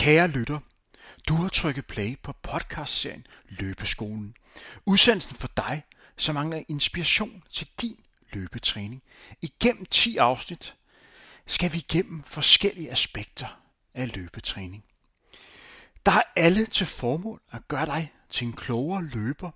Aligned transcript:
Kære 0.00 0.28
lytter, 0.28 0.58
du 1.28 1.34
har 1.34 1.48
trykket 1.48 1.86
play 1.86 2.18
på 2.22 2.32
podcastserien 2.32 3.26
Løbeskolen. 3.48 4.36
Udsendelsen 4.86 5.36
for 5.36 5.48
dig, 5.56 5.82
som 6.16 6.34
mangler 6.34 6.62
inspiration 6.68 7.44
til 7.50 7.68
din 7.80 8.00
løbetræning. 8.32 9.02
Igennem 9.42 9.86
10 9.86 10.16
afsnit 10.16 10.74
skal 11.46 11.72
vi 11.72 11.78
igennem 11.78 12.22
forskellige 12.22 12.90
aspekter 12.90 13.60
af 13.94 14.16
løbetræning. 14.16 14.84
Der 16.06 16.12
er 16.12 16.22
alle 16.36 16.66
til 16.66 16.86
formål 16.86 17.40
at 17.50 17.68
gøre 17.68 17.86
dig 17.86 18.12
til 18.30 18.46
en 18.46 18.52
klogere 18.52 19.04
løber, 19.04 19.50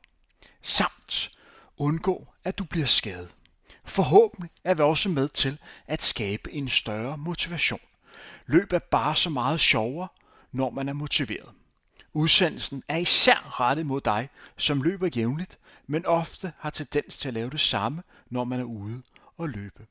samt 0.63 1.31
undgå, 1.77 2.29
at 2.45 2.59
du 2.59 2.65
bliver 2.65 2.87
skadet. 2.87 3.31
Forhåbentlig 3.85 4.51
er 4.65 4.75
vi 4.75 4.83
også 4.83 5.09
med 5.09 5.29
til 5.29 5.59
at 5.87 6.03
skabe 6.03 6.53
en 6.53 6.69
større 6.69 7.19
motivation. 7.19 7.81
Løb 8.47 8.73
er 8.73 8.79
bare 8.79 9.17
så 9.17 9.31
meget 9.31 9.61
sjovere, 9.61 10.09
når 10.55 10.71
man 10.71 10.89
er 10.89 10.93
motiveret. 10.93 11.51
Udsendelsen 12.13 12.83
er 12.89 12.97
især 12.97 13.61
rettet 13.61 13.87
mod 13.87 14.01
dig, 14.01 14.29
som 14.57 14.83
løber 14.83 15.09
jævnligt, 15.17 15.59
men 15.87 16.07
ofte 16.07 16.53
har 16.59 16.71
tendens 16.71 17.17
til 17.17 17.29
at 17.29 17.35
lave 17.35 17.51
det 17.51 17.61
samme, 17.61 18.03
når 18.31 18.45
man 18.45 18.61
er 18.61 18.65
ude 18.65 19.03
og 19.37 19.49
løbe. 19.49 19.87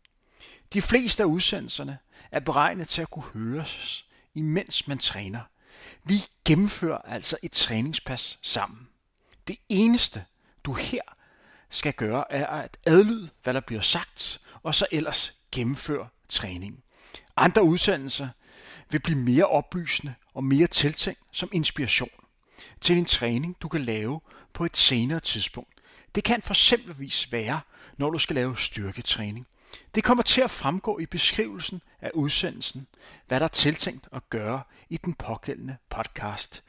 De 0.73 0.81
fleste 0.81 1.23
af 1.23 1.27
udsendelserne 1.27 1.97
er 2.31 2.39
beregnet 2.39 2.87
til 2.87 3.01
at 3.01 3.09
kunne 3.09 3.25
høres, 3.33 4.05
imens 4.33 4.87
man 4.87 4.97
træner. 4.97 5.41
Vi 6.03 6.23
gennemfører 6.45 6.97
altså 6.97 7.37
et 7.41 7.51
træningspas 7.51 8.39
sammen. 8.41 8.87
Det 9.47 9.57
eneste, 9.69 10.25
du 10.63 10.73
her 10.73 11.01
skal 11.69 11.93
gøre, 11.93 12.31
er 12.31 12.47
at 12.47 12.77
adlyde, 12.85 13.29
hvad 13.43 13.53
der 13.53 13.59
bliver 13.59 13.81
sagt, 13.81 14.41
og 14.63 14.75
så 14.75 14.87
ellers 14.91 15.33
gennemføre 15.51 16.07
træningen. 16.29 16.83
Andre 17.37 17.63
udsendelser 17.63 18.29
vil 18.93 18.99
blive 18.99 19.19
mere 19.19 19.45
oplysende 19.45 20.13
og 20.33 20.43
mere 20.43 20.67
tiltænkt 20.67 21.21
som 21.31 21.49
inspiration 21.51 22.09
til 22.81 22.97
en 22.97 23.05
træning, 23.05 23.57
du 23.61 23.67
kan 23.67 23.81
lave 23.81 24.21
på 24.53 24.65
et 24.65 24.77
senere 24.77 25.19
tidspunkt. 25.19 25.73
Det 26.15 26.23
kan 26.23 26.41
for 26.41 26.53
eksempelvis 26.53 27.31
være, 27.31 27.61
når 27.97 28.09
du 28.09 28.19
skal 28.19 28.35
lave 28.35 28.57
styrketræning. 28.57 29.47
Det 29.95 30.03
kommer 30.03 30.23
til 30.23 30.41
at 30.41 30.51
fremgå 30.51 30.99
i 30.99 31.05
beskrivelsen 31.05 31.81
af 32.01 32.11
udsendelsen, 32.13 32.87
hvad 33.27 33.39
der 33.39 33.43
er 33.43 33.49
tiltænkt 33.49 34.07
at 34.11 34.29
gøre 34.29 34.61
i 34.89 34.97
den 34.97 35.13
pågældende 35.13 35.77
podcast. 35.89 36.63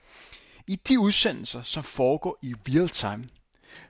I 0.67 0.77
de 0.77 0.99
udsendelser, 0.99 1.63
som 1.63 1.85
foregår 1.85 2.39
i 2.43 2.55
real 2.69 2.89
time, 2.89 3.29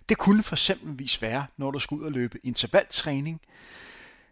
det 0.08 0.18
kunne 0.18 0.42
for 0.42 0.54
eksempelvis 0.54 1.22
være, 1.22 1.46
når 1.56 1.70
du 1.70 1.78
skal 1.78 1.94
ud 1.94 2.04
og 2.04 2.12
løbe 2.12 2.38
intervaltræning, 2.42 3.40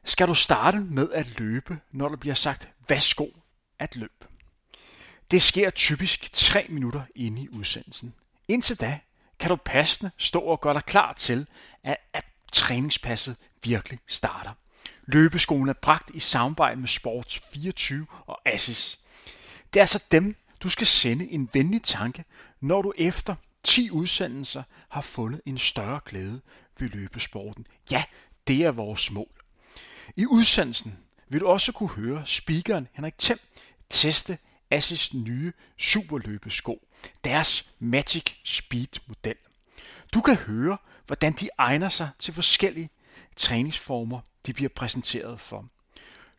skal 0.05 0.29
du 0.29 0.35
starte 0.35 0.81
med 0.81 1.11
at 1.13 1.39
løbe, 1.39 1.79
når 1.93 2.09
der 2.09 2.17
bliver 2.17 2.35
sagt, 2.35 2.69
værsgo 2.89 3.27
at 3.83 3.97
løbe. 3.97 4.27
Det 5.31 5.43
sker 5.43 5.71
typisk 5.71 6.33
3 6.33 6.67
minutter 6.69 7.03
inde 7.15 7.43
i 7.43 7.49
udsendelsen. 7.49 8.15
Indtil 8.49 8.81
da 8.81 8.99
kan 9.39 9.49
du 9.49 9.57
passende 9.57 10.11
stå 10.19 10.41
og 10.41 10.61
gøre 10.61 10.75
dig 10.75 10.85
klar 10.85 11.13
til, 11.13 11.47
at, 11.85 11.97
at 12.13 12.25
træningspasset 12.53 13.37
virkelig 13.65 13.99
starter. 14.07 14.51
Løbeskolen 15.07 15.69
er 15.69 15.73
bragt 15.73 16.11
i 16.15 16.21
samarbejde 16.21 16.81
med 16.81 16.89
Sports 16.89 17.41
24 17.53 18.07
og 18.27 18.41
Assis. 18.45 18.99
Det 19.73 19.81
er 19.81 19.83
altså 19.83 20.05
dem, 20.13 20.37
du 20.61 20.69
skal 20.69 20.87
sende 20.87 21.31
en 21.31 21.51
venlig 21.53 21.83
tanke, 21.83 22.25
når 22.61 22.83
du 22.83 22.93
efter 22.99 23.35
10 23.63 23.91
udsendelser 23.91 24.63
har 24.89 25.01
fundet 25.01 25.41
en 25.47 25.59
større 25.59 26.01
glæde 26.05 26.41
ved 26.79 26.89
løbesporten. 26.89 27.67
Ja, 27.91 28.05
det 28.47 28.65
er 28.65 28.71
vores 28.71 29.11
mål. 29.11 29.43
I 30.17 30.27
udsendelsen 30.27 30.99
vil 31.29 31.41
du 31.41 31.47
også 31.47 31.73
kunne 31.73 31.89
høre 31.89 32.23
speakeren 32.27 32.89
Henrik 32.93 33.19
Thiem 33.19 33.39
teste 33.93 34.39
Assis 34.71 35.15
nye 35.15 35.53
superløbesko, 35.79 36.89
deres 37.25 37.71
Magic 37.79 38.25
Speed 38.45 39.01
model. 39.07 39.37
Du 40.15 40.21
kan 40.21 40.37
høre, 40.37 40.79
hvordan 41.07 41.33
de 41.33 41.48
egner 41.59 41.89
sig 41.89 42.09
til 42.19 42.35
forskellige 42.35 42.91
træningsformer, 43.36 44.20
de 44.47 44.53
bliver 44.53 44.69
præsenteret 44.77 45.41
for. 45.41 45.69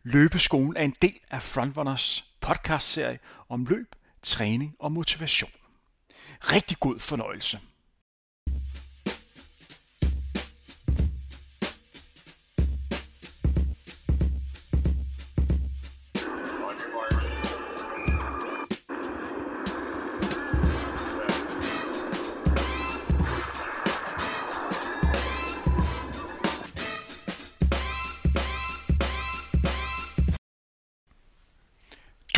Løbeskolen 0.02 0.76
er 0.76 0.82
en 0.82 0.96
del 1.02 1.18
af 1.30 1.42
Frontrunners 1.42 2.24
podcastserie 2.40 3.18
om 3.48 3.64
løb, 3.64 3.94
træning 4.22 4.76
og 4.78 4.92
motivation. 4.92 5.50
Rigtig 6.40 6.76
god 6.80 6.98
fornøjelse. 6.98 7.60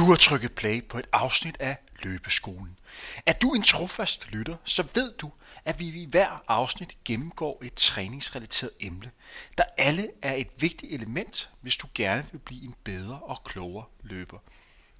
Du 0.06 0.10
har 0.10 0.16
trykket 0.16 0.52
play 0.52 0.88
på 0.88 0.98
et 0.98 1.06
afsnit 1.12 1.56
af 1.60 1.76
Løbeskolen. 2.02 2.78
Er 3.26 3.32
du 3.32 3.52
en 3.52 3.62
trofast 3.62 4.26
lytter, 4.28 4.56
så 4.64 4.88
ved 4.94 5.12
du, 5.12 5.32
at 5.64 5.80
vi 5.80 5.86
i 5.88 6.06
hver 6.10 6.42
afsnit 6.48 7.04
gennemgår 7.04 7.62
et 7.64 7.74
træningsrelateret 7.74 8.72
emne, 8.80 9.10
der 9.58 9.64
alle 9.78 10.08
er 10.22 10.34
et 10.34 10.48
vigtigt 10.58 10.92
element, 10.92 11.50
hvis 11.60 11.76
du 11.76 11.86
gerne 11.94 12.26
vil 12.32 12.38
blive 12.38 12.64
en 12.64 12.74
bedre 12.84 13.20
og 13.22 13.44
klogere 13.44 13.84
løber, 14.02 14.38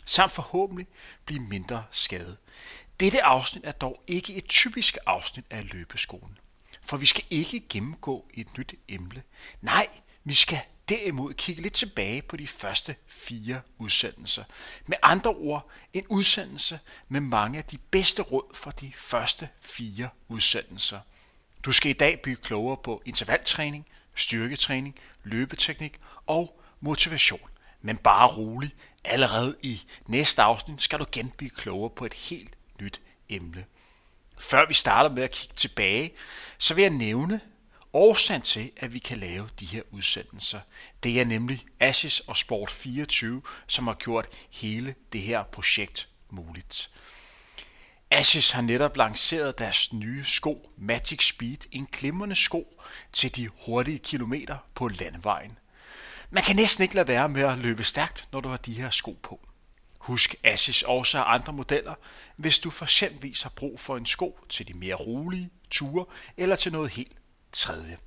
samt 0.05 0.33
forhåbentlig 0.33 0.87
blive 1.25 1.43
mindre 1.43 1.85
skadet. 1.91 2.37
Dette 3.01 3.23
afsnit 3.23 3.65
er 3.65 3.73
dog 3.73 4.03
ikke 4.07 4.35
et 4.35 4.49
typisk 4.49 4.99
afsnit 5.07 5.45
af 5.51 5.73
Løbeskolen, 5.73 6.39
for 6.83 6.97
vi 6.97 7.07
skal 7.07 7.25
ikke 7.31 7.69
gennemgå 7.69 8.29
et 8.35 8.59
nyt 8.59 8.75
emne. 8.89 9.23
Nej, 9.61 9.89
vi 10.25 10.35
skal 10.35 10.61
derimod 10.89 11.35
kigge 11.35 11.63
lidt 11.63 11.75
tilbage 11.75 12.23
på 12.23 12.37
de 12.37 12.47
første 12.47 12.97
fire 13.07 13.61
udsendelser. 13.79 14.45
Med 14.87 14.97
andre 15.03 15.31
ord, 15.31 15.71
en 15.93 16.07
udsendelse 16.09 16.81
med 17.09 17.21
mange 17.21 17.59
af 17.59 17.65
de 17.65 17.79
bedste 17.79 18.23
råd 18.23 18.55
for 18.55 18.71
de 18.71 18.93
første 18.97 19.49
fire 19.61 20.09
udsendelser. 20.29 21.01
Du 21.65 21.73
skal 21.73 21.91
i 21.91 21.95
dag 21.95 22.21
blive 22.23 22.37
klogere 22.37 22.77
på 22.77 23.03
intervaltræning, 23.05 23.87
styrketræning, 24.15 24.95
løbeteknik 25.25 26.01
og 26.27 26.61
motivation. 26.81 27.51
Men 27.83 27.97
bare 27.97 28.27
rolig, 28.27 28.71
allerede 29.05 29.57
i 29.63 29.83
næste 30.07 30.43
afsnit 30.43 30.83
skal 30.83 30.99
du 30.99 31.05
igen 31.05 31.31
blive 31.31 31.51
klogere 31.51 31.91
på 31.91 32.07
et 32.07 32.15
helt 32.15 32.55
nyt 32.81 33.01
emne. 33.29 33.65
Før 34.39 34.67
vi 34.69 34.75
starter 34.75 35.11
med 35.11 35.23
at 35.23 35.33
kigge 35.33 35.55
tilbage, 35.57 36.13
så 36.59 36.75
vil 36.75 36.83
jeg 36.83 36.91
nævne, 36.91 37.41
årsagen 37.93 38.43
til, 38.43 38.71
at 38.77 38.95
vi 38.95 38.99
kan 38.99 39.19
lave 39.19 39.49
de 39.61 39.67
her 39.67 39.83
udsendelser. 39.91 40.61
Det 41.03 41.21
er 41.21 41.25
nemlig 41.25 41.65
Ashes 41.81 42.21
og 42.21 42.37
Sport 42.37 42.71
24, 42.71 43.43
som 43.67 43.87
har 43.87 43.95
gjort 43.95 44.29
hele 44.51 44.95
det 45.13 45.21
her 45.21 45.43
projekt 45.43 46.09
muligt. 46.31 46.91
Asics 48.11 48.51
har 48.51 48.63
netop 48.63 48.97
lanceret 48.97 49.59
deres 49.59 49.93
nye 49.93 50.25
sko 50.25 50.71
Magic 50.77 51.29
Speed, 51.29 51.59
en 51.73 51.89
glimrende 51.93 52.37
sko 52.37 52.83
til 53.13 53.37
de 53.37 53.49
hurtige 53.67 53.99
kilometer 53.99 54.57
på 54.75 54.89
landevejen. 54.89 55.59
Man 56.31 56.43
kan 56.43 56.57
næsten 56.57 56.83
ikke 56.83 56.95
lade 56.95 57.09
være 57.09 57.29
med 57.29 57.43
at 57.43 57.59
løbe 57.59 57.85
stærkt, 57.85 58.29
når 58.33 58.41
du 58.41 58.49
har 58.49 58.57
de 58.57 58.73
her 58.73 58.91
sko 58.91 59.19
på. 59.23 59.41
Husk 59.99 60.35
Asics 60.45 60.83
også 60.83 61.19
har 61.19 61.25
andre 61.25 61.53
modeller, 61.53 61.95
hvis 62.37 62.59
du 62.59 62.71
for 62.71 62.85
eksempel 62.85 63.37
har 63.43 63.53
brug 63.57 63.81
for 63.81 63.97
en 63.97 64.07
sko 64.07 64.39
til 64.49 64.69
de 64.69 64.75
mere 64.75 64.95
rolige 64.95 65.51
ture 65.71 66.05
eller 66.37 66.57
til 66.57 66.73
noget 66.73 66.91
helt 66.91 67.17
tredje. 67.53 67.99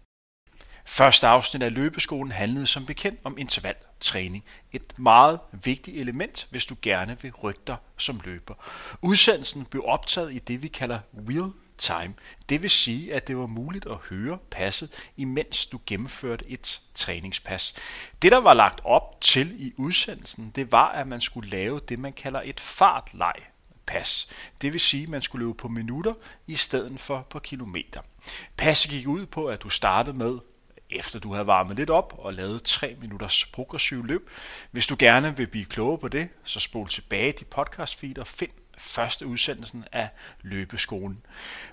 Første 0.85 1.27
afsnit 1.27 1.63
af 1.63 1.73
løbeskolen 1.73 2.31
handlede 2.31 2.67
som 2.67 2.85
bekendt 2.85 3.19
om 3.23 3.37
intervaltræning. 3.37 4.43
Et 4.71 4.99
meget 4.99 5.39
vigtigt 5.51 5.97
element, 5.97 6.47
hvis 6.51 6.65
du 6.65 6.75
gerne 6.81 7.17
vil 7.21 7.31
rykke 7.31 7.61
dig 7.67 7.77
som 7.97 8.21
løber. 8.25 8.53
Udsendelsen 9.01 9.65
blev 9.65 9.83
optaget 9.85 10.33
i 10.33 10.39
det, 10.39 10.63
vi 10.63 10.67
kalder 10.67 10.99
real 11.13 11.51
time. 11.77 12.13
Det 12.49 12.61
vil 12.61 12.69
sige, 12.69 13.13
at 13.13 13.27
det 13.27 13.37
var 13.37 13.45
muligt 13.45 13.85
at 13.85 13.95
høre 13.95 14.37
passet, 14.51 15.09
imens 15.17 15.65
du 15.65 15.79
gennemførte 15.85 16.49
et 16.49 16.81
træningspas. 16.95 17.75
Det, 18.21 18.31
der 18.31 18.37
var 18.37 18.53
lagt 18.53 18.81
op 18.83 19.21
til 19.21 19.67
i 19.67 19.73
udsendelsen, 19.77 20.51
det 20.55 20.71
var, 20.71 20.87
at 20.91 21.07
man 21.07 21.21
skulle 21.21 21.49
lave 21.49 21.79
det, 21.89 21.99
man 21.99 22.13
kalder 22.13 22.41
et 22.45 22.59
fartlej 22.59 23.43
pas. 23.89 24.29
Det 24.61 24.73
vil 24.73 24.81
sige, 24.81 25.03
at 25.03 25.09
man 25.09 25.21
skulle 25.21 25.45
løbe 25.45 25.57
på 25.57 25.67
minutter 25.67 26.13
i 26.47 26.55
stedet 26.55 26.99
for 26.99 27.27
på 27.29 27.39
kilometer. 27.39 28.01
Passet 28.57 28.91
gik 28.91 29.07
ud 29.07 29.25
på, 29.25 29.47
at 29.47 29.63
du 29.63 29.69
startede 29.69 30.17
med 30.17 30.39
efter 30.89 31.19
du 31.19 31.33
havde 31.33 31.47
varmet 31.47 31.77
lidt 31.77 31.89
op 31.89 32.15
og 32.17 32.33
lavet 32.33 32.63
3 32.63 32.95
minutters 33.01 33.45
progressiv 33.45 34.05
løb. 34.05 34.29
Hvis 34.71 34.87
du 34.87 34.95
gerne 34.99 35.37
vil 35.37 35.47
blive 35.47 35.65
klogere 35.65 35.97
på 35.97 36.07
det, 36.07 36.29
så 36.45 36.59
spol 36.59 36.87
tilbage 36.87 37.31
til 37.31 37.45
podcast 37.45 37.95
feed 37.99 38.17
og 38.17 38.27
find 38.27 38.51
første 38.77 39.27
udsendelsen 39.27 39.85
af 39.91 40.09
løbeskolen. 40.41 41.25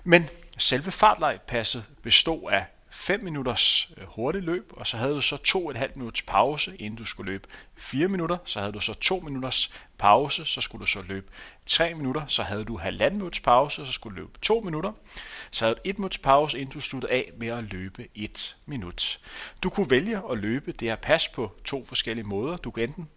Men 0.03 0.29
selve 0.57 0.91
fartlejpasset 0.91 1.85
bestod 2.03 2.51
af 2.51 2.65
5 2.97 3.23
minutters 3.23 3.91
øh, 3.97 4.07
hurtigt 4.07 4.45
løb, 4.45 4.73
og 4.77 4.87
så 4.87 4.97
havde 4.97 5.13
du 5.13 5.21
så 5.21 5.35
2,5 5.35 5.87
minutters 5.95 6.21
pause, 6.21 6.75
inden 6.77 6.97
du 6.97 7.05
skulle 7.05 7.31
løbe 7.31 7.47
4 7.75 8.07
minutter. 8.07 8.37
Så 8.45 8.59
havde 8.59 8.73
du 8.73 8.79
så 8.79 8.93
2 8.93 9.19
minutters 9.19 9.71
pause, 9.97 10.45
så 10.45 10.61
skulle 10.61 10.79
du 10.81 10.85
så 10.85 11.01
løbe 11.01 11.27
3 11.65 11.93
minutter. 11.93 12.27
Så 12.27 12.43
havde 12.43 12.63
du 12.63 12.77
halvanden 12.77 13.17
minutters 13.17 13.39
pause, 13.39 13.85
så 13.85 13.91
skulle 13.91 14.15
du 14.15 14.21
løbe 14.21 14.39
2 14.41 14.59
minutter. 14.59 14.91
Så 15.51 15.65
havde 15.65 15.75
du 15.75 15.81
1 15.83 15.99
minutters 15.99 16.17
pause, 16.17 16.59
inden 16.59 16.73
du 16.73 16.79
sluttede 16.79 17.13
af 17.13 17.31
med 17.37 17.47
at 17.47 17.63
løbe 17.63 18.07
1 18.15 18.55
minut. 18.65 19.19
Du 19.63 19.69
kunne 19.69 19.89
vælge 19.89 20.21
at 20.31 20.37
løbe 20.37 20.71
det 20.71 20.87
her 20.87 20.95
pas 20.95 21.27
på 21.27 21.51
to 21.65 21.85
forskellige 21.85 22.25
måder. 22.25 22.57
Du 22.57 22.71
kan 22.71 22.83
enten 22.83 23.09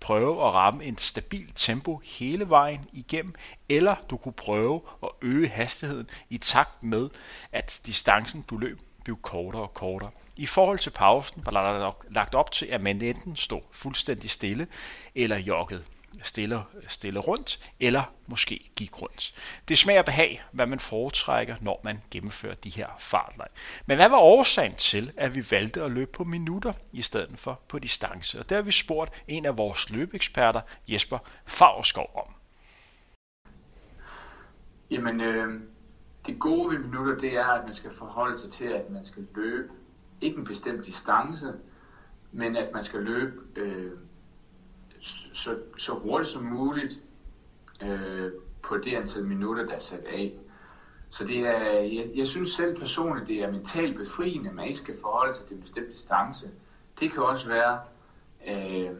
prøve 0.00 0.46
at 0.46 0.54
ramme 0.54 0.84
en 0.84 0.98
stabil 0.98 1.52
tempo 1.54 2.00
hele 2.04 2.48
vejen 2.48 2.80
igennem, 2.92 3.34
eller 3.68 3.96
du 4.10 4.16
kunne 4.16 4.32
prøve 4.32 4.80
at 5.02 5.08
øge 5.22 5.48
hastigheden 5.48 6.10
i 6.30 6.38
takt 6.38 6.82
med, 6.82 7.08
at 7.52 7.80
distancen 7.86 8.42
du 8.42 8.56
løb 8.56 8.78
blive 9.08 9.22
kortere 9.22 9.62
og 9.62 9.74
kortere. 9.74 10.10
I 10.36 10.46
forhold 10.46 10.78
til 10.78 10.90
pausen 10.90 11.42
var 11.46 11.52
der 11.52 11.92
lagt 12.10 12.34
op 12.34 12.52
til, 12.52 12.66
at 12.66 12.80
man 12.80 13.02
enten 13.02 13.36
stod 13.36 13.60
fuldstændig 13.72 14.30
stille 14.30 14.66
eller 15.14 15.40
jogget 15.40 15.84
stille, 16.22 16.62
stille 16.88 17.20
rundt, 17.20 17.72
eller 17.80 18.02
måske 18.26 18.70
gik 18.76 19.02
rundt. 19.02 19.34
Det 19.68 19.78
smager 19.78 20.02
behag, 20.02 20.42
hvad 20.52 20.66
man 20.66 20.80
foretrækker, 20.80 21.56
når 21.60 21.80
man 21.84 22.02
gennemfører 22.10 22.54
de 22.54 22.70
her 22.70 22.86
fartlej. 22.98 23.48
Men 23.86 23.96
hvad 23.96 24.08
var 24.08 24.18
årsagen 24.18 24.74
til, 24.74 25.12
at 25.16 25.34
vi 25.34 25.44
valgte 25.50 25.82
at 25.82 25.90
løbe 25.90 26.10
på 26.12 26.24
minutter 26.24 26.72
i 26.92 27.02
stedet 27.02 27.38
for 27.38 27.60
på 27.68 27.78
distance? 27.78 28.38
Og 28.38 28.48
der 28.48 28.56
har 28.56 28.62
vi 28.62 28.72
spurgt 28.72 29.22
en 29.28 29.46
af 29.46 29.58
vores 29.58 29.90
løbeeksperter, 29.90 30.60
Jesper 30.88 31.18
Favreskov, 31.46 32.10
om. 32.14 32.34
Jamen, 34.90 35.20
øh, 35.20 35.60
det 36.28 36.40
gode 36.40 36.70
ved 36.70 36.78
minutter, 36.78 37.18
det 37.18 37.36
er, 37.36 37.44
at 37.44 37.64
man 37.64 37.74
skal 37.74 37.90
forholde 37.90 38.36
sig 38.36 38.50
til, 38.50 38.64
at 38.64 38.90
man 38.90 39.04
skal 39.04 39.26
løbe 39.34 39.72
ikke 40.20 40.38
en 40.38 40.44
bestemt 40.44 40.86
distance, 40.86 41.52
men 42.32 42.56
at 42.56 42.72
man 42.74 42.82
skal 42.82 43.02
løbe 43.02 43.40
øh, 43.56 43.92
så, 45.32 45.58
så 45.78 45.94
hurtigt 45.94 46.30
som 46.30 46.42
muligt 46.42 47.00
øh, 47.82 48.32
på 48.62 48.76
det 48.76 48.96
antal 48.96 49.24
minutter, 49.24 49.66
der 49.66 49.74
er 49.74 49.78
sat 49.78 50.04
af. 50.04 50.38
Så 51.10 51.24
det 51.24 51.38
er, 51.38 51.72
jeg, 51.72 52.10
jeg 52.14 52.26
synes 52.26 52.50
selv 52.50 52.78
personligt, 52.80 53.28
det 53.28 53.42
er 53.42 53.52
mentalt 53.52 53.96
befriende, 53.96 54.48
at 54.48 54.54
man 54.54 54.66
ikke 54.66 54.78
skal 54.78 54.94
forholde 55.00 55.32
sig 55.32 55.46
til 55.46 55.56
en 55.56 55.62
bestemt 55.62 55.92
distance. 55.92 56.50
Det 57.00 57.12
kan 57.12 57.22
også 57.22 57.48
være, 57.48 57.80
øh, 58.48 58.90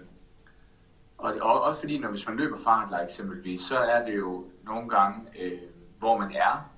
og, 1.18 1.34
og 1.40 1.62
også 1.62 1.80
fordi, 1.80 1.98
når 1.98 2.10
hvis 2.10 2.26
man 2.26 2.36
løber 2.36 2.56
fartlejr 2.64 3.04
eksempelvis, 3.04 3.60
så 3.60 3.78
er 3.78 4.04
det 4.06 4.16
jo 4.16 4.44
nogle 4.64 4.88
gange, 4.88 5.26
øh, 5.40 5.58
hvor 5.98 6.18
man 6.18 6.32
er, 6.32 6.70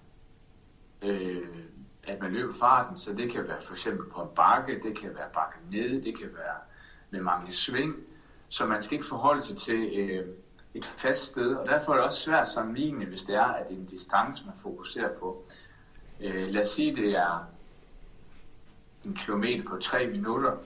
øh, 1.02 1.48
at 2.04 2.20
man 2.22 2.32
løber 2.32 2.52
farten, 2.52 2.98
så 2.98 3.12
det 3.12 3.30
kan 3.30 3.48
være 3.48 3.60
for 3.60 3.72
eksempel 3.72 4.10
på 4.10 4.22
en 4.22 4.28
bakke, 4.36 4.80
det 4.82 4.98
kan 4.98 5.14
være 5.14 5.28
bakke 5.34 5.56
nede, 5.70 6.02
det 6.02 6.18
kan 6.18 6.28
være 6.34 6.56
med 7.10 7.20
mange 7.20 7.52
sving, 7.52 7.96
så 8.48 8.66
man 8.66 8.82
skal 8.82 8.94
ikke 8.94 9.06
forholde 9.06 9.42
sig 9.42 9.56
til 9.56 9.98
øh, 9.98 10.26
et 10.74 10.84
fast 10.84 11.22
sted, 11.22 11.54
og 11.54 11.68
derfor 11.68 11.92
er 11.92 11.96
det 11.96 12.04
også 12.04 12.20
svært 12.20 12.42
at 12.42 12.48
sammenligne, 12.48 13.04
hvis 13.04 13.22
det 13.22 13.34
er, 13.34 13.44
at 13.44 13.68
det 13.68 13.76
er 13.76 13.80
en 13.80 13.86
distance, 13.86 14.46
man 14.46 14.54
fokuserer 14.62 15.18
på. 15.18 15.44
Øh, 16.20 16.48
lad 16.48 16.62
os 16.62 16.68
sige, 16.68 16.96
det 16.96 17.16
er 17.16 17.46
en 19.04 19.14
kilometer 19.14 19.64
på 19.68 19.76
tre 19.76 20.06
minutter, 20.06 20.56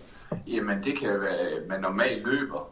jamen 0.46 0.84
det 0.84 0.98
kan 0.98 1.20
være, 1.20 1.36
at 1.36 1.68
man 1.68 1.80
normalt 1.80 2.26
løber, 2.26 2.70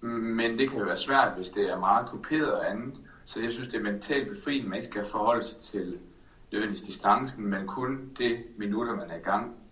men 0.00 0.58
det 0.58 0.70
kan 0.70 0.86
være 0.86 0.98
svært, 0.98 1.32
hvis 1.32 1.48
det 1.48 1.70
er 1.70 1.78
meget 1.78 2.08
kuperet 2.08 2.52
og 2.52 2.70
andet. 2.70 2.94
Så 3.24 3.40
jeg 3.40 3.52
synes, 3.52 3.68
det 3.68 3.78
er 3.78 3.92
mentalt 3.92 4.28
befriende, 4.28 4.64
at 4.64 4.68
man 4.68 4.76
ikke 4.76 4.88
skal 4.88 5.04
forholde 5.04 5.44
sig 5.44 5.58
til 5.58 5.98
nødvendigvis 6.52 6.86
distancen, 6.86 7.46
men 7.46 7.66
kun 7.66 8.10
det 8.18 8.44
minutter, 8.58 8.96
man 8.96 9.10
er 9.10 9.16
i 9.16 9.22
gang. 9.22 9.62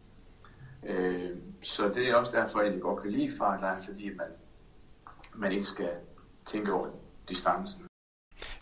Øh, 0.86 1.30
så 1.62 1.88
det 1.88 2.08
er 2.08 2.14
også 2.14 2.32
derfor, 2.32 2.58
at 2.58 2.72
jeg 2.72 2.80
godt 2.80 3.02
kan 3.02 3.10
lide 3.10 3.30
fartlejren, 3.38 3.82
fordi 3.84 4.08
man 4.08 4.26
man 5.34 5.52
ikke 5.52 5.64
skal 5.64 5.90
tænke 6.46 6.72
over 6.72 6.88
distancen. 7.28 7.82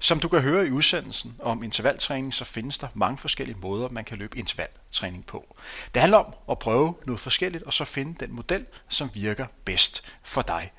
Som 0.00 0.20
du 0.20 0.28
kan 0.28 0.40
høre 0.40 0.66
i 0.66 0.70
udsendelsen 0.70 1.36
om 1.38 1.62
intervaltræning, 1.62 2.34
så 2.34 2.44
findes 2.44 2.78
der 2.78 2.88
mange 2.94 3.18
forskellige 3.18 3.58
måder, 3.58 3.88
man 3.88 4.04
kan 4.04 4.18
løbe 4.18 4.38
intervaltræning 4.38 5.26
på. 5.26 5.56
Det 5.94 6.00
handler 6.00 6.18
om 6.18 6.34
at 6.50 6.58
prøve 6.58 6.94
noget 7.06 7.20
forskelligt, 7.20 7.64
og 7.64 7.72
så 7.72 7.84
finde 7.84 8.26
den 8.26 8.34
model, 8.34 8.66
som 8.88 9.10
virker 9.14 9.46
bedst 9.64 10.12
for 10.22 10.42
dig. 10.42 10.72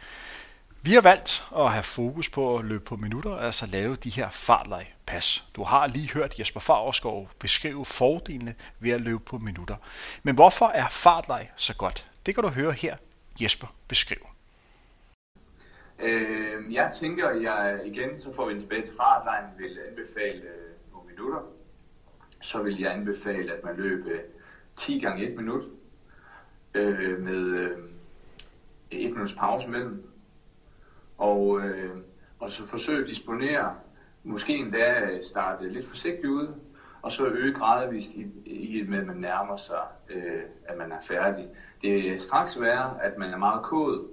Vi 0.81 0.93
har 0.93 1.01
valgt 1.01 1.43
at 1.55 1.71
have 1.71 1.83
fokus 1.83 2.29
på 2.29 2.57
at 2.57 2.65
løbe 2.65 2.83
på 2.83 2.95
minutter, 2.95 3.35
altså 3.35 3.65
lave 3.65 3.95
de 3.95 4.09
her 4.09 4.29
fartlejpas. 4.29 5.45
Du 5.55 5.63
har 5.63 5.87
lige 5.87 6.13
hørt 6.13 6.39
Jesper 6.39 6.59
Favreskov 6.59 7.29
beskrive 7.39 7.85
fordelene 7.85 8.55
ved 8.79 8.91
at 8.91 9.01
løbe 9.01 9.19
på 9.19 9.37
minutter. 9.37 9.75
Men 10.23 10.35
hvorfor 10.35 10.65
er 10.65 10.89
fartlej 10.89 11.47
så 11.55 11.75
godt? 11.75 12.07
Det 12.25 12.35
kan 12.35 12.43
du 12.43 12.49
høre 12.49 12.71
her 12.71 12.97
Jesper 13.41 13.67
beskrive. 13.87 14.25
Øh, 15.99 16.73
jeg 16.73 16.91
tænker, 16.99 17.31
jeg 17.31 17.81
igen, 17.85 18.19
så 18.19 18.33
får 18.35 18.49
vi 18.49 18.59
tilbage 18.59 18.83
til 18.83 18.93
fartlejen, 18.97 19.45
vil 19.57 19.79
anbefale 19.89 20.41
øh, 20.41 20.91
nogle 20.91 21.07
minutter. 21.09 21.39
Så 22.41 22.61
vil 22.63 22.79
jeg 22.79 22.93
anbefale, 22.93 23.53
at 23.53 23.63
man 23.63 23.75
løber 23.77 24.11
øh, 24.11 24.19
10 24.75 24.99
gange 24.99 25.29
1 25.29 25.37
minut 25.37 25.63
øh, 26.73 27.19
med 27.19 27.37
øh, 27.37 27.77
1 28.91 29.11
minuts 29.11 29.33
pause 29.33 29.69
mellem. 29.69 30.08
Og, 31.19 31.61
øh, 31.61 31.97
og 32.39 32.51
så 32.51 32.65
forsøge 32.65 33.01
at 33.01 33.07
disponere, 33.07 33.75
måske 34.23 34.55
endda 34.55 35.19
starte 35.21 35.69
lidt 35.69 35.85
forsigtigt 35.85 36.25
ud, 36.25 36.47
og 37.01 37.11
så 37.11 37.27
øge 37.27 37.53
gradvist 37.53 38.15
i, 38.15 38.27
i 38.45 38.85
med, 38.87 38.97
at 38.97 39.05
man 39.05 39.15
nærmer 39.15 39.57
sig, 39.57 39.83
øh, 40.09 40.41
at 40.65 40.77
man 40.77 40.91
er 40.91 40.99
færdig. 41.07 41.47
Det 41.81 42.13
er 42.13 42.19
straks 42.19 42.61
værre, 42.61 43.03
at 43.03 43.17
man 43.17 43.33
er 43.33 43.37
meget 43.37 43.63
kod 43.63 44.07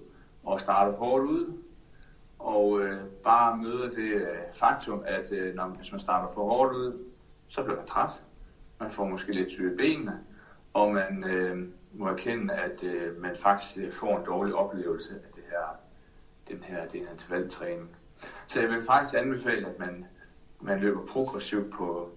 og 0.44 0.61
starter 0.61 0.93
hårdt 0.93 1.25
ud, 1.25 1.62
og 2.38 2.81
øh, 2.81 3.00
bare 3.25 3.56
møder 3.56 3.91
det 3.91 4.12
øh, 4.14 4.37
faktum, 4.52 5.02
at 5.06 5.32
øh, 5.32 5.55
når, 5.55 5.67
hvis 5.67 5.93
man 5.93 6.00
starter 6.00 6.29
for 6.35 6.44
hårdt 6.44 6.73
ud, 6.73 7.05
så 7.49 7.62
bliver 7.62 7.76
man 7.76 7.87
træt. 7.87 8.11
Man 8.81 8.91
får 8.91 9.05
måske 9.05 9.32
lidt 9.32 9.50
syge 9.50 9.76
benene, 9.76 10.20
og 10.75 10.93
man 10.93 11.25
øh, 11.25 11.69
må 11.93 12.06
erkende, 12.06 12.55
at 12.55 12.85
øh, 12.85 13.23
man 13.23 13.37
faktisk 13.37 13.79
øh, 13.79 13.93
får 13.93 14.19
en 14.19 14.25
dårlig 14.25 14.55
oplevelse 14.55 15.14
af 15.14 15.32
den 16.49 16.63
her, 16.63 16.89
den 16.89 17.01
her 17.01 17.11
intervaltræning. 17.11 17.91
Så 18.47 18.61
jeg 18.61 18.69
vil 18.69 18.83
faktisk 18.87 19.15
anbefale, 19.15 19.67
at 19.67 19.79
man, 19.79 20.07
man 20.61 20.81
løber 20.81 21.07
progressivt 21.07 21.73
på, 21.73 22.11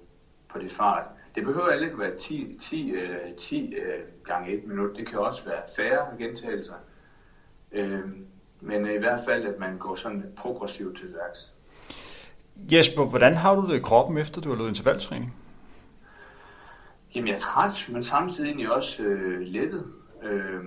på 0.49 0.59
det 0.59 0.71
fart. 0.71 1.09
Det 1.35 1.43
behøver 1.43 1.71
ikke 1.71 1.99
være 1.99 2.17
10, 2.17 2.57
10, 2.61 2.93
10 3.37 3.75
gange 4.23 4.57
1 4.57 4.67
minut. 4.67 4.97
Det 4.97 5.07
kan 5.07 5.19
også 5.19 5.45
være 5.45 5.61
færre 5.75 6.17
gentagelser. 6.17 6.73
Øh, 7.71 8.01
men 8.61 8.85
i 8.85 8.97
hvert 8.97 9.19
fald, 9.25 9.45
at 9.45 9.59
man 9.59 9.77
går 9.77 9.95
sådan 9.95 10.25
progressivt 10.37 10.97
til 10.97 11.13
værks. 11.13 11.53
Jesper, 12.71 13.05
hvordan 13.05 13.33
har 13.33 13.55
du 13.55 13.67
det 13.67 13.75
i 13.75 13.79
kroppen, 13.79 14.17
efter 14.17 14.41
du 14.41 14.49
har 14.49 14.55
lavet 14.55 14.69
intervaltræning? 14.69 15.35
Jamen, 17.15 17.27
jeg 17.27 17.33
er 17.33 17.39
træt, 17.39 17.89
men 17.89 18.03
samtidig 18.03 18.47
egentlig 18.47 18.75
også 18.75 19.03
øh, 19.03 19.41
lettet. 19.41 19.85
Øh, 20.23 20.63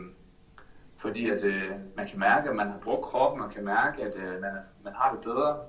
fordi 1.02 1.30
at 1.30 1.44
øh, 1.44 1.70
man 1.96 2.08
kan 2.08 2.18
mærke, 2.18 2.50
at 2.50 2.56
man 2.56 2.68
har 2.68 2.78
brugt 2.78 3.02
kroppen, 3.02 3.40
man 3.40 3.50
kan 3.50 3.64
mærke, 3.64 4.02
at 4.02 4.16
øh, 4.16 4.40
man, 4.40 4.52
man 4.84 4.92
har 4.92 5.12
det 5.12 5.24
bedre. 5.24 5.60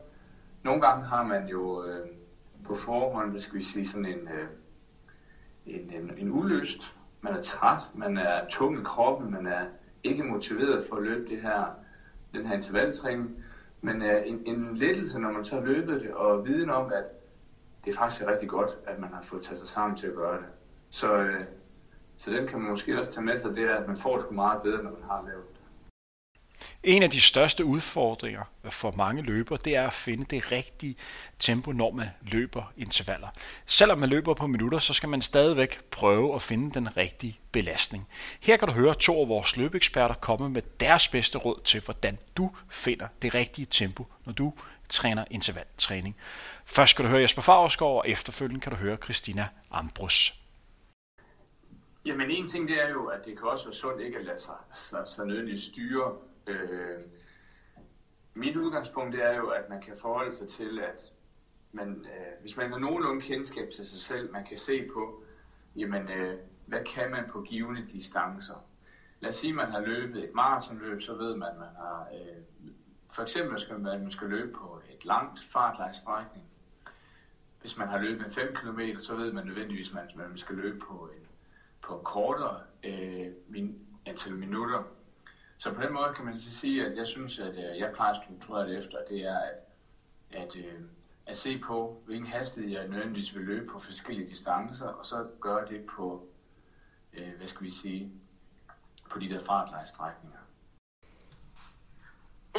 Nogle 0.63 0.81
gange 0.81 1.05
har 1.05 1.23
man 1.23 1.47
jo 1.47 1.85
øh, 1.85 2.07
på 2.65 2.75
forhånd, 2.75 3.31
hvad 3.31 3.41
skal 3.41 3.59
vi 3.59 3.63
sige, 3.63 3.87
sådan 3.87 4.05
en, 4.05 4.27
øh, 4.27 4.47
en, 5.65 5.93
øh, 5.93 5.95
en, 5.95 6.17
en 6.17 6.31
ulyst. 6.31 6.95
Man 7.21 7.33
er 7.33 7.41
træt, 7.41 7.79
man 7.93 8.17
er 8.17 8.47
tung 8.47 8.79
i 8.79 8.83
kroppen, 8.83 9.31
man 9.31 9.47
er 9.47 9.65
ikke 10.03 10.23
motiveret 10.23 10.83
for 10.89 10.95
at 10.95 11.03
løbe 11.03 11.29
det 11.29 11.41
her 11.41 11.65
den 12.33 12.45
her 12.45 12.55
intervaltræning, 12.55 13.43
men 13.81 14.01
øh, 14.01 14.27
en, 14.27 14.43
en 14.45 14.77
lettelse, 14.77 15.19
når 15.19 15.31
man 15.31 15.45
så 15.45 15.55
har 15.55 15.65
løbet 15.65 16.01
det, 16.01 16.11
og 16.13 16.47
viden 16.47 16.69
om, 16.69 16.85
at 16.85 17.05
det 17.85 17.93
er 17.93 17.97
faktisk 17.97 18.27
rigtig 18.27 18.49
godt, 18.49 18.77
at 18.87 18.99
man 18.99 19.13
har 19.13 19.21
fået 19.21 19.43
taget 19.43 19.59
sig 19.59 19.67
sammen 19.67 19.97
til 19.97 20.07
at 20.07 20.15
gøre 20.15 20.37
det. 20.37 20.47
Så, 20.89 21.17
øh, 21.17 21.45
så 22.17 22.31
den 22.31 22.47
kan 22.47 22.59
man 22.59 22.69
måske 22.69 22.99
også 22.99 23.11
tage 23.11 23.25
med 23.25 23.39
sig, 23.39 23.55
det 23.55 23.63
er, 23.63 23.75
at 23.75 23.87
man 23.87 23.97
får 23.97 24.17
det 24.17 24.31
meget 24.31 24.61
bedre, 24.61 24.83
når 24.83 24.91
man 24.91 25.03
har 25.09 25.23
lavet 25.27 25.43
det. 25.53 25.63
En 26.83 27.03
af 27.03 27.09
de 27.11 27.21
største 27.21 27.65
udfordringer 27.65 28.43
for 28.69 28.91
mange 28.91 29.21
løbere, 29.21 29.59
det 29.65 29.75
er 29.75 29.87
at 29.87 29.93
finde 29.93 30.25
det 30.25 30.51
rigtige 30.51 30.95
tempo, 31.39 31.71
når 31.71 31.91
man 31.91 32.07
løber 32.21 32.73
intervaller. 32.77 33.27
Selvom 33.65 33.97
man 33.97 34.09
løber 34.09 34.33
på 34.33 34.47
minutter, 34.47 34.79
så 34.79 34.93
skal 34.93 35.09
man 35.09 35.21
stadigvæk 35.21 35.83
prøve 35.91 36.35
at 36.35 36.41
finde 36.41 36.71
den 36.71 36.97
rigtige 36.97 37.39
belastning. 37.51 38.07
Her 38.41 38.57
kan 38.57 38.67
du 38.67 38.73
høre 38.73 38.95
to 38.95 39.21
af 39.21 39.27
vores 39.27 39.57
løbeeksperter 39.57 40.15
komme 40.15 40.49
med 40.49 40.61
deres 40.79 41.07
bedste 41.07 41.37
råd 41.37 41.61
til, 41.63 41.81
hvordan 41.81 42.17
du 42.37 42.51
finder 42.69 43.07
det 43.21 43.33
rigtige 43.33 43.67
tempo, 43.71 44.07
når 44.25 44.33
du 44.33 44.53
træner 44.89 45.25
intervaltræning. 45.31 46.15
Først 46.65 46.91
skal 46.91 47.05
du 47.05 47.09
høre 47.09 47.21
Jesper 47.21 47.41
Fagerskov, 47.41 47.97
og 47.97 48.09
efterfølgende 48.09 48.61
kan 48.61 48.71
du 48.71 48.77
høre 48.77 48.97
Christina 49.03 49.47
Ambrus. 49.71 50.42
Jamen 52.05 52.31
en 52.31 52.47
ting 52.47 52.67
det 52.67 52.83
er 52.83 52.89
jo, 52.89 53.05
at 53.05 53.25
det 53.25 53.37
kan 53.37 53.47
også 53.47 53.65
være 53.65 53.73
sundt 53.73 54.01
ikke 54.01 54.17
at 54.17 54.25
lade 54.25 54.41
sig, 54.41 54.57
sig, 54.73 55.03
sig 55.07 55.25
nødvendigt 55.25 55.61
styre 55.61 56.17
Øh, 56.47 56.99
mit 58.33 58.57
udgangspunkt 58.57 59.15
er 59.15 59.35
jo, 59.35 59.47
at 59.47 59.69
man 59.69 59.81
kan 59.81 59.97
forholde 59.97 60.35
sig 60.35 60.47
til, 60.47 60.79
at 60.79 61.11
man, 61.71 62.05
øh, 62.05 62.41
hvis 62.41 62.57
man 62.57 62.71
har 62.71 62.79
nogenlunde 62.79 63.21
kendskab 63.21 63.69
til 63.69 63.85
sig 63.87 63.99
selv, 63.99 64.31
man 64.31 64.45
kan 64.45 64.57
se 64.57 64.89
på, 64.93 65.23
jamen, 65.75 66.09
øh, 66.09 66.37
hvad 66.65 66.83
kan 66.85 67.11
man 67.11 67.29
på 67.29 67.41
givende 67.41 67.87
distancer. 67.87 68.65
Lad 69.19 69.29
os 69.29 69.35
sige, 69.35 69.49
at 69.49 69.55
man 69.55 69.71
har 69.71 69.79
løbet 69.79 70.23
et 70.23 70.33
maratonløb, 70.33 71.01
så 71.01 71.13
ved 71.13 71.35
man, 71.35 71.49
at 71.49 71.57
man 71.57 71.75
har... 71.75 72.07
Øh, 72.13 72.43
for 73.09 73.23
eksempel 73.23 73.59
skal 73.59 73.79
man, 73.79 74.01
man 74.01 74.11
skal 74.11 74.29
løbe 74.29 74.51
på 74.51 74.81
et 74.89 75.05
langt 75.05 75.43
fartlejstrækning. 75.43 76.45
Hvis 77.61 77.77
man 77.77 77.87
har 77.87 77.97
løbet 77.97 78.31
5 78.31 78.55
km, 78.55 78.79
så 78.99 79.15
ved 79.15 79.31
man 79.31 79.45
nødvendigvis, 79.45 79.89
at 79.89 80.15
man 80.15 80.37
skal 80.37 80.55
løbe 80.55 80.79
på 80.79 81.09
en, 81.17 81.22
på 81.83 82.01
kortere 82.03 82.59
øh, 82.83 83.27
min, 83.47 83.79
antal 84.05 84.35
minutter. 84.35 84.83
Så 85.57 85.73
på 85.73 85.81
den 85.81 85.93
måde 85.93 86.13
kan 86.15 86.25
man 86.25 86.37
sige, 86.37 86.85
at 86.85 86.97
jeg 86.97 87.07
synes, 87.07 87.39
at 87.39 87.51
øh, 87.51 87.79
jeg 87.79 87.91
plejer 87.93 88.11
at 88.13 88.23
strukturere 88.23 88.67
det 88.69 88.77
efter, 88.77 88.97
det 89.09 89.25
er 89.25 89.37
at, 89.37 89.59
at, 90.31 90.55
øh, 90.55 90.81
at 91.25 91.37
se 91.37 91.59
på, 91.59 92.01
hvilken 92.05 92.27
hastighed 92.27 92.71
jeg 92.71 92.87
nødvendigvis 92.87 93.35
vil 93.35 93.43
løbe 93.43 93.67
på 93.67 93.79
forskellige 93.79 94.29
distancer, 94.29 94.87
og 94.87 95.05
så 95.05 95.27
gøre 95.39 95.67
det 95.67 95.85
på, 95.85 96.27
øh, 97.13 97.37
hvad 97.37 97.47
skal 97.47 97.65
vi 97.65 97.71
sige, 97.71 98.11
på 99.09 99.19
de 99.19 99.29
der 99.29 99.39
fartlejstrækninger. 99.39 100.39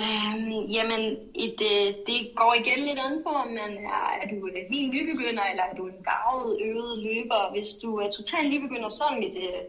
Øhm, 0.03 0.61
jamen, 0.77 1.03
et, 1.35 1.59
øh, 1.73 1.95
det 2.07 2.19
går 2.37 2.55
igen 2.55 2.81
lidt 2.89 2.99
an 2.99 3.23
på, 3.23 3.29
om 3.29 3.49
man 3.61 3.73
er, 3.97 4.05
er 4.21 4.27
du 4.31 4.37
helt 4.73 4.91
nybegynder, 4.97 5.45
eller 5.51 5.65
er 5.71 5.75
du 5.75 5.87
en 5.87 6.05
gavet, 6.11 6.61
øvet 6.69 6.99
løber. 6.99 7.51
Hvis 7.55 7.69
du 7.83 7.97
er 7.97 8.09
totalt 8.09 8.49
nybegynder, 8.51 8.89
så 8.89 9.05
er 9.05 9.17
mit, 9.23 9.37
øh, 9.47 9.61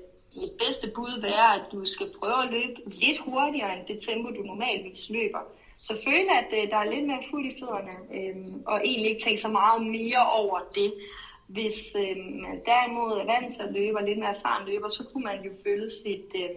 mit 0.42 0.54
bedste 0.64 0.88
bud 0.96 1.22
være, 1.22 1.56
at 1.56 1.64
du 1.72 1.86
skal 1.86 2.08
prøve 2.20 2.42
at 2.44 2.52
løbe 2.56 2.76
lidt 3.02 3.20
hurtigere 3.26 3.74
end 3.74 3.86
det 3.86 3.98
tempo, 4.08 4.30
du 4.32 4.42
normalvis 4.42 5.10
løber. 5.10 5.42
Så 5.78 5.94
føle, 6.06 6.30
at 6.42 6.50
øh, 6.58 6.70
der 6.72 6.78
er 6.78 6.92
lidt 6.94 7.06
mere 7.06 7.24
fuld 7.30 7.46
i 7.46 7.58
fødderne, 7.60 7.96
øh, 8.16 8.36
og 8.66 8.78
egentlig 8.86 9.10
ikke 9.10 9.24
tænke 9.24 9.42
så 9.42 9.48
meget 9.48 9.82
mere 9.82 10.24
over 10.42 10.60
det. 10.78 10.92
Hvis 11.48 11.80
øh, 11.96 12.18
man 12.44 12.62
derimod 12.66 13.12
er 13.12 13.26
vant 13.34 13.54
til 13.54 13.62
at 13.64 13.74
løbe, 13.78 13.98
og 13.98 14.04
lidt 14.04 14.20
mere 14.20 14.36
erfaren 14.38 14.66
løber, 14.66 14.90
så 14.90 15.04
kunne 15.04 15.24
man 15.24 15.40
jo 15.48 15.52
føle 15.64 15.90
sit... 15.90 16.30
Øh, 16.36 16.50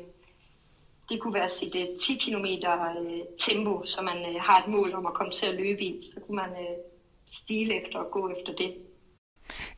det 1.08 1.20
kunne 1.20 1.34
være 1.34 1.48
sit 1.48 1.74
uh, 1.74 1.96
10 1.96 2.16
km 2.24 2.44
uh, 2.44 3.20
tempo, 3.38 3.82
så 3.86 4.02
man 4.02 4.18
uh, 4.34 4.40
har 4.40 4.62
et 4.62 4.68
mål 4.68 4.94
om 4.94 5.06
at 5.06 5.14
komme 5.14 5.32
til 5.32 5.46
at 5.46 5.54
løbe 5.54 5.82
i. 5.82 6.00
Så 6.02 6.20
kunne 6.20 6.36
man 6.36 6.50
uh, 6.50 6.76
stile 7.26 7.82
efter 7.82 7.98
og 7.98 8.10
gå 8.10 8.28
efter 8.28 8.52
det. 8.52 8.74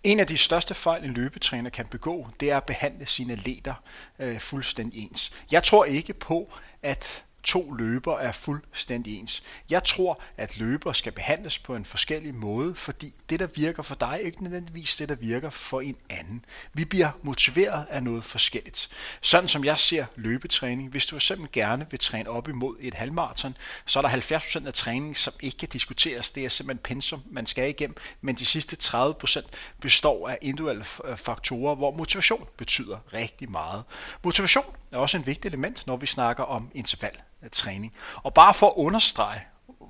En 0.05 0.21
af 0.21 0.27
de 0.27 0.37
største 0.37 0.75
fejl, 0.75 1.05
en 1.05 1.15
løbetræner 1.15 1.71
kan 1.71 1.87
begå, 1.87 2.27
det 2.41 2.51
er 2.51 2.57
at 2.57 2.65
behandle 2.65 3.07
sine 3.07 3.35
leder 3.35 3.83
øh, 4.19 4.41
fuldstændig 4.41 5.03
ens. 5.03 5.33
Jeg 5.53 5.63
tror 5.63 5.85
ikke 5.85 6.13
på, 6.13 6.53
at 6.83 7.25
to 7.43 7.73
løber 7.73 8.19
er 8.19 8.33
fuldstændig 8.33 9.19
ens. 9.19 9.43
Jeg 9.71 9.85
tror, 9.85 10.23
at 10.37 10.59
løber 10.59 10.93
skal 10.93 11.13
behandles 11.13 11.59
på 11.59 11.77
en 11.77 11.85
forskellig 11.85 12.35
måde, 12.35 12.75
fordi 12.75 13.15
det, 13.31 13.41
der 13.41 13.47
virker 13.47 13.83
for 13.83 13.95
dig, 13.95 14.11
er 14.13 14.27
ikke 14.27 14.43
nødvendigvis 14.43 14.97
det, 14.97 15.09
der 15.09 15.15
virker 15.15 15.51
for 15.51 15.81
en 15.81 15.97
anden. 16.11 16.45
Vi 16.73 16.85
bliver 16.85 17.11
motiveret 17.23 17.87
af 17.91 18.03
noget 18.03 18.25
forskelligt. 18.25 18.89
Sådan 19.21 19.49
som 19.49 19.65
jeg 19.65 19.79
ser 19.79 20.07
løbetræning, 20.17 20.91
hvis 20.91 21.07
du 21.07 21.19
simpelthen 21.21 21.63
gerne 21.63 21.87
vil 21.91 22.01
træne 22.01 22.31
op 22.31 22.49
imod 22.49 22.77
et 22.81 22.95
halvmarathon, 22.95 23.57
så 23.87 23.99
er 23.99 24.03
der 24.03 24.39
70% 24.39 24.67
af 24.67 24.75
træningen, 24.75 25.15
som 25.15 25.33
ikke 25.41 25.57
kan 25.57 25.69
diskuteres. 25.69 26.31
Det 26.31 26.45
er 26.45 26.49
simpelthen 26.49 26.83
pensum, 26.83 27.23
man 27.31 27.47
skal 27.47 27.69
igennem, 27.69 27.97
men 28.21 28.35
de 28.35 28.45
sidste 28.45 28.77
30% 28.83 29.49
består 29.81 30.29
af 30.29 30.39
individuelle 30.41 30.85
øh, 31.05 31.17
faktorer, 31.17 31.75
hvor 31.75 31.91
motivation 31.91 32.49
betyder 32.57 32.99
rigtig 33.13 33.51
meget. 33.51 33.85
Motivation 34.25 34.65
er 34.93 34.97
også 34.97 35.17
en 35.17 35.27
vigtig 35.27 35.49
element, 35.49 35.87
når 35.87 35.97
vi 35.97 36.07
snakker 36.07 36.45
om 36.45 36.71
interval 36.75 37.17
træning. 37.53 37.93
Og 38.23 38.35
bare 38.35 38.55
for 38.55 38.67
at 38.67 38.75
understrege, 38.77 39.41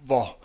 hvor, 0.03 0.37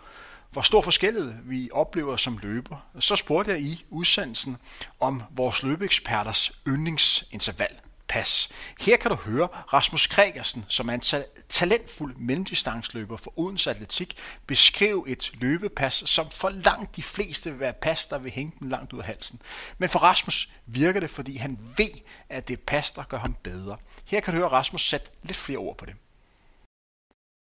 hvor 0.50 0.62
stor 0.62 0.80
forskellighed 0.80 1.34
vi 1.44 1.70
oplever 1.72 2.16
som 2.16 2.38
løber, 2.42 2.86
så 3.00 3.16
spurgte 3.16 3.50
jeg 3.50 3.60
i 3.60 3.84
udsendelsen 3.90 4.56
om 5.00 5.22
vores 5.30 5.62
løbeeksperters 5.62 6.52
yndlingsinterval 6.68 7.80
pas. 8.08 8.48
Her 8.80 8.96
kan 8.96 9.10
du 9.10 9.16
høre 9.16 9.46
Rasmus 9.46 10.06
Kregersen, 10.06 10.64
som 10.68 10.88
er 10.88 10.94
en 10.94 11.24
talentfuld 11.48 12.16
mellemdistansløber 12.16 13.16
for 13.16 13.32
Odense 13.36 13.70
Atletik, 13.70 14.16
beskrive 14.46 15.08
et 15.08 15.32
løbepas, 15.40 15.94
som 15.94 16.30
for 16.30 16.48
langt 16.48 16.96
de 16.96 17.02
fleste 17.02 17.50
vil 17.50 17.60
være 17.60 17.72
pas, 17.72 18.06
der 18.06 18.18
vil 18.18 18.32
hænge 18.32 18.52
den 18.58 18.68
langt 18.68 18.92
ud 18.92 18.98
af 18.98 19.04
halsen. 19.04 19.42
Men 19.78 19.88
for 19.88 19.98
Rasmus 19.98 20.48
virker 20.66 21.00
det, 21.00 21.10
fordi 21.10 21.36
han 21.36 21.58
ved, 21.76 21.90
at 22.28 22.48
det 22.48 22.60
pas, 22.60 22.90
der 22.90 23.02
gør 23.02 23.18
ham 23.18 23.36
bedre. 23.42 23.76
Her 24.06 24.20
kan 24.20 24.34
du 24.34 24.38
høre 24.38 24.48
Rasmus 24.48 24.88
sætte 24.88 25.10
lidt 25.22 25.36
flere 25.36 25.58
ord 25.58 25.76
på 25.76 25.86
det. 25.86 25.94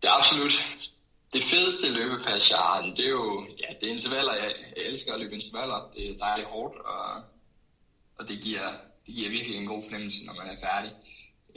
Det 0.05 0.11
er 0.11 0.19
absolut 0.23 0.53
det 1.33 1.43
fedeste 1.43 1.93
løbepas, 1.93 2.51
jeg 2.51 2.59
har. 2.59 2.95
Det 2.97 3.05
er 3.07 3.11
jo 3.11 3.47
ja, 3.61 3.67
det 3.81 3.89
er 3.89 3.93
intervaller. 3.93 4.35
Jeg, 4.35 4.53
jeg 4.77 4.85
elsker 4.85 5.15
at 5.15 5.21
løbe 5.21 5.35
intervaller. 5.35 5.91
Det 5.95 6.11
er 6.11 6.17
dejligt 6.17 6.49
hårdt, 6.49 6.77
og, 6.79 7.23
og 8.19 8.29
det, 8.29 8.41
giver, 8.41 8.73
det 9.07 9.15
giver 9.15 9.31
virkelig 9.31 9.57
en 9.57 9.67
god 9.67 9.83
fornemmelse, 9.83 10.27
når 10.27 10.35
man 10.35 10.47
er 10.47 10.61
færdig. 10.61 10.93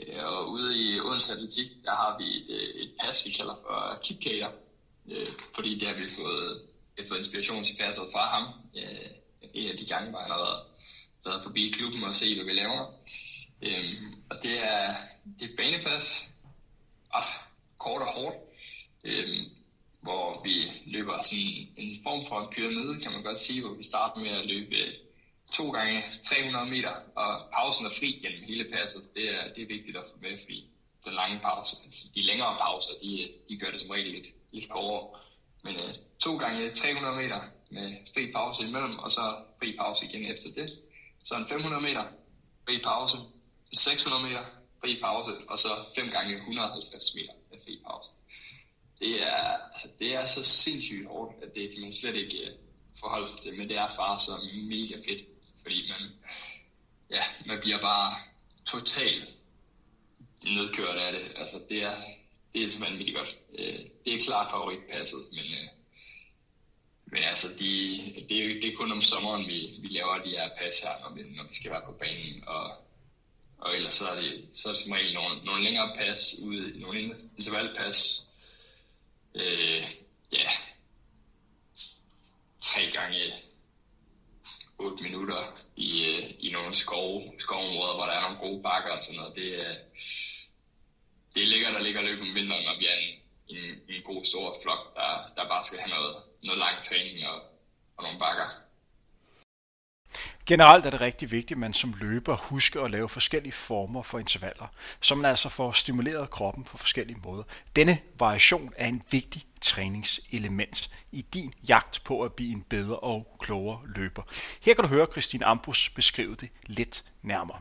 Øh, 0.00 0.24
og 0.24 0.50
ude 0.50 0.78
i 0.78 1.00
Odense 1.00 1.32
Atletik, 1.32 1.68
der 1.84 1.90
har 1.90 2.18
vi 2.18 2.52
et, 2.54 2.82
et 2.82 2.92
pas, 3.00 3.26
vi 3.26 3.30
kalder 3.30 3.54
for 3.54 3.98
Kipkater, 4.02 4.50
øh, 5.10 5.28
fordi 5.54 5.78
det 5.78 5.88
har 5.88 5.94
vi 5.94 6.10
fået, 6.16 6.62
har 6.98 7.08
fået 7.08 7.18
inspiration 7.18 7.64
til 7.64 7.76
passet 7.80 8.04
fra 8.12 8.24
ham. 8.34 8.44
Øh, 8.76 9.10
en 9.54 9.70
af 9.70 9.76
de 9.78 9.86
gange, 9.86 10.10
hvor 10.10 10.18
han 10.18 10.30
har 10.30 10.38
været, 10.38 10.62
været 11.24 11.42
forbi 11.42 11.74
klubben 11.76 12.04
og 12.04 12.14
se, 12.14 12.34
hvad 12.34 12.44
vi 12.44 12.52
laver. 12.52 12.84
Og 14.30 14.42
det 14.42 14.64
er, 14.64 14.94
det 15.40 15.50
er 15.50 15.56
banepas, 15.56 16.30
og 17.10 17.22
og 17.78 18.06
hårdt, 18.06 18.36
øh, 19.04 19.36
hvor 20.00 20.42
vi 20.44 20.72
løber 20.86 21.17
sådan 21.28 21.68
en 21.76 22.02
form 22.06 22.20
for 22.28 22.36
en 22.40 22.48
pyramide, 22.54 23.00
kan 23.02 23.12
man 23.12 23.22
godt 23.22 23.38
sige, 23.38 23.60
hvor 23.62 23.74
vi 23.74 23.82
starter 23.82 24.20
med 24.20 24.32
at 24.40 24.46
løbe 24.46 24.76
to 25.52 25.70
gange 25.70 26.02
300 26.22 26.70
meter, 26.74 26.94
og 27.22 27.30
pausen 27.54 27.86
er 27.86 27.90
fri 27.98 28.10
gennem 28.22 28.42
hele 28.50 28.64
passet. 28.72 29.02
Det 29.14 29.24
er, 29.36 29.42
det 29.54 29.62
er 29.62 29.66
vigtigt 29.76 29.96
at 29.96 30.08
få 30.10 30.16
med, 30.20 30.38
fordi 30.42 30.58
den 31.04 31.12
lange 31.12 31.38
pause, 31.38 31.76
de 32.14 32.22
længere 32.22 32.56
pauser, 32.60 32.92
de, 33.02 33.28
de 33.48 33.56
gør 33.56 33.70
det 33.70 33.80
som 33.80 33.90
regel 33.90 34.12
lidt, 34.12 34.26
lidt 34.52 34.70
hårdere. 34.70 35.20
Men 35.64 35.74
øh, 35.74 35.92
to 36.24 36.36
gange 36.36 36.70
300 36.70 37.16
meter 37.16 37.40
med 37.70 37.88
fri 38.14 38.32
pause 38.32 38.62
imellem, 38.68 38.98
og 38.98 39.10
så 39.10 39.24
fri 39.58 39.76
pause 39.78 40.06
igen 40.06 40.24
efter 40.32 40.50
det. 40.50 40.70
Så 41.24 41.36
en 41.36 41.48
500 41.48 41.82
meter, 41.82 42.04
fri 42.64 42.80
pause, 42.84 43.16
600 43.72 44.22
meter, 44.22 44.44
fri 44.80 44.98
pause, 45.02 45.30
og 45.48 45.58
så 45.58 45.68
5 45.94 46.10
gange 46.10 46.34
150 46.36 47.14
meter 47.14 47.32
med 47.50 47.58
fri 47.64 47.80
pause. 47.86 48.10
Det 49.00 49.22
er, 49.22 49.70
altså, 49.72 49.88
det 49.98 50.14
er 50.14 50.26
så 50.26 50.42
sindssygt 50.44 51.06
hårdt, 51.06 51.44
at 51.44 51.54
det 51.54 51.70
kan 51.70 51.80
man 51.80 51.94
slet 51.94 52.14
ikke 52.14 52.38
uh, 52.46 52.58
forholde 53.00 53.28
sig 53.28 53.40
til, 53.40 53.58
men 53.58 53.68
det 53.68 53.76
er 53.76 53.96
bare 53.96 54.20
så 54.20 54.32
mega 54.54 54.96
fedt, 55.08 55.24
fordi 55.62 55.88
man, 55.88 56.10
ja, 57.10 57.22
man 57.46 57.60
bliver 57.60 57.80
bare 57.80 58.14
totalt 58.66 59.28
nedkørt 60.44 60.96
af 60.96 61.12
det. 61.12 61.32
Altså, 61.36 61.60
det 61.68 61.82
er, 61.82 61.96
det 62.54 62.60
er 62.60 62.68
simpelthen 62.68 62.98
vildt 62.98 63.16
godt. 63.16 63.38
Øh, 63.58 63.78
det 64.04 64.14
er 64.14 64.20
klart 64.20 64.50
favoritpasset, 64.50 65.20
men, 65.32 65.44
øh, 65.44 65.68
men 67.06 67.22
altså, 67.22 67.48
de, 67.58 67.74
det, 68.28 68.44
er, 68.44 68.60
det 68.60 68.72
er 68.72 68.76
kun 68.76 68.92
om 68.92 69.00
sommeren, 69.00 69.46
vi, 69.46 69.78
vi 69.80 69.88
laver 69.88 70.22
de 70.22 70.30
her 70.30 70.50
pas 70.58 70.80
her, 70.80 71.00
når 71.00 71.14
vi, 71.14 71.22
når 71.22 71.48
vi 71.48 71.54
skal 71.54 71.70
være 71.70 71.86
på 71.86 71.92
banen, 71.92 72.44
og 72.46 72.88
og 73.58 73.76
ellers 73.76 73.94
så 73.94 74.08
er 74.08 74.20
det, 74.20 74.48
så 74.52 74.68
er 74.68 74.72
det 74.72 74.82
som 74.82 74.92
regel 74.92 75.14
nogle, 75.14 75.44
nogle 75.44 75.64
længere 75.64 75.92
pas 75.96 76.34
ude, 76.42 76.80
nogle 76.80 77.00
intervallpas. 77.38 78.27
Øh, 79.34 79.82
ja, 80.32 80.48
tre 82.62 82.80
gange 82.94 83.32
8 84.78 85.02
minutter 85.02 85.58
i, 85.76 86.04
øh, 86.04 86.34
i 86.40 86.50
nogle 86.52 86.74
skov, 86.74 87.34
skovområder, 87.38 87.94
hvor 87.94 88.06
der 88.06 88.12
er 88.12 88.20
nogle 88.20 88.38
gode 88.38 88.62
bakker 88.62 88.92
og 88.92 89.02
sådan 89.02 89.20
noget. 89.20 89.36
Det, 89.36 89.66
er, 89.66 89.74
det 91.34 91.42
er 91.42 91.46
lækkert 91.46 91.76
at 91.76 91.82
ligge 91.82 91.98
og 92.00 92.04
løbe 92.04 92.22
om 92.22 92.34
vinteren, 92.34 92.64
når 92.64 92.78
vi 92.78 92.86
er 92.86 92.94
en, 92.94 93.14
en, 93.56 93.82
en 93.88 94.02
god 94.02 94.24
stor 94.24 94.56
flok, 94.62 94.94
der, 94.94 95.32
der 95.36 95.48
bare 95.48 95.64
skal 95.64 95.78
have 95.78 95.90
noget, 95.90 96.14
noget 96.42 96.58
lang 96.58 96.84
træning 96.84 97.26
og, 97.26 97.42
og 97.96 98.02
nogle 98.02 98.18
bakker. 98.18 98.67
Generelt 100.48 100.86
er 100.86 100.90
det 100.90 101.00
rigtig 101.00 101.30
vigtigt, 101.30 101.56
at 101.56 101.58
man 101.58 101.72
som 101.72 101.94
løber 102.00 102.36
husker 102.36 102.82
at 102.82 102.90
lave 102.90 103.08
forskellige 103.08 103.52
former 103.52 104.02
for 104.02 104.18
intervaller, 104.18 104.66
så 105.00 105.14
man 105.14 105.24
altså 105.24 105.48
får 105.48 105.72
stimuleret 105.72 106.30
kroppen 106.30 106.64
på 106.64 106.76
forskellige 106.76 107.20
måder. 107.24 107.42
Denne 107.76 107.98
variation 108.18 108.72
er 108.76 108.86
en 108.86 109.02
vigtig 109.10 109.42
træningselement 109.60 110.90
i 111.12 111.22
din 111.22 111.54
jagt 111.68 112.04
på 112.04 112.22
at 112.22 112.32
blive 112.32 112.52
en 112.52 112.62
bedre 112.62 112.96
og 112.96 113.36
klogere 113.40 113.80
løber. 113.96 114.22
Her 114.64 114.74
kan 114.74 114.84
du 114.84 114.90
høre 114.90 115.06
Christine 115.12 115.44
Ambrus 115.44 115.90
beskrive 115.90 116.34
det 116.34 116.50
lidt 116.66 117.04
nærmere. 117.22 117.58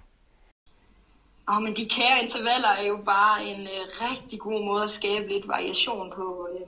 Oh, 1.47 1.63
men 1.63 1.75
de 1.75 1.89
kære 1.89 2.23
intervaller 2.23 2.69
er 2.69 2.83
jo 2.87 2.97
bare 3.05 3.45
en 3.45 3.61
øh, 3.67 4.11
rigtig 4.11 4.39
god 4.39 4.65
måde 4.65 4.83
at 4.83 4.89
skabe 4.89 5.27
lidt 5.27 5.47
variation 5.47 6.13
på, 6.15 6.49
øh, 6.53 6.67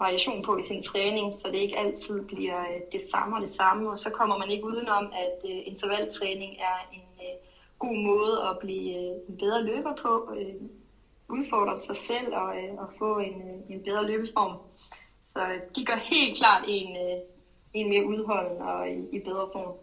variation 0.00 0.42
på 0.44 0.56
i 0.56 0.62
sin 0.62 0.82
træning, 0.82 1.34
så 1.34 1.48
det 1.52 1.58
ikke 1.58 1.78
altid 1.78 2.22
bliver 2.22 2.60
øh, 2.60 2.80
det 2.92 3.00
samme 3.12 3.36
og 3.36 3.40
det 3.40 3.48
samme. 3.48 3.90
Og 3.90 3.98
så 3.98 4.10
kommer 4.10 4.38
man 4.38 4.50
ikke 4.50 4.64
udenom, 4.64 5.04
at 5.24 5.50
øh, 5.50 5.58
intervaltræning 5.64 6.52
er 6.70 6.78
en 6.92 7.10
øh, 7.26 7.34
god 7.78 7.96
måde 8.10 8.34
at 8.48 8.58
blive 8.58 8.90
en 9.28 9.36
bedre 9.38 9.62
løber 9.62 9.94
på, 10.02 10.34
udfordre 11.28 11.74
sig 11.74 11.96
selv 11.96 12.34
og, 12.34 12.54
og 12.78 12.88
få 12.98 13.18
en, 13.18 13.36
en 13.68 13.82
bedre 13.84 14.06
løbeform. 14.06 14.56
Så 15.32 15.40
de 15.76 15.84
gør 15.84 15.96
helt 15.96 16.38
klart 16.38 16.64
en, 16.68 16.96
en 17.74 17.88
mere 17.88 18.04
udholden 18.06 18.62
og 18.62 18.90
i, 18.90 19.16
i 19.16 19.18
bedre 19.24 19.48
form. 19.52 19.74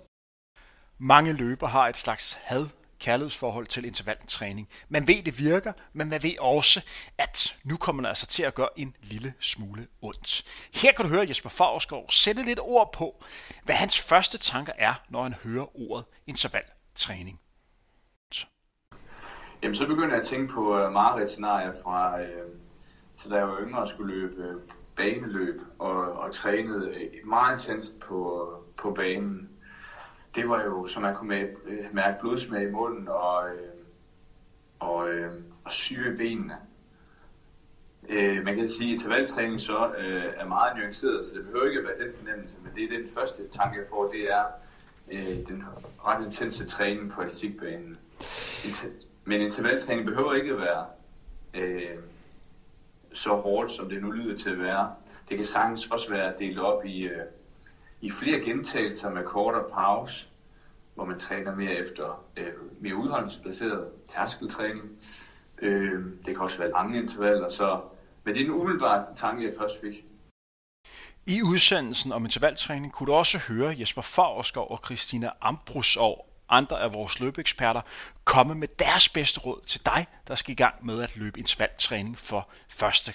Mange 1.00 1.34
løber 1.34 1.68
har 1.68 1.88
et 1.88 1.98
slags 1.98 2.34
had 2.34 2.66
kærlighedsforhold 3.00 3.68
til 3.68 3.86
intervaltræning. 3.86 4.70
Man 4.90 5.08
ved, 5.08 5.24
det 5.24 5.40
virker, 5.40 5.74
men 5.94 6.10
man 6.10 6.24
ved 6.24 6.40
også, 6.40 6.86
at 7.18 7.58
nu 7.64 7.78
kommer 7.78 8.02
man 8.02 8.10
altså 8.10 8.26
til 8.26 8.44
at 8.44 8.56
gøre 8.56 8.70
en 8.76 8.96
lille 9.02 9.34
smule 9.40 9.88
ondt. 10.02 10.46
Her 10.74 10.92
kan 10.92 11.06
du 11.06 11.12
høre 11.12 11.26
Jesper 11.30 11.50
Favrskov 11.50 12.12
sætte 12.12 12.44
lidt 12.44 12.60
ord 12.60 12.94
på, 12.94 13.24
hvad 13.64 13.76
hans 13.76 14.00
første 14.00 14.38
tanker 14.38 14.74
er, 14.78 14.94
når 15.10 15.24
han 15.24 15.34
hører 15.34 15.80
ordet 15.90 16.06
intervaltræning. 16.28 17.40
Jamen, 19.64 19.76
så 19.76 19.88
begynder 19.88 20.10
jeg 20.10 20.20
at 20.20 20.28
tænke 20.28 20.54
på 20.54 20.86
uh, 20.86 20.92
mareridt-scenarier 20.92 21.74
fra, 21.84 22.22
øh, 22.22 22.50
så 23.16 23.30
da 23.30 23.36
jeg 23.36 23.48
var 23.48 23.60
yngre 23.62 23.80
og 23.80 23.88
skulle 23.88 24.16
løbe 24.16 24.44
øh, 24.44 24.56
baneløb 24.96 25.62
og, 25.80 26.14
og 26.14 26.34
trænede 26.34 27.10
meget 27.26 27.54
intenst 27.54 28.00
på, 28.00 28.50
på 28.78 28.92
banen 28.92 29.50
det 30.38 30.50
var 30.50 30.64
jo, 30.64 30.88
som 30.88 31.02
man 31.02 31.16
kunne 31.16 31.28
med, 31.28 31.48
øh, 31.66 31.86
mærke 31.94 32.20
blodsmag 32.20 32.64
i 32.64 32.72
munden 32.72 33.08
og, 33.08 33.50
øh, 33.50 33.70
og, 34.80 35.10
øh, 35.10 35.32
og 35.64 35.72
syge 35.72 36.14
i 36.14 36.18
benene. 36.18 36.58
Øh, 38.10 38.46
man 38.46 38.56
kan 38.56 38.70
sige, 38.70 38.90
at 38.90 38.94
intervaltræning 38.94 39.62
så 39.62 39.92
øh, 39.98 40.24
er 40.38 40.48
meget 40.48 40.78
nuanceret, 40.78 41.26
så 41.26 41.36
det 41.36 41.46
behøver 41.46 41.66
ikke 41.66 41.80
at 41.80 41.86
være 41.86 42.08
den 42.08 42.16
fornemmelse, 42.16 42.58
men 42.64 42.72
det 42.76 42.84
er 42.84 42.98
den 42.98 43.08
første 43.08 43.48
tanke, 43.48 43.80
jeg 43.80 43.88
får, 43.90 44.12
det 44.12 44.32
er 44.32 44.44
øh, 45.12 45.48
den 45.48 45.64
ret 46.06 46.26
intense 46.26 46.68
træning 46.68 47.12
på 47.12 47.22
atletikbanen. 47.22 47.98
Men 49.26 49.42
intervaltræning 49.42 50.06
behøver 50.06 50.34
ikke 50.34 50.52
at 50.52 50.60
være 50.60 50.86
øh, 51.54 51.98
så 53.14 53.30
hårdt, 53.30 53.72
som 53.72 53.90
det 53.90 54.02
nu 54.02 54.12
lyder 54.12 54.38
til 54.38 54.50
at 54.50 54.60
være. 54.60 54.94
Det 55.30 55.38
kan 55.38 55.46
sagtens 55.46 55.88
også 55.88 56.10
være 56.10 56.34
delt 56.40 56.60
op 56.60 56.86
i, 56.86 57.02
øh, 57.02 57.22
i 58.02 58.12
flere 58.12 58.40
gentagelser 58.40 59.10
med 59.10 59.24
kortere 59.24 59.70
pause, 59.74 60.28
hvor 60.96 61.06
man 61.06 61.20
træner 61.20 61.56
mere 61.56 61.72
efter 61.72 62.24
øh, 62.38 62.54
mere 62.82 62.96
udholdelsesbaseret 62.96 63.88
tærskeltræning. 64.08 64.84
Øh, 65.62 66.06
det 66.26 66.36
kan 66.36 66.38
også 66.38 66.58
være 66.58 66.72
lange 66.72 67.02
intervaller, 67.02 67.50
så, 67.50 67.82
men 68.24 68.34
det 68.34 68.42
er 68.42 68.46
en 68.46 68.52
umiddelbar 68.52 69.08
tanke, 69.16 69.46
jeg 69.46 69.54
først 69.60 69.82
fik. 69.82 70.06
I 71.26 71.42
udsendelsen 71.42 72.12
om 72.12 72.26
intervaltræning 72.26 72.94
kunne 72.94 73.08
du 73.08 73.14
også 73.14 73.38
høre 73.38 73.76
Jesper 73.80 74.02
Favrskov 74.02 74.72
og 74.72 74.80
Christina 74.86 75.30
Ambrus 75.42 75.96
og 75.96 76.28
andre 76.50 76.82
af 76.82 76.94
vores 76.94 77.20
løbeeksperter 77.20 77.82
komme 78.24 78.56
med 78.56 78.68
deres 78.80 79.10
bedste 79.10 79.40
råd 79.40 79.62
til 79.68 79.86
dig, 79.86 80.08
der 80.28 80.36
skal 80.36 80.52
i 80.52 80.56
gang 80.56 80.86
med 80.86 81.04
at 81.04 81.16
løbe 81.18 81.40
intervaltræning 81.40 82.18
for 82.18 82.50
første 82.70 83.14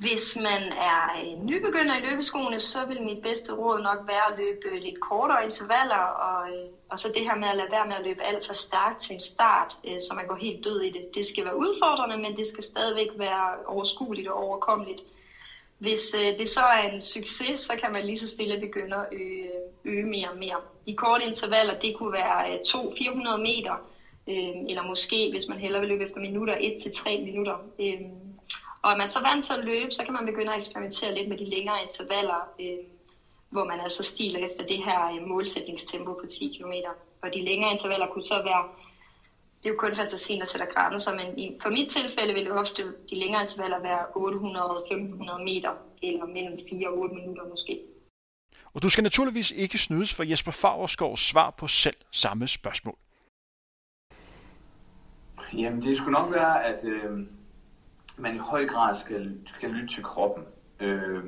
hvis 0.00 0.36
man 0.36 0.62
er 0.72 1.02
øh, 1.20 1.38
nybegynder 1.44 1.96
i 1.96 2.00
løbeskoene, 2.00 2.58
så 2.58 2.84
vil 2.84 3.02
mit 3.02 3.22
bedste 3.22 3.52
råd 3.52 3.80
nok 3.80 3.98
være 4.06 4.26
at 4.32 4.38
løbe 4.38 4.68
øh, 4.68 4.82
lidt 4.82 5.00
kortere 5.00 5.44
intervaller, 5.44 6.04
og, 6.26 6.48
øh, 6.50 6.68
og 6.90 6.98
så 6.98 7.08
det 7.14 7.24
her 7.24 7.34
med 7.34 7.48
at 7.48 7.56
lade 7.56 7.70
være 7.70 7.86
med 7.86 7.96
at 7.96 8.02
løbe 8.02 8.22
alt 8.22 8.46
for 8.46 8.52
stærkt 8.52 9.00
til 9.02 9.12
en 9.12 9.20
start, 9.20 9.76
øh, 9.84 10.00
så 10.00 10.14
man 10.14 10.26
går 10.26 10.34
helt 10.34 10.64
død 10.64 10.80
i 10.80 10.90
det. 10.90 11.14
Det 11.14 11.24
skal 11.26 11.44
være 11.44 11.56
udfordrende, 11.56 12.16
men 12.16 12.36
det 12.36 12.46
skal 12.46 12.64
stadigvæk 12.64 13.08
være 13.14 13.64
overskueligt 13.66 14.28
og 14.28 14.36
overkommeligt. 14.36 15.00
Hvis 15.78 16.14
øh, 16.14 16.38
det 16.38 16.48
så 16.48 16.60
er 16.60 16.88
en 16.88 17.00
succes, 17.00 17.60
så 17.60 17.72
kan 17.82 17.92
man 17.92 18.04
lige 18.04 18.18
så 18.18 18.28
stille 18.28 18.58
begynde 18.58 18.96
at 18.96 19.06
øge, 19.12 19.50
øge 19.84 20.04
mere 20.04 20.28
og 20.28 20.36
mere. 20.36 20.60
De 20.86 20.94
korte 20.94 21.24
intervaller, 21.24 21.74
det 21.74 21.94
kunne 21.94 22.12
være 22.12 22.58
200-400 22.66 23.36
meter, 23.36 23.76
eller 24.68 24.82
måske, 24.82 25.28
hvis 25.30 25.48
man 25.48 25.58
hellere 25.58 25.80
vil 25.80 25.88
løbe 25.88 26.04
efter 26.04 26.20
minutter, 26.20 26.54
1-3 26.54 27.18
minutter. 27.22 27.56
Og 28.82 28.92
er 28.92 28.96
man 28.96 29.08
så 29.08 29.20
vant 29.22 29.44
til 29.44 29.52
at 29.52 29.64
løbe, 29.64 29.92
så 29.92 30.04
kan 30.04 30.12
man 30.12 30.26
begynde 30.26 30.52
at 30.52 30.58
eksperimentere 30.58 31.14
lidt 31.14 31.28
med 31.28 31.38
de 31.38 31.50
længere 31.50 31.82
intervaller, 31.82 32.40
øh, 32.60 32.78
hvor 33.50 33.64
man 33.64 33.80
altså 33.80 34.02
stiler 34.02 34.48
efter 34.48 34.64
det 34.66 34.84
her 34.84 35.00
øh, 35.14 35.28
målsætningstempo 35.28 36.12
på 36.20 36.26
10 36.26 36.56
km. 36.56 36.72
Og 37.22 37.28
de 37.34 37.44
længere 37.44 37.72
intervaller 37.72 38.06
kunne 38.06 38.24
så 38.24 38.42
være, 38.42 38.64
det 39.62 39.68
er 39.68 39.72
jo 39.74 39.78
kun 39.78 39.94
fantasien, 39.96 40.40
der 40.40 40.46
sætter 40.46 40.66
grænser, 40.66 41.12
men 41.14 41.38
i, 41.38 41.58
for 41.62 41.70
mit 41.70 41.88
tilfælde 41.88 42.34
vil 42.34 42.44
det 42.44 42.52
ofte 42.52 42.82
de 43.10 43.14
længere 43.14 43.42
intervaller 43.42 43.80
være 43.82 44.02
800-1500 45.38 45.42
meter, 45.44 45.72
eller 46.02 46.26
mellem 46.26 46.58
4 46.70 46.88
og 46.88 46.98
8 46.98 47.14
minutter 47.14 47.48
måske. 47.48 47.80
Og 48.74 48.82
du 48.82 48.88
skal 48.88 49.02
naturligvis 49.02 49.50
ikke 49.50 49.78
snydes 49.78 50.14
for 50.14 50.22
Jesper 50.22 50.52
Favreskovs 50.52 51.20
svar 51.20 51.50
på 51.50 51.66
selv 51.66 51.96
samme 52.12 52.48
spørgsmål. 52.48 52.96
Jamen, 55.52 55.82
det 55.82 55.96
skulle 55.96 56.12
nok 56.12 56.32
være, 56.32 56.64
at 56.64 56.84
øh, 56.84 57.26
man 58.20 58.34
i 58.34 58.38
høj 58.38 58.66
grad 58.66 58.94
skal, 58.94 59.40
skal 59.46 59.70
lytte 59.70 59.86
til 59.86 60.04
kroppen. 60.04 60.44
Øh, 60.80 61.24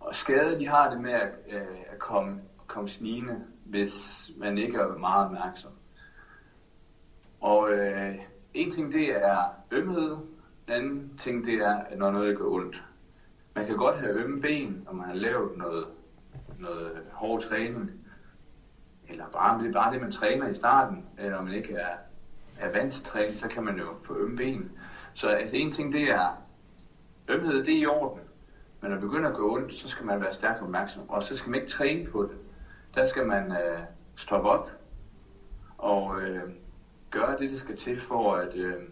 og 0.00 0.14
skade, 0.14 0.58
de 0.58 0.68
har 0.68 0.90
det 0.90 1.00
med 1.00 1.12
at, 1.12 1.28
øh, 1.48 1.78
at 1.92 1.98
komme, 1.98 2.40
komme 2.66 2.88
snigende, 2.88 3.44
hvis 3.64 4.26
man 4.36 4.58
ikke 4.58 4.78
er 4.78 4.98
meget 4.98 5.26
opmærksom. 5.26 5.72
Og 7.40 7.72
øh, 7.72 8.14
en 8.54 8.70
ting 8.70 8.92
det 8.92 9.16
er 9.16 9.44
ømhed, 9.70 10.16
Den 10.66 10.74
anden 10.74 11.18
ting 11.18 11.44
det 11.44 11.54
er, 11.54 11.96
når 11.96 12.10
noget 12.10 12.38
gør 12.38 12.44
ondt. 12.44 12.84
Man 13.54 13.66
kan 13.66 13.76
godt 13.76 13.98
have 13.98 14.12
ømme 14.12 14.40
ben, 14.40 14.82
når 14.84 14.92
man 14.92 15.06
har 15.06 15.14
lavet 15.14 15.56
noget, 15.56 15.86
noget 16.58 17.02
hård 17.12 17.42
træning, 17.42 17.90
eller 19.08 19.24
bare, 19.32 19.62
det 19.62 19.68
er 19.68 19.72
bare 19.72 19.92
det, 19.92 20.00
man 20.00 20.10
træner 20.10 20.48
i 20.48 20.54
starten, 20.54 21.06
eller 21.18 21.30
når 21.30 21.42
man 21.42 21.54
ikke 21.54 21.74
er, 21.74 21.96
er 22.58 22.72
vant 22.72 22.92
til 22.92 23.04
træning, 23.04 23.38
så 23.38 23.48
kan 23.48 23.64
man 23.64 23.78
jo 23.78 23.86
få 24.06 24.16
ømme 24.16 24.36
ben. 24.36 24.70
Så 25.16 25.28
altså 25.28 25.56
en 25.56 25.72
ting, 25.72 25.92
det 25.92 26.02
er, 26.02 26.42
ømhed, 27.28 27.64
det 27.64 27.74
er 27.74 27.78
i 27.78 27.86
orden. 27.86 28.20
Men 28.80 28.90
når 28.90 28.96
det 28.96 29.08
begynder 29.08 29.30
at 29.30 29.36
gå 29.36 29.54
ondt, 29.54 29.72
så 29.72 29.88
skal 29.88 30.06
man 30.06 30.20
være 30.20 30.32
stærkt 30.32 30.62
opmærksom. 30.62 31.10
Og 31.10 31.22
så 31.22 31.36
skal 31.36 31.50
man 31.50 31.60
ikke 31.60 31.72
træne 31.72 32.06
på 32.10 32.22
det. 32.22 32.38
Der 32.94 33.04
skal 33.04 33.26
man 33.26 33.52
øh, 33.52 33.78
stoppe 34.16 34.48
op 34.48 34.70
og 35.78 36.20
øh, 36.20 36.50
gøre 37.10 37.38
det, 37.38 37.50
det 37.50 37.60
skal 37.60 37.76
til 37.76 38.00
for 38.00 38.34
at, 38.34 38.56
øh, 38.56 38.82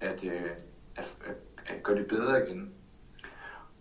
at, 0.00 0.24
øh, 0.24 0.50
at, 0.96 1.18
at, 1.26 1.36
at 1.66 1.82
gøre 1.82 1.96
det 1.96 2.08
bedre 2.08 2.46
igen. 2.46 2.74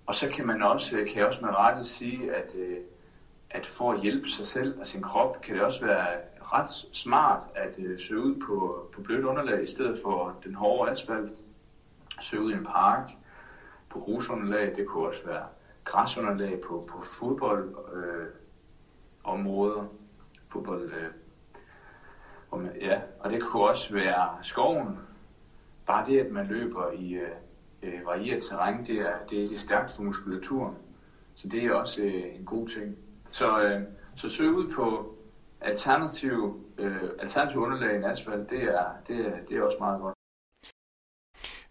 Og 0.06 0.16
så 0.16 0.30
kan 0.30 0.48
man 0.48 0.62
også, 0.64 0.98
øh, 0.98 1.08
kan 1.08 1.18
jeg 1.18 1.26
også 1.26 1.42
med 1.42 1.50
rette 1.50 1.84
sige, 1.84 2.36
at, 2.36 2.56
øh, 2.56 2.78
at 3.50 3.66
for 3.66 3.92
at 3.92 4.02
hjælpe 4.02 4.30
sig 4.30 4.46
selv 4.46 4.80
og 4.80 4.88
sin 4.88 5.02
krop, 5.02 5.42
kan 5.42 5.56
det 5.56 5.64
også 5.64 5.86
være 5.86 6.18
ret 6.42 6.70
smart 6.92 7.42
at 7.56 7.80
øh, 7.80 7.98
søge 7.98 8.22
ud 8.22 8.42
på, 8.48 8.88
på 8.96 9.02
blødt 9.02 9.26
underlag 9.26 9.64
i 9.64 9.66
stedet 9.66 10.00
for 10.04 10.40
den 10.44 10.56
hårde 10.56 10.92
asfalt 10.92 11.44
søge 12.20 12.44
ud 12.44 12.52
i 12.52 12.56
en 12.56 12.64
park 12.64 13.12
på 13.90 14.00
grusunderlag, 14.00 14.76
det 14.76 14.88
kunne 14.88 15.08
også 15.08 15.26
være 15.26 15.46
græsunderlag 15.84 16.62
på, 16.68 16.88
på 16.90 17.02
fodboldområder, 17.02 19.80
øh, 19.80 19.86
fodbold, 20.52 20.92
øh, 20.92 21.10
om, 22.52 22.68
ja, 22.82 23.02
og 23.20 23.30
det 23.30 23.44
kunne 23.44 23.64
også 23.64 23.94
være 23.94 24.38
skoven. 24.42 25.00
Bare 25.86 26.06
det, 26.06 26.20
at 26.20 26.32
man 26.32 26.48
løber 26.48 26.92
i 26.92 27.14
øh, 27.14 27.30
øh 27.84 28.06
varieret 28.06 28.44
terræn, 28.44 28.86
det 28.86 29.00
er, 29.00 29.18
det, 29.20 29.50
det 29.50 29.54
er 29.54 29.58
stærkt 29.58 29.92
for 29.92 30.04
muskulaturen. 30.04 30.76
Så 31.36 31.48
det 31.48 31.66
er 31.66 31.74
også 31.74 32.02
øh, 32.02 32.36
en 32.36 32.46
god 32.46 32.68
ting. 32.68 32.98
Så, 33.32 33.64
øh, 33.64 33.82
så 34.16 34.30
søg 34.30 34.50
ud 34.50 34.74
på 34.76 35.16
alternativ, 35.62 36.64
øh, 36.78 37.04
alternativ 37.20 37.62
underlag 37.62 38.02
i 38.02 38.04
asfalt, 38.04 38.50
det 38.50 38.64
er, 38.64 38.86
det, 39.08 39.28
er, 39.28 39.38
det 39.50 39.58
er 39.58 39.64
også 39.64 39.78
meget 39.80 40.02
godt. 40.02 40.14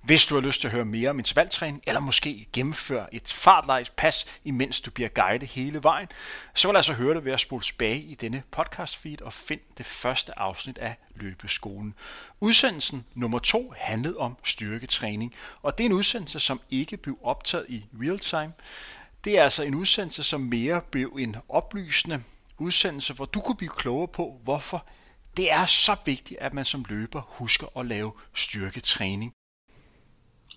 Hvis 0.02 0.26
du 0.26 0.34
har 0.34 0.40
lyst 0.40 0.60
til 0.60 0.68
at 0.68 0.72
høre 0.72 0.84
mere 0.84 1.10
om 1.10 1.18
intervaltræning, 1.18 1.82
eller 1.86 2.00
måske 2.00 2.46
gennemføre 2.52 3.14
et 3.14 3.32
fartlejs 3.32 3.90
pas, 3.90 4.26
imens 4.44 4.80
du 4.80 4.90
bliver 4.90 5.08
guidet 5.08 5.48
hele 5.48 5.82
vejen, 5.82 6.08
så 6.54 6.68
vil 6.68 6.72
du 6.72 6.76
altså 6.76 6.92
høre 6.92 7.14
det 7.14 7.24
ved 7.24 7.32
at 7.32 7.40
spole 7.40 7.62
tilbage 7.62 8.00
i 8.00 8.14
denne 8.14 8.42
podcast 8.50 8.96
feed 8.96 9.22
og 9.22 9.32
find 9.32 9.60
det 9.78 9.86
første 9.86 10.38
afsnit 10.38 10.78
af 10.78 10.96
Løbeskolen. 11.14 11.94
Udsendelsen 12.40 13.04
nummer 13.14 13.38
to 13.38 13.74
handlede 13.76 14.16
om 14.16 14.36
styrketræning, 14.44 15.34
og 15.62 15.78
det 15.78 15.84
er 15.84 15.88
en 15.88 15.96
udsendelse, 15.96 16.40
som 16.40 16.60
ikke 16.70 16.96
blev 16.96 17.18
optaget 17.22 17.66
i 17.68 17.84
real 18.02 18.18
time. 18.18 18.52
Det 19.24 19.38
er 19.38 19.44
altså 19.44 19.62
en 19.62 19.74
udsendelse, 19.74 20.22
som 20.22 20.40
mere 20.40 20.80
blev 20.90 21.16
en 21.18 21.36
oplysende 21.48 22.22
udsendelse, 22.58 23.14
hvor 23.14 23.24
du 23.24 23.40
kunne 23.40 23.56
blive 23.56 23.72
klogere 23.76 24.08
på, 24.08 24.40
hvorfor 24.44 24.86
det 25.36 25.52
er 25.52 25.66
så 25.66 25.96
vigtigt, 26.04 26.40
at 26.40 26.54
man 26.54 26.64
som 26.64 26.84
løber 26.88 27.22
husker 27.28 27.66
at 27.76 27.86
lave 27.86 28.12
styrketræning. 28.34 29.32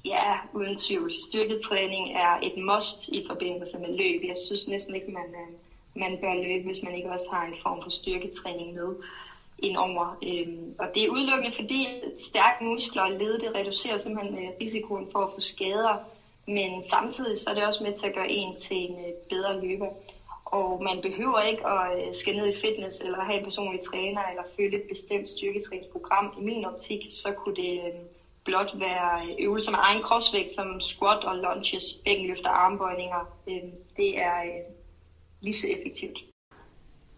Ja, 0.06 0.34
uden 0.54 0.78
tvivl. 0.78 1.12
Styrketræning 1.28 2.14
er 2.14 2.40
et 2.42 2.58
must 2.58 3.08
i 3.08 3.26
forbindelse 3.28 3.78
med 3.78 3.90
løb. 3.98 4.24
Jeg 4.24 4.38
synes 4.38 4.68
næsten 4.68 4.96
ikke, 4.96 5.12
man, 5.12 5.36
øh, 5.42 5.50
man 5.94 6.18
bør 6.22 6.34
løbe, 6.34 6.64
hvis 6.66 6.84
man 6.84 6.96
ikke 6.96 7.12
også 7.12 7.30
har 7.32 7.44
en 7.46 7.56
form 7.64 7.82
for 7.84 7.90
styrketræning 7.90 8.74
med 8.74 8.96
indover. 9.60 10.18
Øhm, 10.28 10.76
og 10.80 10.88
det 10.96 11.04
er 11.04 11.10
udelukkende 11.10 11.56
fordi 11.56 11.88
stærke 12.18 12.64
muskler 12.64 13.02
og 13.02 13.12
led, 13.12 13.40
det 13.40 13.56
reducerer 13.56 13.98
simpelthen 13.98 14.38
øh, 14.38 14.52
risikoen 14.62 15.08
for 15.12 15.20
at 15.20 15.34
få 15.34 15.40
skader, 15.40 15.98
men 16.48 16.84
samtidig 16.84 17.42
så 17.42 17.50
er 17.50 17.54
det 17.54 17.66
også 17.66 17.84
med 17.84 17.94
til 17.94 18.08
at 18.08 18.14
gøre 18.14 18.30
en 18.30 18.56
til 18.56 18.78
en 18.78 19.00
øh, 19.06 19.14
bedre 19.30 19.62
løber. 19.62 19.90
Og 20.46 20.84
man 20.84 21.02
behøver 21.02 21.42
ikke 21.42 21.68
at 21.68 22.16
skal 22.16 22.36
ned 22.36 22.48
i 22.48 22.56
fitness 22.56 23.02
eller 23.02 23.24
have 23.24 23.38
en 23.38 23.44
personlig 23.44 23.82
træner 23.82 24.22
eller 24.30 24.44
følge 24.56 24.78
et 24.78 24.88
bestemt 24.90 25.30
styrketræningsprogram. 25.30 26.34
I 26.38 26.42
min 26.42 26.66
optik, 26.66 27.02
så 27.10 27.32
kunne 27.32 27.56
det 27.56 27.80
øhm, 27.88 28.08
blot 28.46 28.80
være 28.80 29.26
øh, 29.26 29.46
øvelser 29.46 29.72
med 29.72 29.80
egen 29.82 30.02
kropsvægt, 30.02 30.52
som 30.52 30.82
squat 30.82 31.24
og 31.24 31.36
lunges, 31.38 31.84
bækkenløfter 32.06 32.50
og 32.50 32.66
armbøjninger. 32.66 33.38
Øh, 33.48 33.64
det 33.98 34.22
er 34.22 34.38
øh, 34.44 34.62
lige 35.42 35.54
så 35.54 35.68
effektivt. 35.78 36.20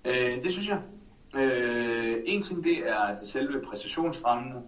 Øh, 0.06 0.42
det 0.44 0.52
synes 0.52 0.70
jeg. 0.70 0.82
Øh, 1.42 2.24
en 2.26 2.42
ting 2.42 2.63
det 2.63 2.90
er 2.90 3.18
det 3.18 3.28
selve 3.28 3.62
præstationsfremmende. 3.66 4.62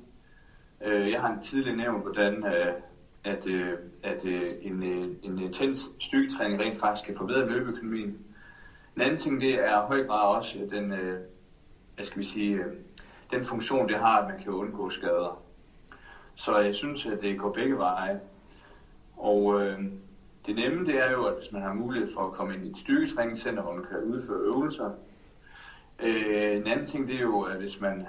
Øh, 0.85 1.11
jeg 1.11 1.21
har 1.21 1.41
tidligere 1.41 1.77
nævnt, 1.77 2.03
hvordan 2.03 2.45
øh, 2.45 2.73
at, 3.23 3.47
øh, 3.47 3.77
at 4.03 4.25
øh, 4.25 4.41
en, 4.61 4.83
øh, 4.83 5.15
en 5.23 5.39
intens 5.39 5.87
styrketræning 5.99 6.59
rent 6.59 6.79
faktisk 6.79 7.05
kan 7.05 7.15
forbedre 7.15 7.49
løbeøkonomien. 7.49 8.17
En 8.95 9.01
anden 9.01 9.17
ting 9.17 9.41
det 9.41 9.53
er 9.53 9.83
i 9.83 9.87
høj 9.87 10.03
grad 10.07 10.35
også 10.35 10.57
den, 10.69 10.91
øh, 10.91 11.19
hvad 11.95 12.05
skal 12.05 12.19
vi 12.19 12.23
sige, 12.23 12.55
øh, 12.55 12.73
den 13.31 13.43
funktion 13.43 13.89
det 13.89 13.97
har, 13.97 14.21
at 14.21 14.29
man 14.29 14.43
kan 14.43 14.51
undgå 14.51 14.89
skader. 14.89 15.48
Så 16.39 16.57
jeg 16.57 16.73
synes, 16.73 17.05
at 17.05 17.21
det 17.21 17.39
går 17.39 17.53
begge 17.53 17.77
veje. 17.77 18.19
Og 19.17 19.61
øh, 19.61 19.79
det 20.45 20.55
nemme 20.55 20.85
det 20.85 20.95
er 20.95 21.11
jo, 21.11 21.25
at 21.25 21.37
hvis 21.37 21.51
man 21.51 21.61
har 21.61 21.73
mulighed 21.73 22.07
for 22.13 22.27
at 22.27 22.33
komme 22.33 22.53
ind 22.53 22.65
i 22.65 22.69
et 22.69 22.77
styrketræningscenter, 22.77 23.63
hvor 23.63 23.73
man 23.73 23.85
kan 23.85 24.03
udføre 24.03 24.39
øvelser. 24.39 24.91
Øh, 25.99 26.57
en 26.57 26.67
anden 26.67 26.85
ting 26.85 27.07
det 27.07 27.15
er 27.15 27.21
jo, 27.21 27.41
at 27.41 27.57
hvis 27.57 27.81
man 27.81 28.07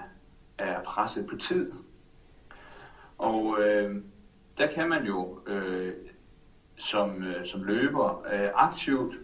er 0.58 0.82
presset 0.82 1.26
på 1.26 1.36
tid. 1.36 1.72
Og 3.18 3.58
øh, 3.60 3.96
der 4.58 4.66
kan 4.66 4.88
man 4.88 5.04
jo 5.04 5.40
øh, 5.46 5.92
som, 6.76 7.22
øh, 7.22 7.44
som 7.44 7.64
løber 7.64 8.26
øh, 8.32 8.48
aktivt 8.54 9.14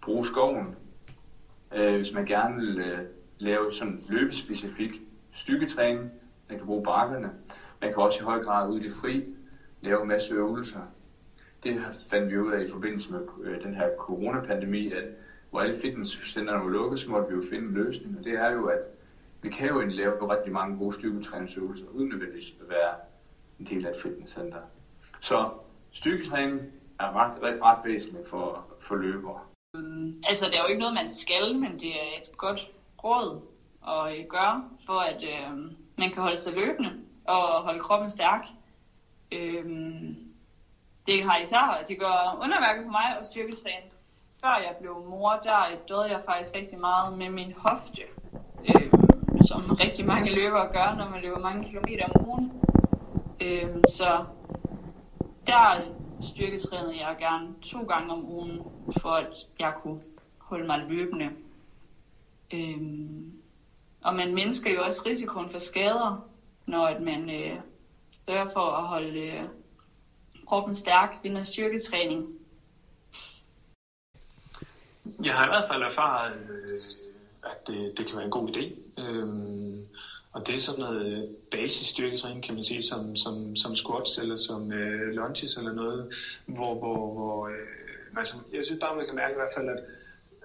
bruge 0.00 0.26
skoven, 0.26 0.76
øh, 1.74 1.96
hvis 1.96 2.14
man 2.14 2.26
gerne 2.26 2.56
vil 2.56 2.78
øh, 2.78 3.00
lave 3.38 3.72
sådan 3.72 4.02
løbespecifik 4.08 4.90
styrketræning. 5.32 6.10
Man 6.48 6.58
kan 6.58 6.66
bruge 6.66 6.84
bakkerne. 6.84 7.30
Man 7.80 7.92
kan 7.92 8.02
også 8.02 8.18
i 8.20 8.22
høj 8.22 8.42
grad 8.42 8.70
ud 8.70 8.80
i 8.80 8.82
det 8.82 8.92
fri 8.92 9.24
lave 9.80 10.02
en 10.02 10.08
masse 10.08 10.34
øvelser. 10.34 10.80
Det 11.62 11.82
fandt 12.10 12.30
vi 12.32 12.38
ud 12.38 12.52
af 12.52 12.62
i 12.62 12.70
forbindelse 12.70 13.12
med 13.12 13.20
øh, 13.42 13.62
den 13.62 13.74
her 13.74 13.88
coronapandemi, 13.98 14.92
at 14.92 15.04
hvor 15.50 15.60
alle 15.60 15.76
fitnesscenterne 15.82 16.64
var 16.64 16.68
lukket, 16.68 17.00
så 17.00 17.10
måtte 17.10 17.28
vi 17.28 17.34
jo 17.34 17.42
finde 17.50 17.68
en 17.68 17.74
løsning. 17.74 18.18
Og 18.18 18.24
det 18.24 18.32
er 18.32 18.50
jo, 18.50 18.66
at 18.66 18.80
vi 19.42 19.48
kan 19.48 19.68
jo 19.68 19.78
egentlig 19.78 19.96
lave 19.96 20.32
rigtig 20.34 20.52
mange 20.52 20.78
gode 20.78 20.94
styrketræningsøvelser, 20.94 21.86
uden 21.86 22.08
nødvendigvis 22.08 22.54
at 22.60 22.68
være 22.68 22.94
en 23.58 23.66
del 23.66 23.86
af 23.86 23.90
et 23.90 23.96
fitnesscenter. 24.02 24.58
Så 25.20 25.50
styrketræning 25.90 26.60
er 27.00 27.16
ret, 27.16 27.42
ret, 27.42 27.62
ret 27.62 27.84
væsentligt 27.84 28.28
for, 28.28 28.66
for 28.80 28.94
løbere. 28.94 29.40
Altså, 30.28 30.46
det 30.46 30.54
er 30.54 30.62
jo 30.62 30.68
ikke 30.68 30.80
noget, 30.80 30.94
man 30.94 31.08
skal, 31.08 31.58
men 31.58 31.72
det 31.72 31.88
er 31.88 32.22
et 32.22 32.36
godt 32.36 32.70
råd 33.04 33.40
at 33.88 34.18
øh, 34.18 34.26
gøre, 34.28 34.64
for 34.86 34.98
at 34.98 35.22
øh, 35.22 35.56
man 35.96 36.10
kan 36.10 36.22
holde 36.22 36.36
sig 36.36 36.54
løbende 36.54 36.90
og 37.28 37.62
holde 37.62 37.80
kroppen 37.80 38.10
stærk. 38.10 38.46
Øhm, 39.32 40.16
det 41.06 41.24
har 41.24 41.38
især, 41.38 41.84
det 41.88 41.98
gør 41.98 42.38
underværket 42.42 42.84
for 42.84 42.90
mig 42.90 43.18
at 43.18 43.26
styrketræne. 43.26 43.90
Før 44.40 44.56
jeg 44.56 44.76
blev 44.80 44.94
mor, 45.10 45.40
der 45.42 45.64
døde 45.88 46.10
jeg 46.10 46.22
faktisk 46.26 46.54
rigtig 46.54 46.78
meget 46.78 47.18
med 47.18 47.30
min 47.30 47.52
hofte, 47.56 48.02
øhm, 48.68 49.42
som 49.48 49.76
rigtig 49.80 50.06
mange 50.06 50.34
løbere 50.34 50.68
gør, 50.72 50.94
når 50.98 51.08
man 51.08 51.20
løber 51.20 51.38
mange 51.38 51.64
kilometer 51.64 52.04
om 52.04 52.28
ugen. 52.28 52.62
Øhm, 53.40 53.82
så 53.84 54.24
der 55.46 55.80
styrketrænede 56.20 57.06
jeg 57.06 57.16
gerne 57.18 57.54
to 57.62 57.82
gange 57.82 58.12
om 58.12 58.24
ugen, 58.24 58.60
for 59.02 59.10
at 59.10 59.46
jeg 59.58 59.72
kunne 59.82 60.00
holde 60.38 60.66
mig 60.66 60.78
løbende. 60.78 61.30
Øhm, 62.54 63.32
og 64.04 64.14
man 64.14 64.34
mindsker 64.34 64.70
jo 64.70 64.82
også 64.82 65.02
risikoen 65.06 65.48
for 65.50 65.58
skader, 65.58 66.28
når 66.68 66.86
at 66.86 67.02
man 67.02 67.30
øh, 67.30 67.60
sørger 68.26 68.46
for 68.52 68.60
at 68.60 68.86
holde 68.86 69.20
øh, 69.20 69.42
kroppen 70.46 70.74
stærk 70.74 71.14
ved 71.22 71.30
noget 71.30 71.46
styrketræning. 71.46 72.38
Jeg 75.24 75.34
har 75.34 75.44
i 75.44 75.48
hvert 75.48 75.68
fald 75.72 75.82
erfaret, 75.82 76.36
øh, 76.50 76.78
at 77.44 77.66
det, 77.66 77.98
det 77.98 78.06
kan 78.06 78.16
være 78.16 78.24
en 78.24 78.30
god 78.30 78.48
idé. 78.48 78.78
Øhm, 79.00 79.86
og 80.32 80.46
det 80.46 80.54
er 80.54 80.58
sådan 80.60 80.80
noget 80.80 81.12
øh, 81.12 81.34
basis 81.50 81.88
styrketræning, 81.88 82.44
kan 82.44 82.54
man 82.54 82.64
sige, 82.64 82.82
som, 82.82 83.16
som, 83.16 83.56
som 83.56 83.76
squats 83.76 84.18
eller 84.18 84.36
som 84.36 84.72
øh, 84.72 85.14
lunges 85.14 85.56
eller 85.56 85.72
noget, 85.72 86.14
hvor, 86.46 86.74
hvor, 86.74 87.12
hvor 87.12 87.48
øh, 87.48 88.16
altså, 88.16 88.36
jeg 88.52 88.64
synes 88.64 88.80
bare, 88.80 88.96
man 88.96 89.06
kan 89.06 89.14
mærke 89.14 89.32
i 89.32 89.40
hvert 89.40 89.54
fald, 89.56 89.68
at, 89.68 89.84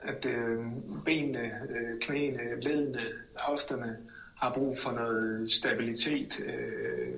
at 0.02 0.26
øh, 0.26 0.60
benene, 1.06 1.52
øh, 1.70 2.00
knæene, 2.02 2.62
ledene, 2.62 3.02
hofterne 3.36 3.98
har 4.44 4.54
brug 4.54 4.78
for 4.78 4.92
noget 4.92 5.52
stabilitet. 5.52 6.40
Øh, 6.40 7.14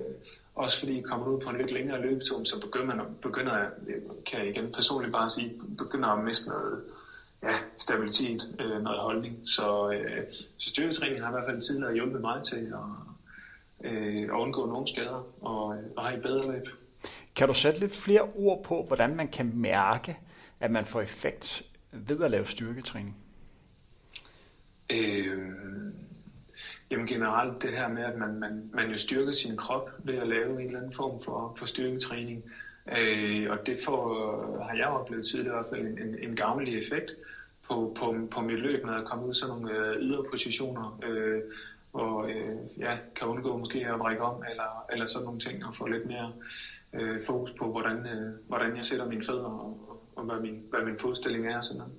også 0.54 0.78
fordi 0.78 1.00
kommer 1.00 1.26
ud 1.26 1.40
på 1.40 1.50
en 1.50 1.58
lidt 1.58 1.72
længere 1.72 2.00
løbetur, 2.00 2.44
så 2.44 2.60
begynder, 2.60 2.94
man, 2.94 3.06
begynder 3.22 3.70
kan 4.26 4.38
jeg 4.38 4.48
igen 4.48 4.72
personligt 4.72 5.12
bare 5.12 5.30
sige, 5.30 5.52
begynder 5.78 6.08
at 6.08 6.24
miste 6.24 6.48
noget, 6.48 6.84
ja, 7.42 7.54
stabilitet, 7.78 8.56
øh, 8.60 8.82
noget 8.82 8.98
holdning. 8.98 9.46
Så, 9.46 9.90
øh, 9.90 10.22
så 10.58 10.70
styrketræning 10.70 11.20
har 11.20 11.28
i 11.28 11.32
hvert 11.32 11.44
fald 11.48 11.60
tidligere 11.60 11.94
hjulpet 11.94 12.20
mig 12.20 12.42
til 12.42 12.72
at, 12.80 13.90
øh, 13.90 14.22
at 14.22 14.30
undgå 14.30 14.66
nogle 14.66 14.88
skader 14.88 15.26
og, 15.40 15.66
og 15.96 16.04
have 16.04 16.16
et 16.16 16.22
bedre 16.22 16.52
løb. 16.52 16.68
Kan 17.36 17.48
du 17.48 17.54
sætte 17.54 17.80
lidt 17.80 17.94
flere 17.94 18.22
ord 18.22 18.64
på, 18.64 18.84
hvordan 18.86 19.16
man 19.16 19.28
kan 19.28 19.52
mærke, 19.54 20.18
at 20.60 20.70
man 20.70 20.86
får 20.86 21.00
effekt 21.00 21.62
ved 21.92 22.22
at 22.22 22.30
lave 22.30 22.46
styrketræning? 22.46 23.16
Øh, 24.90 25.52
jamen 26.90 27.06
generelt 27.06 27.62
det 27.62 27.74
her 27.74 27.88
med, 27.88 28.02
at 28.02 28.14
man, 28.14 28.38
man, 28.38 28.70
man 28.72 28.90
jo 28.90 28.96
styrker 28.96 29.32
sin 29.32 29.56
krop 29.56 29.90
ved 29.98 30.14
at 30.14 30.26
lave 30.26 30.60
en 30.60 30.66
eller 30.66 30.78
anden 30.78 30.92
form 30.92 31.20
for, 31.20 31.54
for 31.58 31.66
styrketræning. 31.66 32.44
Øh, 32.92 33.50
og 33.50 33.66
det 33.66 33.78
får, 33.84 34.62
har 34.62 34.74
jeg 34.74 34.86
oplevet 34.86 35.26
tidligere 35.26 35.54
i 35.54 35.56
hvert 35.56 35.66
fald 35.68 35.80
en, 35.80 35.98
en, 36.08 36.18
en 36.18 36.36
gavnlig 36.36 36.76
effekt 36.76 37.10
på, 37.68 37.92
på, 37.98 38.14
på 38.30 38.40
mit 38.40 38.58
løb, 38.58 38.84
når 38.84 38.92
jeg 38.92 39.04
kommer 39.04 39.26
ud 39.26 39.32
i 39.32 39.38
sådan 39.38 39.48
nogle 39.48 39.72
øh, 39.72 39.96
ydre 40.00 40.24
positioner, 40.30 40.98
øh, 41.02 41.42
hvor 41.90 42.20
øh, 42.20 42.56
jeg 42.76 42.98
kan 43.16 43.26
undgå 43.26 43.56
måske 43.56 43.78
at 43.78 43.98
brække 43.98 44.22
om, 44.22 44.42
eller, 44.50 44.84
eller 44.92 45.06
sådan 45.06 45.24
nogle 45.24 45.38
ting, 45.38 45.66
og 45.66 45.74
få 45.74 45.86
lidt 45.86 46.04
mere 46.04 46.32
øh, 46.92 47.20
fokus 47.26 47.52
på, 47.52 47.70
hvordan, 47.70 48.06
øh, 48.06 48.32
hvordan 48.46 48.76
jeg 48.76 48.84
sætter 48.84 49.04
mine 49.06 49.22
fødder, 49.22 49.48
og, 49.48 50.00
og 50.16 50.24
hvad, 50.24 50.38
min, 50.38 50.64
hvad 50.70 50.82
min 50.82 50.98
fodstilling 50.98 51.46
er 51.46 51.56
og 51.56 51.64
sådan 51.64 51.78
noget. 51.78 51.92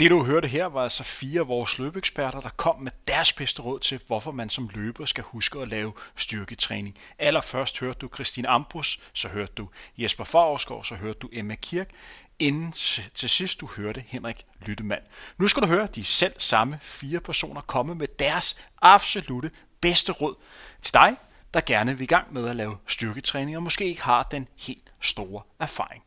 Det 0.00 0.10
du 0.10 0.22
hørte 0.24 0.48
her 0.48 0.66
var 0.66 0.82
altså 0.82 1.04
fire 1.04 1.40
af 1.40 1.48
vores 1.48 1.78
løbeeksperter, 1.78 2.40
der 2.40 2.48
kom 2.48 2.82
med 2.82 2.92
deres 3.08 3.32
bedste 3.32 3.62
råd 3.62 3.80
til, 3.80 4.00
hvorfor 4.06 4.32
man 4.32 4.50
som 4.50 4.70
løber 4.74 5.04
skal 5.04 5.24
huske 5.24 5.58
at 5.58 5.68
lave 5.68 5.92
styrketræning. 6.16 6.98
Allerførst 7.18 7.80
hørte 7.80 7.98
du 7.98 8.08
Christine 8.14 8.48
Ambrus, 8.48 9.00
så 9.12 9.28
hørte 9.28 9.52
du 9.52 9.68
Jesper 9.98 10.24
Farsgaard, 10.24 10.84
så 10.84 10.94
hørte 10.94 11.18
du 11.18 11.28
Emma 11.32 11.54
Kirk, 11.54 11.90
inden 12.38 12.72
til 13.14 13.28
sidst 13.28 13.60
du 13.60 13.66
hørte 13.66 14.04
Henrik 14.06 14.44
Lyttemand. 14.66 15.02
Nu 15.38 15.48
skal 15.48 15.62
du 15.62 15.66
høre 15.66 15.88
de 15.94 16.04
selv 16.04 16.34
samme 16.38 16.78
fire 16.82 17.20
personer 17.20 17.60
komme 17.60 17.94
med 17.94 18.06
deres 18.18 18.60
absolute 18.82 19.50
bedste 19.80 20.12
råd 20.12 20.34
til 20.82 20.94
dig, 20.94 21.16
der 21.54 21.60
gerne 21.60 21.98
vil 21.98 22.02
i 22.02 22.06
gang 22.06 22.32
med 22.32 22.48
at 22.48 22.56
lave 22.56 22.76
styrketræning 22.86 23.56
og 23.56 23.62
måske 23.62 23.84
ikke 23.84 24.02
har 24.02 24.22
den 24.22 24.48
helt 24.58 24.92
store 25.00 25.42
erfaring. 25.58 26.02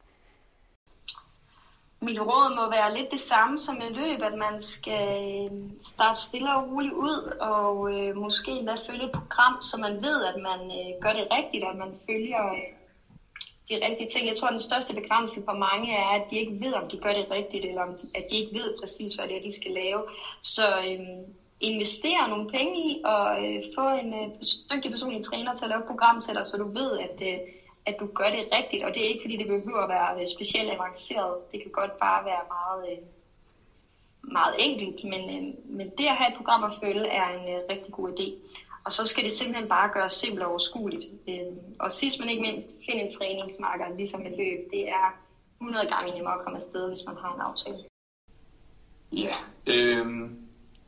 Mit 2.07 2.19
råd 2.29 2.55
må 2.55 2.63
være 2.77 2.93
lidt 2.97 3.11
det 3.11 3.19
samme 3.19 3.59
som 3.59 3.81
et 3.81 3.91
løb, 3.91 4.21
at 4.29 4.37
man 4.45 4.55
skal 4.61 5.05
øh, 5.29 5.51
starte 5.81 6.19
stille 6.19 6.55
og 6.55 6.67
roligt 6.69 6.93
ud, 6.93 7.19
og 7.53 7.73
øh, 7.93 8.15
måske 8.15 8.51
endda 8.51 8.75
følge 8.87 9.05
et 9.05 9.11
program, 9.19 9.61
så 9.61 9.75
man 9.77 9.93
ved, 10.05 10.17
at 10.31 10.37
man 10.49 10.61
øh, 10.79 10.89
gør 11.03 11.13
det 11.19 11.27
rigtigt, 11.37 11.63
at 11.63 11.75
man 11.83 11.91
følger 12.07 12.43
øh, 12.51 12.69
de 13.69 13.75
rigtige 13.87 14.09
ting. 14.09 14.27
Jeg 14.27 14.35
tror, 14.35 14.47
at 14.47 14.57
den 14.57 14.67
største 14.69 14.93
begrænsning 14.93 15.45
for 15.49 15.57
mange 15.67 15.87
er, 16.03 16.09
at 16.17 16.23
de 16.29 16.35
ikke 16.41 16.59
ved, 16.63 16.73
om 16.73 16.87
de 16.91 16.97
gør 16.97 17.13
det 17.13 17.31
rigtigt, 17.31 17.65
eller 17.65 17.81
om, 17.81 17.93
at 18.15 18.23
de 18.29 18.35
ikke 18.35 18.53
ved 18.59 18.69
præcis, 18.79 19.11
hvad 19.13 19.27
det 19.27 19.35
er, 19.35 19.47
de 19.47 19.55
skal 19.59 19.71
lave. 19.71 20.01
Så 20.41 20.65
øh, 20.87 20.99
investere 21.59 22.29
nogle 22.29 22.47
penge 22.55 22.73
i, 22.89 23.01
og 23.03 23.25
øh, 23.43 23.61
få 23.77 23.85
en 24.01 24.13
øh, 24.21 24.27
dygtig 24.71 24.91
personlig 24.91 25.23
træner 25.23 25.53
til 25.53 25.65
at 25.65 25.69
lave 25.69 25.81
et 25.83 25.91
program 25.91 26.21
til 26.21 26.33
dig, 26.35 26.45
så 26.45 26.57
du 26.57 26.67
ved, 26.79 26.91
at 27.05 27.17
øh, 27.29 27.39
at 27.85 27.95
du 27.99 28.07
gør 28.19 28.29
det 28.29 28.49
rigtigt, 28.57 28.83
og 28.83 28.93
det 28.93 29.03
er 29.03 29.09
ikke 29.09 29.23
fordi, 29.23 29.37
det 29.37 29.47
behøver 29.47 29.81
at 29.83 29.89
være 29.89 30.21
øh, 30.21 30.27
specielt 30.35 30.71
avanceret. 30.71 31.51
Det 31.51 31.61
kan 31.61 31.71
godt 31.71 31.99
bare 31.99 32.25
være 32.25 32.43
meget, 32.55 32.81
øh, 32.91 33.03
meget 34.21 34.55
enkelt, 34.59 35.03
men, 35.03 35.23
øh, 35.35 35.43
men 35.77 35.87
det 35.97 36.05
at 36.05 36.17
have 36.17 36.31
et 36.31 36.37
program 36.37 36.63
at 36.63 36.73
følge 36.83 37.07
er 37.07 37.27
en 37.37 37.61
rigtig 37.69 37.93
god 37.93 38.09
idé. 38.09 38.27
Og 38.85 38.91
så 38.91 39.05
skal 39.05 39.23
det 39.23 39.31
simpelthen 39.31 39.69
bare 39.69 39.89
gøres 39.93 40.13
simpelt 40.13 40.43
og 40.43 40.49
overskueligt. 40.49 41.05
Og 41.79 41.91
sidst 41.91 42.19
men 42.19 42.29
ikke 42.29 42.41
mindst, 42.41 42.67
find 42.85 42.99
en 42.99 43.11
træningsmarker, 43.11 43.95
ligesom 43.95 44.25
et 44.25 44.37
løb. 44.37 44.71
Det 44.71 44.89
er 44.89 45.19
100 45.61 45.87
gange 45.87 46.15
nemmere 46.15 46.33
at 46.33 46.43
komme 46.43 46.55
afsted, 46.55 46.87
hvis 46.87 47.05
man 47.07 47.15
har 47.17 47.33
en 47.35 47.41
aftale. 47.41 47.83
Ja, 49.11 49.33
øh, 49.67 50.29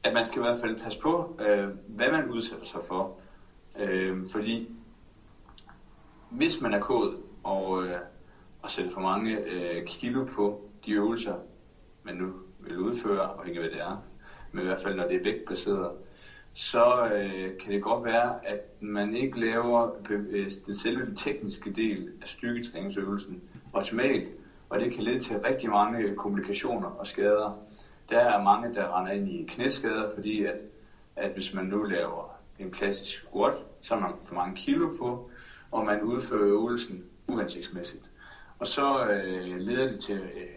at 0.03 0.13
man 0.13 0.25
skal 0.25 0.39
i 0.39 0.45
hvert 0.45 0.58
fald 0.58 0.79
passe 0.84 0.99
på, 0.99 1.38
øh, 1.39 1.67
hvad 1.88 2.12
man 2.12 2.29
udsætter 2.29 2.65
sig 2.65 2.81
for. 2.88 3.19
Øh, 3.79 4.27
fordi 4.31 4.69
hvis 6.38 6.62
man 6.62 6.74
er 6.74 6.80
kod 6.80 7.15
og, 7.43 7.86
øh, 7.86 7.98
og 8.62 8.69
sætter 8.69 8.91
for 8.91 9.02
mange 9.02 9.43
øh, 9.43 9.86
kilo 9.86 10.24
på 10.24 10.69
de 10.86 10.91
øvelser, 10.91 11.36
man 12.04 12.15
nu 12.15 12.32
vil 12.60 12.78
udføre, 12.78 13.28
og 13.28 13.48
ikke 13.48 13.60
hvad 13.60 13.69
det 13.69 13.80
er, 13.80 14.04
men 14.52 14.62
i 14.63 14.65
hvert 14.65 14.82
fald 14.82 14.95
når 14.95 15.08
det 15.08 15.15
er 15.15 15.24
vægtbaseret, 15.24 15.91
så 16.54 17.06
øh, 17.06 17.58
kan 17.60 17.71
det 17.71 17.82
godt 17.82 18.04
være, 18.04 18.45
at 18.45 18.58
man 18.80 19.13
ikke 19.13 19.39
laver 19.39 19.89
den 20.65 20.74
selve 20.74 21.15
tekniske 21.15 21.69
del 21.69 22.10
af 22.21 22.28
styrketræningsøvelsen 22.28 23.41
optimalt, 23.74 24.32
og 24.69 24.80
det 24.80 24.93
kan 24.93 25.04
lede 25.04 25.19
til 25.19 25.38
rigtig 25.39 25.69
mange 25.69 26.15
komplikationer 26.15 26.88
og 26.88 27.08
skader. 27.08 27.52
Der 28.10 28.19
er 28.19 28.41
mange, 28.41 28.74
der 28.74 28.98
render 28.98 29.12
ind 29.12 29.28
i 29.28 29.45
knæskader, 29.48 30.08
fordi 30.13 30.43
at, 30.43 30.62
at 31.15 31.32
hvis 31.34 31.54
man 31.54 31.65
nu 31.65 31.84
laver 31.84 32.36
en 32.60 32.71
klassisk 32.71 33.15
squat, 33.17 33.54
så 33.82 33.93
har 33.93 34.02
man 34.02 34.15
for 34.28 34.36
mange 34.36 34.56
kilo 34.56 34.93
på, 35.00 35.30
og 35.71 35.86
man 35.86 36.01
udfører 36.01 36.47
øvelsen 36.47 37.04
uhensigtsmæssigt. 37.28 38.10
Og 38.60 38.67
så 38.67 39.08
øh, 39.10 39.58
leder 39.58 39.88
det 39.88 39.99
til 39.99 40.15
øh, 40.15 40.56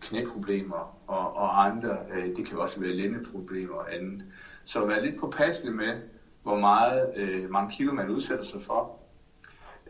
knæproblemer 0.00 0.96
og, 1.06 1.36
og 1.36 1.64
andre, 1.64 1.96
øh, 2.14 2.36
det 2.36 2.46
kan 2.46 2.58
også 2.58 2.80
være 2.80 2.92
lændeproblemer 2.92 3.74
og 3.74 3.94
andet. 3.94 4.24
Så 4.64 4.86
vær 4.86 5.00
lidt 5.00 5.20
påpasselig 5.20 5.74
med, 5.74 6.00
hvor 6.42 6.56
meget 6.56 7.12
øh, 7.16 7.50
mange 7.50 7.70
kilo 7.70 7.92
man 7.92 8.10
udsætter 8.10 8.44
sig 8.44 8.62
for, 8.62 8.98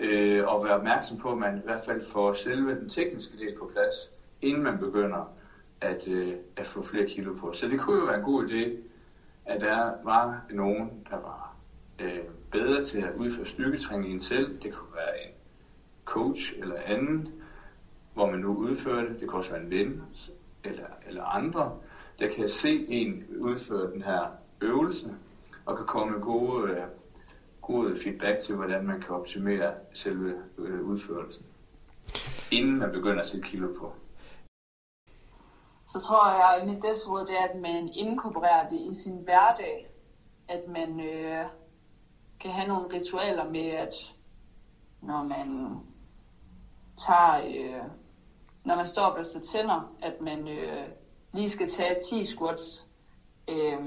øh, 0.01 0.47
og 0.47 0.65
være 0.65 0.75
opmærksom 0.75 1.19
på, 1.19 1.33
at 1.33 1.38
man 1.38 1.59
i 1.59 1.61
hvert 1.65 1.81
fald 1.87 2.03
får 2.12 2.33
selve 2.33 2.81
den 2.81 2.88
tekniske 2.88 3.38
del 3.38 3.59
på 3.59 3.71
plads, 3.73 3.95
inden 4.43 4.62
man 4.62 4.79
begynder 4.79 5.33
at, 5.81 6.09
øh, 6.09 6.35
at 6.57 6.67
få 6.67 6.83
flere 6.83 7.07
kilo 7.07 7.35
på. 7.35 7.53
Så 7.53 7.69
det 7.69 7.81
kunne 7.81 7.99
jo 7.99 8.05
være 8.05 8.19
en 8.19 8.25
god 8.25 8.49
idé, 8.49 8.71
at 9.45 9.61
der 9.61 9.93
var 10.05 10.45
nogen, 10.51 10.91
der 11.11 11.17
var 11.17 11.52
øh, 12.03 12.19
bedre 12.51 12.85
til 12.85 13.03
at 13.03 13.17
udføre 13.17 13.47
styrketræningen 13.47 14.21
selv. 14.21 14.59
Det 14.62 14.75
kunne 14.75 14.95
være 14.95 15.27
en 15.27 15.35
coach 16.05 16.53
eller 16.59 16.81
anden, 16.85 17.29
hvor 18.15 18.31
man 18.31 18.41
nu 18.41 18.57
udfører 18.57 19.09
det. 19.09 19.21
Det 19.21 19.29
kan 19.29 19.38
også 19.38 19.51
være 19.51 19.62
en 19.62 19.71
ven 19.71 20.03
eller, 20.65 20.87
eller 21.07 21.25
andre, 21.25 21.79
der 22.19 22.29
kan 22.29 22.49
se 22.49 22.87
en 22.88 23.25
udføre 23.38 23.93
den 23.93 24.03
her 24.03 24.27
øvelse, 24.61 25.15
og 25.67 25.77
kan 25.77 25.87
komme 25.87 26.12
med 26.12 26.21
gode, 26.21 26.71
øh, 26.71 26.83
gode 27.62 27.97
feedback 27.97 28.41
til, 28.41 28.55
hvordan 28.55 28.87
man 28.87 29.01
kan 29.01 29.15
optimere 29.15 29.75
selve 29.95 30.35
øh, 30.59 30.83
udførelsen, 30.83 31.47
inden 32.51 32.79
man 32.79 32.93
begynder 32.93 33.21
at 33.21 33.27
sætte 33.27 33.49
kilo 33.49 33.69
på. 33.79 33.93
Så 35.87 36.01
tror 36.01 36.31
jeg, 36.31 36.61
at 36.61 36.69
mit 36.69 36.81
bedste 36.81 37.11
råd 37.11 37.27
det 37.27 37.38
er, 37.38 37.49
at 37.49 37.61
man 37.61 37.88
inkorporerer 37.95 38.69
det 38.69 38.81
i 38.91 38.95
sin 38.95 39.19
hverdag. 39.25 39.88
At 40.49 40.69
man 40.69 41.01
øh, 41.01 41.45
kan 42.43 42.51
have 42.51 42.69
nogle 42.69 42.95
ritualer 42.95 43.51
med, 43.51 43.67
at 43.67 43.95
når 45.01 45.23
man 45.23 45.79
tager, 47.07 47.37
øh, 47.47 47.83
når 48.65 48.77
man 48.77 48.87
står 48.87 49.03
og 49.03 49.17
børster 49.17 49.41
tænder, 49.41 49.95
at 50.03 50.21
man 50.21 50.49
øh, 50.49 50.89
lige 51.33 51.49
skal 51.49 51.69
tage 51.69 52.01
10 52.11 52.25
squats. 52.25 52.89
Øh, 53.49 53.81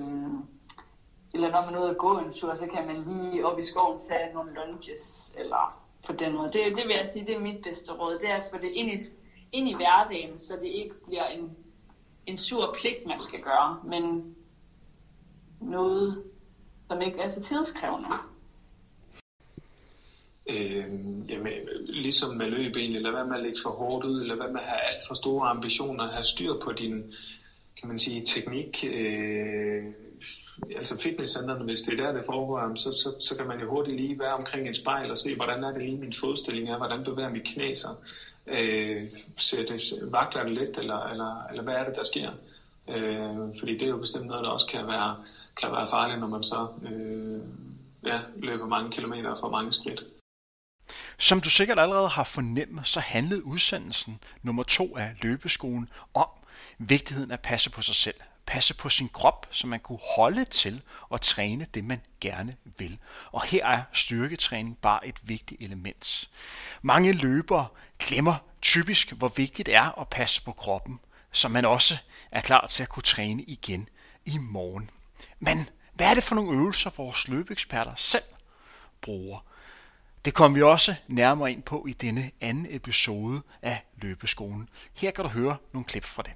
eller 1.34 1.52
når 1.52 1.66
man 1.66 1.76
er 1.76 1.80
ude 1.80 1.90
at 1.90 1.98
gå 1.98 2.18
en 2.18 2.32
tur, 2.32 2.54
så 2.54 2.68
kan 2.68 2.88
man 2.88 3.04
lige 3.04 3.46
op 3.46 3.60
i 3.60 3.64
skoven 3.64 4.00
tage 4.00 4.34
nogle 4.34 4.54
lunges, 4.54 5.36
eller 5.38 5.82
på 6.06 6.14
den 6.14 6.34
måde. 6.34 6.48
Det, 6.48 6.78
det 6.78 6.88
vil 6.88 6.96
jeg 6.96 7.08
sige, 7.14 7.26
det 7.26 7.36
er 7.36 7.40
mit 7.40 7.64
bedste 7.64 7.94
råd. 7.94 8.20
Det 8.20 8.30
er 8.30 8.36
at 8.36 8.44
få 8.52 8.58
det 8.58 8.72
ind 8.72 8.92
i, 8.92 8.98
ind 9.52 9.70
i 9.70 9.76
hverdagen, 9.76 10.38
så 10.38 10.54
det 10.56 10.68
ikke 10.68 10.96
bliver 11.06 11.26
en, 11.26 11.58
en 12.26 12.38
sur 12.38 12.76
pligt, 12.80 13.08
man 13.08 13.20
skal 13.20 13.42
gøre, 13.42 13.82
men 13.84 14.36
noget, 15.62 16.24
som 16.90 17.02
ikke 17.02 17.20
er 17.20 17.28
så 17.28 17.42
tidskrævende. 17.42 18.08
Øh, 20.50 20.86
jamen, 21.30 21.54
ligesom 21.88 22.36
med 22.36 22.50
løb 22.50 22.76
egentlig, 22.76 22.98
eller 22.98 23.12
hvad 23.12 23.26
med 23.26 23.36
at 23.36 23.44
lægge 23.44 23.60
for 23.64 23.70
hårdt 23.70 24.06
ud, 24.06 24.22
eller 24.22 24.36
hvad 24.36 24.48
med 24.48 24.60
at 24.60 24.68
have 24.68 24.82
alt 24.82 25.04
for 25.08 25.16
store 25.16 25.50
ambitioner, 25.50 26.08
have 26.08 26.24
styr 26.24 26.54
på 26.64 26.72
din, 26.72 27.14
kan 27.80 27.88
man 27.88 28.00
sige, 28.00 28.26
teknik, 28.26 28.86
øh, 28.94 29.84
altså 30.76 30.98
fitnesscenterne, 30.98 31.64
hvis 31.64 31.82
det 31.82 32.00
er 32.00 32.06
der, 32.06 32.14
det 32.14 32.26
foregår, 32.26 32.76
så, 32.76 32.92
så, 32.92 33.28
så 33.28 33.38
kan 33.38 33.48
man 33.48 33.60
jo 33.60 33.70
hurtigt 33.70 33.98
lige 33.98 34.20
være 34.20 34.34
omkring 34.34 34.70
et 34.70 34.78
spejl 34.78 35.12
og 35.12 35.18
se, 35.18 35.36
hvordan 35.36 35.64
er 35.64 35.72
det 35.72 35.82
lige 35.82 35.98
min 35.98 36.14
fodstilling 36.14 36.70
er, 36.70 36.78
hvordan 36.78 37.04
bevæger 37.04 37.30
mit 37.30 37.44
knæ 37.44 37.74
sig, 37.74 37.96
øh, 38.48 39.08
ser 39.38 39.66
det, 39.66 39.82
vakler 40.12 40.44
det 40.44 40.54
lidt, 40.54 40.78
eller, 40.78 41.00
eller, 41.00 41.48
eller 41.50 41.64
hvad 41.64 41.76
er 41.76 41.84
det, 41.84 41.96
der 41.96 42.04
sker? 42.04 42.32
Øh, 42.90 43.60
fordi 43.60 43.74
det 43.74 43.82
er 43.82 43.88
jo 43.88 43.98
bestemt 43.98 44.26
noget, 44.26 44.44
der 44.44 44.50
også 44.50 44.68
kan 44.68 44.88
være, 44.88 45.16
kan 45.62 45.72
være 45.72 45.88
farligt, 45.88 46.20
når 46.20 46.28
man 46.28 46.44
så 46.44 46.68
øh, 46.92 47.40
ja, 48.06 48.20
løber 48.38 48.66
mange 48.66 48.92
kilometer 48.92 49.36
for 49.36 49.50
mange 49.50 49.72
skridt. 49.72 50.04
Som 51.18 51.42
du 51.42 51.50
sikkert 51.50 51.80
allerede 51.80 52.10
har 52.10 52.24
fornemmet, 52.24 52.88
så 52.88 53.00
handlede 53.00 53.46
udsendelsen 53.46 54.20
nummer 54.44 54.64
to 54.64 54.98
af 54.98 55.16
løbeskolen 55.22 55.90
om 56.14 56.28
vigtigheden 56.78 57.32
af 57.32 57.36
at 57.36 57.42
passe 57.42 57.70
på 57.70 57.82
sig 57.82 57.96
selv. 57.96 58.16
Passe 58.46 58.74
på 58.74 58.90
sin 58.90 59.10
krop, 59.10 59.48
så 59.52 59.68
man 59.68 59.80
kunne 59.80 60.00
holde 60.16 60.46
til 60.46 60.82
at 61.14 61.22
træne 61.22 61.68
det, 61.74 61.84
man 61.84 62.02
gerne 62.22 62.56
vil. 62.78 63.00
Og 63.32 63.44
her 63.44 63.66
er 63.66 63.84
styrketræning 63.94 64.78
bare 64.78 65.08
et 65.08 65.20
vigtigt 65.24 65.62
element. 65.62 66.30
Mange 66.82 67.14
løbere 67.14 67.68
glemmer 68.00 68.36
typisk, 68.62 69.12
hvor 69.12 69.28
vigtigt 69.28 69.66
det 69.66 69.76
er 69.76 70.00
at 70.02 70.08
passe 70.08 70.42
på 70.42 70.52
kroppen, 70.52 71.00
så 71.32 71.48
man 71.48 71.66
også 71.66 71.98
er 72.32 72.42
klar 72.42 72.68
til 72.68 72.84
at 72.84 72.90
kunne 72.90 73.04
træne 73.04 73.44
igen 73.44 73.90
i 74.26 74.38
morgen. 74.38 74.90
Men 75.40 75.70
hvad 75.94 76.10
er 76.10 76.14
det 76.14 76.24
for 76.24 76.36
nogle 76.36 76.58
øvelser, 76.58 76.90
vores 76.98 77.28
løbeeksperter 77.28 77.96
selv 77.96 78.24
bruger? 79.02 79.40
Det 80.26 80.34
kommer 80.34 80.58
vi 80.58 80.64
også 80.64 80.92
nærmere 81.08 81.52
ind 81.52 81.64
på 81.64 81.86
i 81.88 81.94
denne 81.94 82.32
anden 82.42 82.68
episode 82.70 83.42
af 83.62 83.78
Løbeskolen. 84.02 84.70
Her 85.02 85.12
kan 85.12 85.24
du 85.24 85.30
høre 85.30 85.56
nogle 85.74 85.86
klip 85.86 86.04
fra 86.04 86.24
det. 86.24 86.34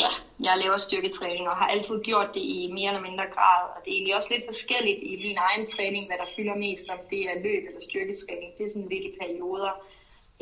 Ja, 0.00 0.10
jeg 0.46 0.54
laver 0.62 0.76
styrketræning 0.76 1.48
og 1.48 1.56
har 1.56 1.66
altid 1.66 2.02
gjort 2.02 2.30
det 2.34 2.40
i 2.40 2.70
mere 2.72 2.88
eller 2.92 3.04
mindre 3.08 3.26
grad. 3.36 3.62
Og 3.74 3.78
det 3.84 3.90
er 3.90 3.96
egentlig 3.96 4.16
også 4.16 4.28
lidt 4.34 4.44
forskelligt 4.50 5.00
i 5.02 5.12
min 5.26 5.38
egen 5.48 5.66
træning, 5.66 6.06
hvad 6.06 6.18
der 6.22 6.28
fylder 6.36 6.56
mest, 6.66 6.84
om 6.94 6.98
det 7.10 7.20
er 7.30 7.42
løb 7.46 7.62
eller 7.68 7.82
styrketræning. 7.88 8.50
Det 8.58 8.64
er 8.64 8.72
sådan 8.74 8.92
lidt 8.94 9.04
i 9.10 9.12
perioder. 9.20 9.72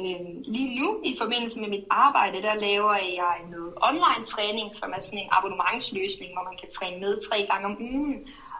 Øhm, 0.01 0.35
lige 0.55 0.71
nu, 0.81 0.89
i 1.11 1.13
forbindelse 1.23 1.61
med 1.63 1.69
mit 1.69 1.87
arbejde, 1.91 2.39
der 2.47 2.55
laver 2.69 2.97
jeg 3.23 3.37
noget 3.55 3.73
online 3.89 4.25
træning, 4.35 4.67
som 4.79 4.89
er 4.97 5.01
sådan 5.01 5.23
en 5.25 5.33
abonnementsløsning, 5.37 6.31
hvor 6.35 6.45
man 6.51 6.57
kan 6.61 6.71
træne 6.77 6.99
med 7.05 7.13
tre 7.29 7.39
gange 7.51 7.65
om 7.71 7.77
ugen. 7.91 8.17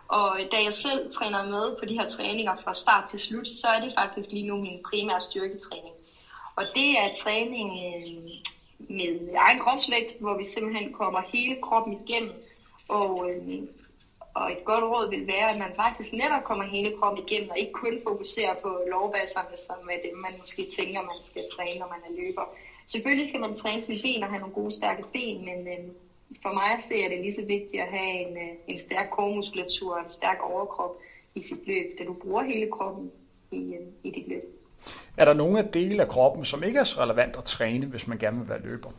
Og 0.09 0.41
da 0.53 0.57
jeg 0.57 0.73
selv 0.73 1.11
træner 1.11 1.43
med 1.43 1.75
på 1.79 1.85
de 1.85 1.95
her 1.95 2.07
træninger 2.07 2.55
fra 2.65 2.73
start 2.73 3.05
til 3.11 3.19
slut, 3.19 3.49
så 3.49 3.69
er 3.69 3.79
det 3.79 3.93
faktisk 3.99 4.33
lige 4.33 4.47
nu 4.47 4.57
min 4.57 4.81
primære 4.91 5.21
styrketræning. 5.21 5.95
Og 6.57 6.65
det 6.75 6.99
er 6.99 7.09
træning 7.23 7.69
øh, 7.87 8.23
med 8.97 9.35
egen 9.37 9.59
kropsvægt, 9.59 10.13
hvor 10.19 10.35
vi 10.35 10.45
simpelthen 10.45 10.93
kommer 10.93 11.21
hele 11.33 11.57
kroppen 11.57 11.93
igennem. 11.93 12.43
Og, 12.89 13.31
øh, 13.31 13.69
og 14.35 14.53
et 14.53 14.65
godt 14.65 14.85
råd 14.85 15.09
vil 15.09 15.27
være, 15.27 15.51
at 15.51 15.57
man 15.57 15.75
faktisk 15.75 16.13
netop 16.13 16.43
kommer 16.45 16.65
hele 16.65 16.91
kroppen 16.91 17.23
igennem, 17.29 17.51
og 17.51 17.59
ikke 17.59 17.73
kun 17.73 17.99
fokuserer 18.07 18.55
på 18.63 18.83
lovbasserne, 18.87 19.57
som 19.57 19.89
er 19.93 19.99
dem, 20.09 20.17
man 20.17 20.39
måske 20.39 20.65
tænker, 20.77 21.01
man 21.01 21.23
skal 21.23 21.45
træne, 21.57 21.79
når 21.79 21.87
man 21.87 22.03
er 22.09 22.17
løber. 22.23 22.45
Selvfølgelig 22.87 23.27
skal 23.27 23.41
man 23.41 23.55
træne 23.55 23.83
sine 23.83 23.99
ben 24.03 24.23
og 24.23 24.29
have 24.29 24.39
nogle 24.39 24.53
gode, 24.53 24.71
stærke 24.71 25.03
ben, 25.13 25.45
men 25.45 25.69
øh, 25.69 25.93
for 26.43 26.53
mig 26.53 26.81
ser 26.81 27.03
jeg 27.03 27.11
det 27.11 27.21
lige 27.21 27.33
så 27.33 27.47
vigtigt 27.47 27.83
at 27.83 27.89
have 27.89 28.29
en, 28.29 28.37
øh, 28.37 28.55
en 28.67 28.79
stærk 28.79 29.11
kormuskulatur 29.11 29.95
og 29.95 30.03
en 30.03 30.09
stærk 30.09 30.39
overkrop 30.43 30.97
i 31.35 31.41
sit 31.41 31.67
løb, 31.67 31.99
da 31.99 32.05
du 32.05 32.17
bruger 32.23 32.43
hele 32.43 32.71
kroppen 32.71 33.11
i, 33.51 33.75
øh, 33.75 33.87
i 34.05 34.11
dit 34.11 34.29
løb. 34.29 34.43
Er 35.17 35.25
der 35.25 35.33
nogle 35.33 35.59
af 35.59 35.69
dele 35.69 36.03
af 36.03 36.09
kroppen, 36.09 36.45
som 36.45 36.63
ikke 36.63 36.79
er 36.79 36.85
så 36.85 37.01
relevant 37.01 37.37
at 37.37 37.45
træne, 37.45 37.87
hvis 37.87 38.07
man 38.07 38.19
gerne 38.19 38.39
vil 38.39 38.49
være 38.49 38.63
løber? 38.63 38.91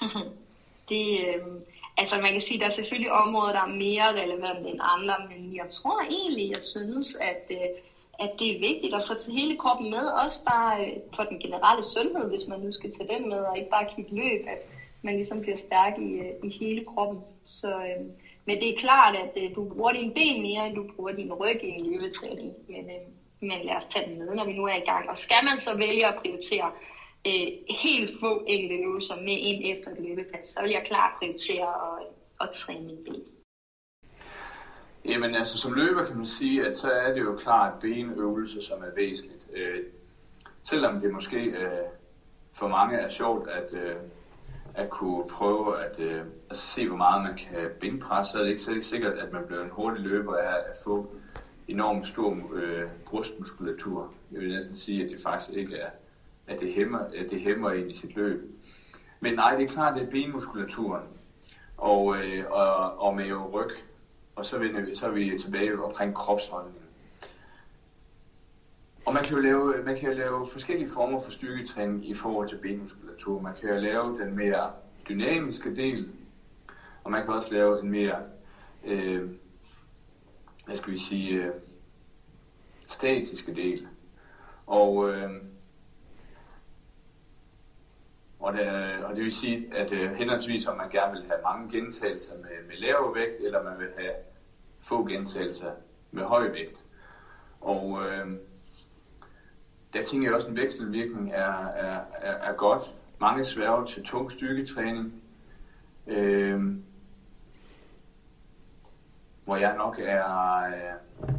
det, 0.88 1.20
øh, 1.20 1.46
altså 1.96 2.16
man 2.22 2.32
kan 2.32 2.40
sige, 2.40 2.54
at 2.54 2.60
der 2.60 2.66
er 2.66 2.70
selvfølgelig 2.70 3.12
områder, 3.12 3.52
der 3.52 3.60
er 3.60 3.76
mere 3.86 4.22
relevante 4.22 4.68
end 4.70 4.80
andre, 4.82 5.14
men 5.28 5.56
jeg 5.56 5.68
tror 5.68 6.00
egentlig, 6.00 6.50
jeg 6.50 6.62
synes, 6.62 7.14
at, 7.14 7.44
øh, 7.50 7.68
at 8.20 8.30
det 8.38 8.48
er 8.50 8.60
vigtigt 8.68 8.94
at 8.94 9.04
få 9.08 9.14
til 9.14 9.32
hele 9.32 9.56
kroppen 9.56 9.90
med, 9.90 10.04
også 10.24 10.38
bare 10.52 10.80
øh, 10.80 10.96
for 11.16 11.24
den 11.30 11.38
generelle 11.38 11.82
sundhed, 11.82 12.28
hvis 12.30 12.46
man 12.48 12.60
nu 12.60 12.72
skal 12.72 12.92
tage 12.92 13.12
den 13.12 13.28
med, 13.28 13.38
og 13.38 13.58
ikke 13.58 13.70
bare 13.70 13.90
kigge 13.94 14.14
løb, 14.14 14.40
at 14.46 14.60
man 15.02 15.14
ligesom 15.14 15.40
bliver 15.40 15.56
stærk 15.56 15.98
i, 15.98 16.10
øh, 16.24 16.32
i 16.44 16.48
hele 16.60 16.84
kroppen. 16.84 17.18
Så, 17.44 17.70
øh, 17.88 18.00
men 18.46 18.60
det 18.60 18.68
er 18.68 18.78
klart, 18.78 19.14
at 19.16 19.32
øh, 19.36 19.54
du 19.54 19.64
bruger 19.64 19.92
dine 19.92 20.14
ben 20.14 20.42
mere, 20.42 20.66
end 20.66 20.74
du 20.74 20.84
bruger 20.96 21.12
din 21.12 21.32
ryg 21.32 21.60
i 21.64 21.68
en 21.68 21.86
løbetræning. 21.90 22.52
Men, 22.68 22.84
øh, 22.94 23.02
men 23.40 23.58
lad 23.64 23.74
os 23.76 23.84
tage 23.84 24.06
den 24.06 24.18
med, 24.18 24.34
når 24.34 24.44
vi 24.44 24.52
nu 24.52 24.64
er 24.64 24.76
i 24.76 24.88
gang. 24.90 25.10
Og 25.10 25.16
skal 25.16 25.44
man 25.44 25.58
så 25.58 25.76
vælge 25.76 26.06
at 26.06 26.18
prioritere 26.22 26.70
øh, 27.26 27.48
helt 27.84 28.10
få 28.20 28.44
enkelte 28.46 28.74
øvelser 28.74 29.16
med 29.16 29.38
ind 29.38 29.60
efter 29.72 29.90
et 29.90 30.00
løbepas, 30.00 30.46
så 30.46 30.62
vil 30.62 30.70
jeg 30.70 30.82
klart 30.86 31.12
prioritere 31.18 31.68
at, 31.68 32.06
at 32.40 32.50
træne 32.50 32.86
mine 32.86 33.04
ben. 33.04 33.39
Jamen 35.04 35.34
altså 35.34 35.58
som 35.58 35.72
løber 35.72 36.04
kan 36.04 36.16
man 36.16 36.26
sige, 36.26 36.66
at 36.66 36.76
så 36.76 36.90
er 36.90 37.14
det 37.14 37.20
jo 37.20 37.36
klart 37.36 37.80
benøvelse, 37.80 38.62
som 38.62 38.82
er 38.82 38.94
væsentligt. 38.96 39.46
Øh, 39.56 39.82
selvom 40.62 41.00
det 41.00 41.12
måske 41.12 41.44
øh, 41.44 41.70
for 42.52 42.68
mange 42.68 42.96
er 42.96 43.08
sjovt 43.08 43.48
at, 43.48 43.74
øh, 43.74 43.96
at 44.74 44.90
kunne 44.90 45.28
prøve 45.28 45.84
at 45.84 46.00
øh, 46.00 46.24
altså 46.50 46.66
se, 46.66 46.88
hvor 46.88 46.96
meget 46.96 47.22
man 47.22 47.36
kan 47.36 47.70
benpresse, 47.80 48.32
så 48.32 48.38
er 48.38 48.42
det 48.42 48.50
ikke, 48.50 48.62
så 48.62 48.70
er 48.70 48.72
det 48.72 48.76
ikke 48.76 48.88
sikkert, 48.88 49.18
at 49.18 49.32
man 49.32 49.42
bliver 49.46 49.64
en 49.64 49.70
hurtig 49.70 50.02
løber 50.02 50.36
af 50.36 50.56
at 50.70 50.76
få 50.84 51.06
enormt 51.68 52.06
stor 52.06 52.36
øh, 52.54 52.82
brystmuskulatur. 53.10 54.12
Jeg 54.32 54.40
vil 54.40 54.48
næsten 54.48 54.74
sige, 54.74 55.04
at 55.04 55.10
det 55.10 55.20
faktisk 55.22 55.58
ikke 55.58 55.76
er, 55.76 55.90
at 56.46 56.60
det 56.60 56.72
hæmmer, 56.72 56.98
at 56.98 57.30
det 57.30 57.40
hæmmer 57.40 57.72
ind 57.72 57.90
i 57.90 57.94
sit 57.94 58.16
løb. 58.16 58.42
Men 59.20 59.34
nej, 59.34 59.56
det 59.56 59.64
er 59.64 59.68
klart, 59.68 59.94
det 59.94 60.02
er 60.02 60.10
benmuskulaturen 60.10 61.04
og, 61.76 62.16
øh, 62.16 62.44
og, 62.50 62.98
og 62.98 63.16
med 63.16 63.26
jo 63.26 63.50
ryg. 63.52 63.70
Og 64.36 64.44
så, 64.44 64.58
vender 64.58 64.80
vi, 64.80 64.94
så 64.94 65.06
er 65.06 65.10
vi 65.10 65.38
tilbage 65.38 65.82
omkring 65.82 66.14
kropsholdningen. 66.14 66.82
Og 69.06 69.14
man 69.14 69.24
kan 69.24 69.36
jo 69.36 69.42
lave, 69.42 69.82
man 69.84 69.96
kan 69.96 70.08
jo 70.08 70.18
lave 70.18 70.46
forskellige 70.52 70.90
former 70.90 71.20
for 71.20 71.30
styrketræning 71.30 72.08
i 72.08 72.14
forhold 72.14 72.48
til 72.48 72.56
benmuskulatur. 72.56 73.40
Man 73.40 73.54
kan 73.60 73.68
jo 73.68 73.80
lave 73.80 74.18
den 74.18 74.36
mere 74.36 74.70
dynamiske 75.08 75.76
del, 75.76 76.10
og 77.04 77.10
man 77.10 77.24
kan 77.24 77.34
også 77.34 77.52
lave 77.52 77.80
en 77.80 77.90
mere, 77.90 78.16
øh, 78.84 79.30
hvad 80.64 80.76
skal 80.76 80.92
vi 80.92 80.98
sige, 80.98 81.34
øh, 81.34 81.52
statiske 82.86 83.54
del. 83.54 83.86
Og, 84.66 85.10
øh, 85.10 85.30
og, 88.40 88.52
det, 88.52 88.68
og 89.04 89.16
det 89.16 89.24
vil 89.24 89.32
sige, 89.32 89.74
at 89.74 89.92
øh, 89.92 90.12
henholdsvis 90.12 90.66
om 90.66 90.76
man 90.76 90.90
gerne 90.90 91.12
vil 91.12 91.26
have 91.26 91.40
mange 91.42 91.70
gentagelser 91.70 92.36
med, 92.36 92.66
med 92.68 92.76
lav 92.76 93.14
vægt, 93.14 93.40
eller 93.40 93.62
man 93.62 93.78
vil 93.78 93.88
have 93.98 94.12
få 94.80 95.06
gentagelser 95.06 95.72
med 96.10 96.24
høj 96.24 96.50
vægt. 96.50 96.84
Og 97.60 98.02
øh, 98.06 98.26
der 99.92 100.04
tænker 100.04 100.28
jeg 100.28 100.34
også, 100.34 100.46
at 100.46 100.50
en 100.50 100.56
vekselvirkning 100.56 101.32
er, 101.32 101.66
er, 101.66 102.00
er, 102.12 102.32
er 102.32 102.52
godt. 102.52 102.94
Mange 103.18 103.44
sværger 103.44 103.84
til 103.84 104.04
tung 104.04 104.30
styrketræning, 104.30 105.22
øh, 106.06 106.60
hvor 109.44 109.56
jeg 109.56 109.76
nok 109.76 109.98
er, 109.98 110.56
øh, 110.66 111.32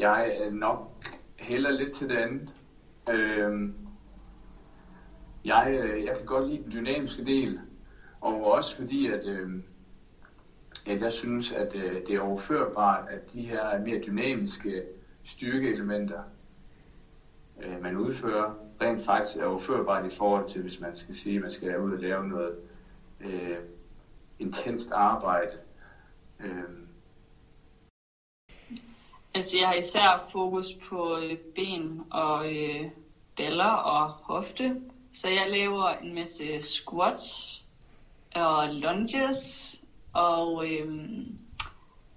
jeg 0.00 0.36
er 0.38 0.50
nok 0.50 0.92
heller 1.36 1.70
lidt 1.70 1.94
til 1.94 2.08
det 2.08 2.16
andet. 2.16 2.52
Øh, 3.10 3.70
jeg, 5.46 5.78
øh, 5.80 6.04
jeg 6.04 6.16
kan 6.16 6.26
godt 6.26 6.48
lide 6.48 6.62
den 6.62 6.72
dynamiske 6.72 7.24
del, 7.24 7.60
og 8.20 8.44
også 8.44 8.76
fordi, 8.76 9.06
at, 9.06 9.24
øh, 9.24 9.50
at 10.86 11.00
jeg 11.00 11.12
synes, 11.12 11.52
at 11.52 11.74
øh, 11.74 12.06
det 12.06 12.10
er 12.10 12.20
overførbart, 12.20 13.08
at 13.08 13.32
de 13.32 13.42
her 13.42 13.78
mere 13.78 14.00
dynamiske 14.06 14.82
styrkeelementer, 15.24 16.22
øh, 17.62 17.82
man 17.82 17.96
udfører, 17.96 18.54
rent 18.80 19.00
faktisk 19.04 19.36
er 19.36 19.44
overførbart 19.44 20.12
i 20.12 20.16
forhold 20.16 20.48
til, 20.48 20.62
hvis 20.62 20.80
man 20.80 20.96
skal 20.96 21.14
sige, 21.14 21.36
at 21.36 21.42
man 21.42 21.50
skal 21.50 21.80
ud 21.80 21.92
og 21.92 21.98
lave 21.98 22.28
noget 22.28 22.56
øh, 23.20 23.58
intenst 24.38 24.92
arbejde. 24.92 25.52
Øh. 26.40 26.62
Altså 29.34 29.58
jeg 29.58 29.68
har 29.68 29.74
især 29.74 30.26
fokus 30.32 30.66
på 30.88 31.18
øh, 31.22 31.38
ben 31.54 32.02
og 32.10 32.56
øh, 32.56 32.90
baller 33.36 33.64
og 33.64 34.08
hofte, 34.08 34.80
så 35.16 35.28
jeg 35.28 35.50
laver 35.50 35.88
en 35.88 36.14
masse 36.14 36.60
squats 36.60 37.64
og 38.34 38.74
lunges 38.74 39.74
og 40.12 40.70
øhm, 40.70 41.38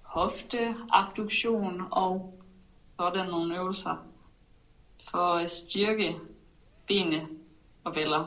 hofteabduktion 0.02 1.82
og 1.92 2.34
sådan 3.00 3.28
nogle 3.30 3.56
øvelser 3.56 4.08
for 5.12 5.34
at 5.34 5.50
styrke 5.50 6.16
benene 6.88 7.28
og 7.84 7.94
baller 7.94 8.26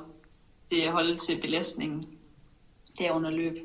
det 0.70 0.82
at 0.82 0.92
holde 0.92 1.18
til 1.18 1.40
belastningen 1.40 2.18
der 2.98 3.12
under 3.12 3.30
løb. 3.30 3.58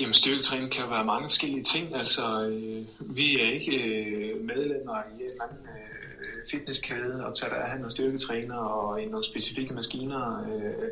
Jamen 0.00 0.14
styrketræning 0.14 0.72
kan 0.72 0.90
være 0.90 1.04
mange 1.04 1.24
forskellige 1.24 1.62
ting. 1.64 1.94
Altså, 1.94 2.46
øh, 2.46 3.16
vi 3.16 3.34
er 3.40 3.50
ikke 3.50 3.76
øh, 3.76 4.40
medlemmer 4.44 5.02
i 5.02 5.14
en 5.14 5.30
eller 5.30 5.44
anden 5.44 5.66
øh, 5.66 5.95
Øh, 6.18 6.34
fitnesskæde 6.50 7.24
og 7.26 7.36
tager 7.36 7.54
derhen 7.54 7.84
og 7.84 7.90
styrketræner 7.90 8.58
og 8.58 9.02
i 9.02 9.04
nogle 9.04 9.24
specifikke 9.24 9.74
maskiner. 9.74 10.44
Øh, 10.48 10.90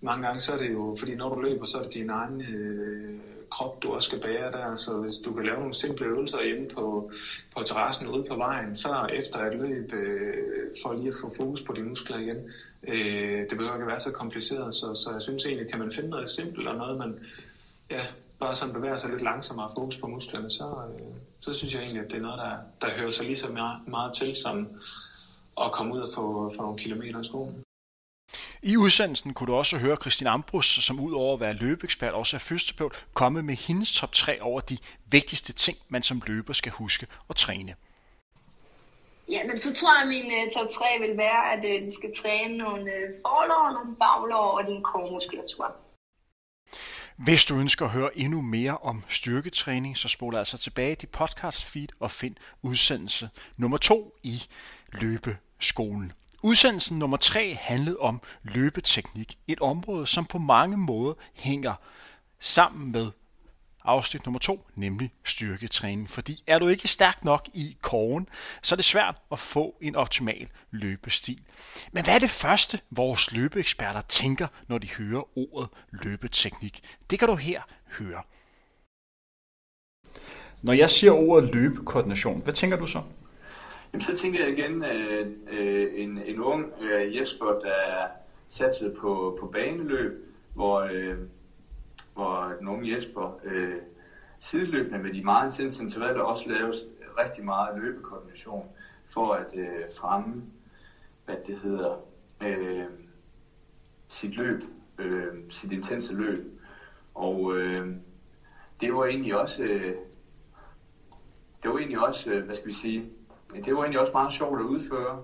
mange 0.00 0.26
gange 0.26 0.40
så 0.40 0.52
er 0.52 0.56
det 0.56 0.72
jo, 0.72 0.96
fordi 0.98 1.14
når 1.14 1.34
du 1.34 1.40
løber, 1.40 1.66
så 1.66 1.78
er 1.78 1.82
det 1.82 1.94
din 1.94 2.10
egen 2.10 2.40
øh, 2.40 3.14
krop, 3.50 3.82
du 3.82 3.92
også 3.92 4.06
skal 4.06 4.20
bære 4.20 4.50
der. 4.50 4.76
Så 4.76 4.98
hvis 4.98 5.14
du 5.24 5.32
kan 5.32 5.44
lave 5.44 5.58
nogle 5.58 5.74
simple 5.74 6.06
øvelser 6.06 6.42
hjemme 6.42 6.68
på, 6.68 7.10
på 7.56 7.62
terrassen 7.62 8.06
ude 8.06 8.24
på 8.28 8.36
vejen, 8.36 8.76
så 8.76 9.06
efter 9.12 9.38
et 9.38 9.54
løb, 9.54 9.92
øh, 9.92 10.70
for 10.82 10.92
lige 10.92 11.08
at 11.08 11.14
få 11.20 11.32
fokus 11.36 11.62
på 11.62 11.72
dine 11.72 11.88
muskler 11.88 12.18
igen, 12.18 12.50
øh, 12.88 13.40
det 13.48 13.56
behøver 13.56 13.74
ikke 13.74 13.86
være 13.86 14.00
så 14.00 14.10
kompliceret. 14.10 14.74
Så, 14.74 14.94
så 14.94 15.10
jeg 15.12 15.22
synes 15.22 15.44
egentlig, 15.44 15.68
kan 15.68 15.78
man 15.78 15.92
finde 15.92 16.10
noget 16.10 16.28
simpelt 16.28 16.68
og 16.68 16.76
noget, 16.76 16.96
man 16.96 17.18
ja, 17.90 18.06
bare 18.38 18.54
sådan 18.54 18.74
bevæger 18.74 18.96
sig 18.96 19.10
lidt 19.10 19.22
langsommere 19.22 19.66
og 19.66 19.72
fokus 19.76 19.96
på 19.96 20.06
musklerne, 20.06 20.50
så, 20.50 20.64
øh, 20.64 21.16
så 21.42 21.54
synes 21.54 21.74
jeg 21.74 21.82
egentlig, 21.82 22.04
at 22.04 22.10
det 22.10 22.16
er 22.16 22.22
noget, 22.22 22.38
der, 22.38 22.56
der 22.80 22.94
hører 22.98 23.10
sig 23.10 23.26
lige 23.26 23.38
så 23.38 23.48
meget, 23.48 23.88
meget 23.88 24.14
til 24.14 24.36
som 24.36 24.68
at 25.60 25.72
komme 25.72 25.94
ud 25.94 26.00
og 26.00 26.08
få, 26.14 26.52
få 26.56 26.62
nogle 26.62 26.78
kilometer 26.78 27.20
i 27.20 27.24
skoen. 27.24 27.64
I 28.62 28.76
udsendelsen 28.76 29.34
kunne 29.34 29.46
du 29.46 29.54
også 29.54 29.78
høre 29.78 29.96
Christine 29.96 30.30
Ambrus, 30.30 30.66
som 30.66 31.00
udover 31.00 31.34
at 31.34 31.40
være 31.40 31.52
løbeekspert 31.52 32.14
også 32.14 32.36
er 32.36 32.38
fysioterapeut, 32.38 33.06
komme 33.14 33.42
med 33.42 33.54
hendes 33.54 33.92
top 33.92 34.12
3 34.12 34.42
over 34.42 34.60
de 34.60 34.78
vigtigste 35.10 35.52
ting, 35.52 35.78
man 35.88 36.02
som 36.02 36.22
løber 36.26 36.52
skal 36.52 36.72
huske 36.72 37.06
at 37.30 37.36
træne. 37.36 37.74
Ja, 39.28 39.46
men 39.46 39.58
så 39.58 39.74
tror 39.74 39.94
jeg, 39.94 40.02
at 40.02 40.08
min 40.08 40.26
uh, 40.26 40.52
top 40.52 40.68
3 40.68 40.84
vil 41.00 41.16
være, 41.16 41.52
at 41.52 41.58
uh, 41.58 41.86
du 41.86 41.92
skal 41.94 42.10
træne 42.22 42.56
nogle 42.56 42.82
uh, 42.82 43.20
forlår, 43.22 43.72
nogle 43.72 43.96
baglår 43.96 44.58
og 44.58 44.66
din 44.66 44.82
kormuskulatur. 44.82 45.76
Hvis 47.24 47.44
du 47.44 47.56
ønsker 47.56 47.84
at 47.84 47.90
høre 47.90 48.18
endnu 48.18 48.40
mere 48.40 48.78
om 48.78 49.04
styrketræning, 49.08 49.96
så 49.96 50.08
spol 50.08 50.36
altså 50.36 50.58
tilbage 50.58 50.94
til 50.94 51.06
podcast 51.06 51.64
feed 51.64 51.88
og 52.00 52.10
find 52.10 52.36
udsendelse 52.62 53.30
nummer 53.56 53.76
2 53.78 54.14
i 54.22 54.42
løbeskolen. 54.92 56.12
Udsendelsen 56.42 56.98
nummer 56.98 57.16
3 57.16 57.54
handlede 57.54 57.98
om 57.98 58.20
løbeteknik, 58.42 59.38
et 59.48 59.60
område, 59.60 60.06
som 60.06 60.24
på 60.24 60.38
mange 60.38 60.76
måder 60.76 61.14
hænger 61.34 61.74
sammen 62.40 62.92
med 62.92 63.10
afsnit 63.84 64.26
nummer 64.26 64.38
to, 64.38 64.66
nemlig 64.74 65.12
styrketræning. 65.24 66.10
Fordi 66.10 66.42
er 66.46 66.58
du 66.58 66.68
ikke 66.68 66.88
stærk 66.88 67.24
nok 67.24 67.48
i 67.54 67.76
kogen, 67.82 68.28
så 68.62 68.74
er 68.74 68.76
det 68.76 68.84
svært 68.84 69.16
at 69.32 69.38
få 69.38 69.76
en 69.80 69.96
optimal 69.96 70.48
løbestil. 70.70 71.40
Men 71.92 72.04
hvad 72.04 72.14
er 72.14 72.18
det 72.18 72.30
første, 72.30 72.80
vores 72.90 73.32
løbeeksperter 73.32 74.00
tænker, 74.00 74.46
når 74.68 74.78
de 74.78 74.88
hører 74.90 75.38
ordet 75.38 75.68
løbeteknik? 75.90 76.80
Det 77.10 77.18
kan 77.18 77.28
du 77.28 77.34
her 77.34 77.62
høre. 77.98 78.22
Når 80.62 80.72
jeg 80.72 80.90
siger 80.90 81.12
ordet 81.12 81.54
løbekoordination, 81.54 82.42
hvad 82.42 82.54
tænker 82.54 82.76
du 82.76 82.86
så? 82.86 83.02
Jamen, 83.92 84.00
så 84.00 84.16
tænker 84.16 84.44
jeg 84.44 84.58
igen 84.58 84.84
øh, 84.84 85.26
øh, 85.50 85.88
en, 86.02 86.18
en 86.18 86.40
ung 86.40 86.72
øh, 86.80 87.16
Jesper, 87.16 87.46
der 87.46 87.72
er 87.72 88.08
satset 88.48 88.96
på, 89.00 89.38
på 89.40 89.46
baneløb, 89.46 90.12
hvor, 90.54 90.80
øh, 90.80 91.18
hvor 92.14 92.54
den 92.58 92.68
unge 92.68 92.94
Jesper 92.94 93.40
øh, 93.44 93.76
sideløbende 94.38 94.98
med 94.98 95.12
de 95.12 95.24
meget 95.24 95.44
intense 95.44 95.82
intervaller 95.82 96.22
også 96.22 96.48
laves 96.48 96.76
rigtig 97.18 97.44
meget 97.44 97.78
løbekoordination 97.78 98.68
for 99.06 99.32
at 99.32 99.52
øh, 99.56 99.84
fremme, 100.00 100.44
hvad 101.24 101.36
det 101.46 101.58
hedder, 101.58 101.96
øh, 102.40 102.84
sit 104.08 104.36
løb, 104.36 104.62
øh, 104.98 105.34
sit 105.50 105.72
intense 105.72 106.14
løb. 106.14 106.60
Og 107.14 107.56
øh, 107.56 107.96
det 108.80 108.94
var 108.94 109.04
egentlig 109.04 109.36
også, 109.40 109.62
øh, 109.62 109.94
det 111.62 111.70
var 111.70 111.78
egentlig 111.78 112.06
også, 112.06 112.30
øh, 112.30 112.44
hvad 112.44 112.54
skal 112.54 112.68
vi 112.68 112.74
sige, 112.74 113.10
det 113.64 113.74
var 113.74 113.80
egentlig 113.80 114.00
også 114.00 114.12
meget 114.12 114.32
sjovt 114.32 114.60
at 114.60 114.64
udføre. 114.64 115.22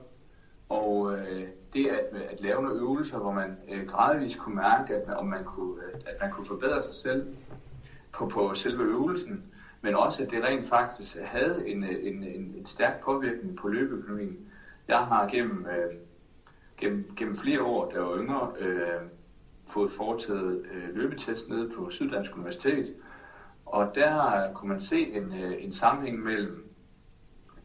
Og 0.69 1.19
øh, 1.19 1.49
det 1.73 1.87
at, 1.87 2.23
at 2.23 2.41
lave 2.41 2.63
nogle 2.63 2.81
øvelser, 2.81 3.19
hvor 3.19 3.33
man 3.33 3.57
øh, 3.69 3.87
gradvist 3.87 4.39
kunne 4.39 4.57
mærke, 4.57 4.95
at, 4.95 5.15
om 5.15 5.27
man 5.27 5.45
kunne, 5.45 5.83
at 6.07 6.17
man 6.21 6.31
kunne 6.31 6.47
forbedre 6.47 6.83
sig 6.83 6.95
selv 6.95 7.27
på, 8.13 8.29
på 8.29 8.55
selve 8.55 8.83
øvelsen, 8.83 9.45
men 9.81 9.95
også 9.95 10.23
at 10.23 10.31
det 10.31 10.45
rent 10.45 10.65
faktisk 10.65 11.17
havde 11.17 11.69
en, 11.69 11.85
øh, 11.85 12.07
en, 12.07 12.23
en, 12.23 12.55
en 12.59 12.67
stærk 12.67 13.05
påvirkning 13.05 13.57
på 13.57 13.69
løbeøkonomien. 13.69 14.39
Jeg 14.89 14.99
har 14.99 15.29
gennem, 15.29 15.67
øh, 15.67 15.93
gennem, 16.77 17.11
gennem 17.17 17.37
flere 17.37 17.63
år, 17.63 17.91
da 17.91 17.95
jeg 17.97 18.05
var 18.05 18.19
yngre, 18.19 18.53
øh, 18.59 19.01
fået 19.69 19.91
foretaget 19.91 20.67
øh, 20.73 20.97
løbetest 20.97 21.49
nede 21.49 21.71
på 21.77 21.91
Syddansk 21.91 22.37
Universitet, 22.37 22.95
og 23.67 23.95
der 23.95 24.53
kunne 24.55 24.69
man 24.69 24.81
se 24.81 25.13
en, 25.13 25.33
øh, 25.33 25.65
en 25.65 25.73
sammenhæng 25.73 26.23
mellem 26.23 26.69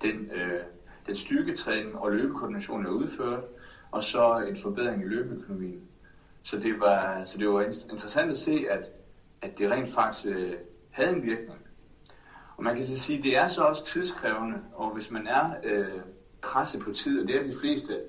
den, 0.01 0.29
øh, 0.35 0.59
den 1.07 1.15
styrketræning 1.15 1.95
og 1.95 2.11
løbekoordination, 2.11 2.83
jeg 2.83 2.91
udførte, 2.91 3.41
og 3.93 4.03
så 4.03 4.45
en 4.49 4.57
forbedring 4.57 5.01
i 5.01 5.07
løbeøkonomien. 5.07 5.81
Så 6.43 6.59
det 6.59 6.79
var, 6.79 7.23
så 7.23 7.37
det 7.37 7.49
var 7.49 7.61
interessant 7.61 8.31
at 8.31 8.37
se, 8.37 8.65
at, 8.69 8.91
at 9.41 9.57
det 9.57 9.71
rent 9.71 9.87
faktisk 9.87 10.25
øh, 10.25 10.53
havde 10.91 11.15
en 11.15 11.23
virkning. 11.23 11.59
Og 12.57 12.63
man 12.63 12.75
kan 12.75 12.85
så 12.85 12.99
sige, 12.99 13.17
at 13.17 13.23
det 13.23 13.37
er 13.37 13.47
så 13.47 13.63
også 13.63 13.85
tidskrævende, 13.85 14.61
og 14.73 14.93
hvis 14.93 15.11
man 15.11 15.27
er 15.27 15.53
øh, 15.63 16.01
presset 16.41 16.81
på 16.81 16.91
tid, 16.91 17.21
og 17.21 17.27
det 17.27 17.35
er 17.35 17.43
de 17.43 17.53
fleste 17.61 17.99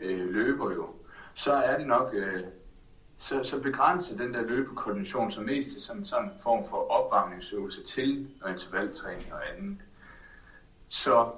øh, 0.00 0.28
løber 0.28 0.72
jo, 0.72 0.88
så 1.34 1.52
er 1.52 1.78
det 1.78 1.86
nok, 1.86 2.14
øh, 2.14 2.44
så, 3.16 3.42
så 3.42 3.60
begrænser 3.60 4.16
den 4.16 4.34
der 4.34 4.42
løbekoordination 4.42 5.30
som 5.30 5.44
mest 5.44 5.68
til 5.68 5.80
sådan, 5.80 6.04
sådan 6.04 6.28
en 6.28 6.38
form 6.42 6.64
for 6.70 6.90
opvarmningsøvelse 6.90 7.82
til 7.82 8.28
og 8.42 8.50
intervaltræning 8.50 9.32
og 9.32 9.40
andet. 9.52 9.78
Så 10.88 11.30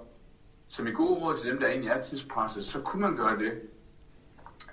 som 0.68 0.86
i 0.86 0.90
gode 0.90 1.20
råd 1.20 1.36
til 1.36 1.50
dem, 1.50 1.60
der 1.60 1.66
egentlig 1.66 1.90
er 1.90 2.00
tidspresset, 2.00 2.66
så 2.66 2.80
kunne 2.80 3.02
man 3.02 3.16
gøre 3.16 3.38
det, 3.38 3.52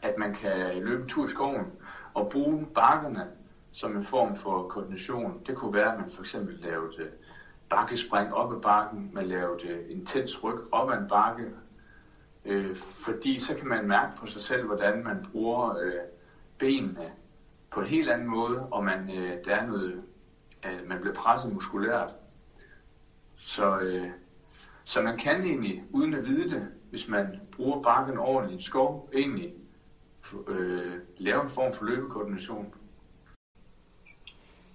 at 0.04 0.18
man 0.18 0.34
kan 0.34 0.84
løbe 0.84 1.02
en 1.04 1.10
tur 1.10 1.26
i 1.26 1.28
skoven 1.28 1.66
og 2.14 2.30
bruge 2.30 2.68
bakkerne 2.76 3.28
som 3.72 3.96
en 3.96 4.04
form 4.04 4.36
for 4.36 4.68
koordination. 4.68 5.42
Det 5.48 5.56
kunne 5.56 5.74
være, 5.74 5.94
at 5.94 6.00
man 6.00 6.10
for 6.10 6.22
eksempel 6.22 6.56
lavede 6.60 7.02
øh, 7.04 7.10
bakkespring 7.70 8.34
op 8.34 8.54
ad 8.54 8.62
bakken, 8.62 9.10
man 9.14 9.26
lavede 9.26 9.68
øh, 9.68 9.80
intens 9.90 10.44
ryg 10.44 10.60
op 10.72 10.92
ad 10.92 10.98
en 10.98 11.08
bakke, 11.08 11.46
Øh, 12.46 12.76
fordi 12.76 13.40
så 13.40 13.56
kan 13.56 13.68
man 13.68 13.88
mærke 13.88 14.16
på 14.18 14.26
sig 14.26 14.42
selv, 14.42 14.66
hvordan 14.66 15.04
man 15.04 15.26
bruger 15.32 15.78
øh, 15.78 15.94
benene 16.58 17.12
på 17.72 17.80
en 17.80 17.88
helt 17.88 18.10
anden 18.10 18.28
måde, 18.28 18.68
og 18.72 18.84
man, 18.84 19.10
øh, 19.18 19.38
der 19.46 19.56
er 19.56 19.68
noget, 19.68 20.04
øh, 20.66 20.90
man 20.90 21.02
bliver 21.02 21.16
presset 21.16 21.54
muskulært. 21.54 22.16
Så, 23.36 23.80
øh, 23.80 24.10
så 24.84 25.02
man 25.02 25.18
kan 25.18 25.42
egentlig, 25.42 25.84
uden 25.92 26.14
at 26.14 26.26
vide 26.26 26.50
det, 26.50 26.68
hvis 26.90 27.08
man 27.08 27.40
bruger 27.52 27.82
bakken 27.82 28.18
ordentligt 28.18 28.62
i 28.62 28.66
skov, 28.66 29.10
egentlig 29.14 29.54
øh, 30.48 30.94
lave 31.18 31.42
en 31.44 31.50
form 31.50 31.74
for 31.74 31.86
løbekoordination. 31.86 32.74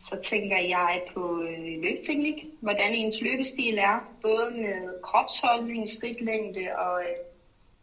Så 0.01 0.21
tænker 0.25 0.59
jeg 0.59 1.03
på 1.15 1.43
øh, 1.43 1.83
løbeteknik, 1.83 2.45
hvordan 2.61 2.95
ens 2.95 3.21
løbestil 3.23 3.79
er, 3.79 3.99
både 4.23 4.51
med 4.51 5.03
kropsholdning, 5.03 5.89
skridtlængde 5.89 6.67
og 6.79 7.03
øh, 7.03 7.17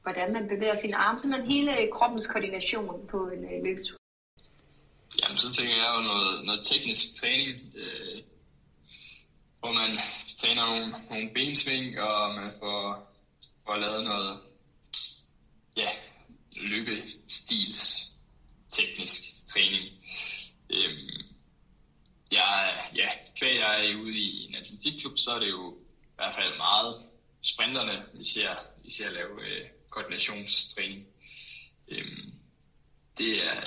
hvordan 0.02 0.34
man 0.34 0.48
bevæger 0.48 0.76
sine 0.76 0.96
arme, 0.96 1.20
simpelthen 1.20 1.52
hele 1.52 1.92
kroppens 1.92 2.28
koordination 2.28 3.08
på 3.08 3.28
en 3.28 3.44
øh, 3.44 3.64
løbetur. 3.64 3.98
Jamen, 5.22 5.38
så 5.38 5.54
tænker 5.54 5.76
jeg 5.84 5.92
jo 5.98 6.02
noget, 6.12 6.46
noget 6.46 6.62
teknisk 6.72 7.16
træning, 7.20 7.50
øh, 7.76 8.18
hvor 9.60 9.72
man 9.72 9.92
træner 10.38 10.66
nogle, 10.66 10.88
nogle 11.10 11.30
bensving, 11.34 12.00
og 12.00 12.36
man 12.36 12.52
får, 12.60 12.82
får 13.66 13.76
lavet 13.76 14.04
noget 14.04 14.40
ja, 15.78 15.90
løbestils 16.66 18.08
teknisk 18.72 19.22
træning. 19.48 19.86
Øhm, 20.70 21.26
jeg, 22.32 22.90
ja, 22.96 23.10
kvæg 23.38 23.60
jeg 23.60 23.90
er 23.90 23.96
ude 23.96 24.18
i 24.18 24.46
en 24.46 24.56
atletikklub, 24.56 25.18
så 25.18 25.32
er 25.32 25.40
det 25.40 25.50
jo 25.50 25.78
i 26.04 26.16
hvert 26.16 26.36
fald 26.36 26.58
meget 26.58 27.04
sprinterne, 27.42 28.06
vi 28.14 28.24
ser, 28.24 28.56
vi 28.84 28.92
ser 28.92 29.12
lave 29.12 29.48
øh, 29.48 29.68
koordinationstræning. 29.90 31.08
Øhm, 31.88 32.34
det 33.18 33.44
er, 33.44 33.62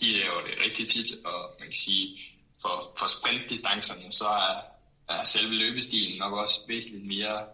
de 0.00 0.10
laver 0.10 0.40
det 0.46 0.60
rigtig 0.64 0.88
tit, 0.88 1.24
og 1.24 1.56
man 1.58 1.68
kan 1.68 1.76
sige, 1.76 2.18
for, 2.62 2.94
for 2.98 3.06
sprintdistancerne, 3.06 4.12
så 4.12 4.28
er, 4.28 4.62
er 5.08 5.24
selve 5.24 5.54
løbestilen 5.54 6.18
nok 6.18 6.32
også 6.32 6.60
væsentligt 6.68 7.06
mere 7.06 7.46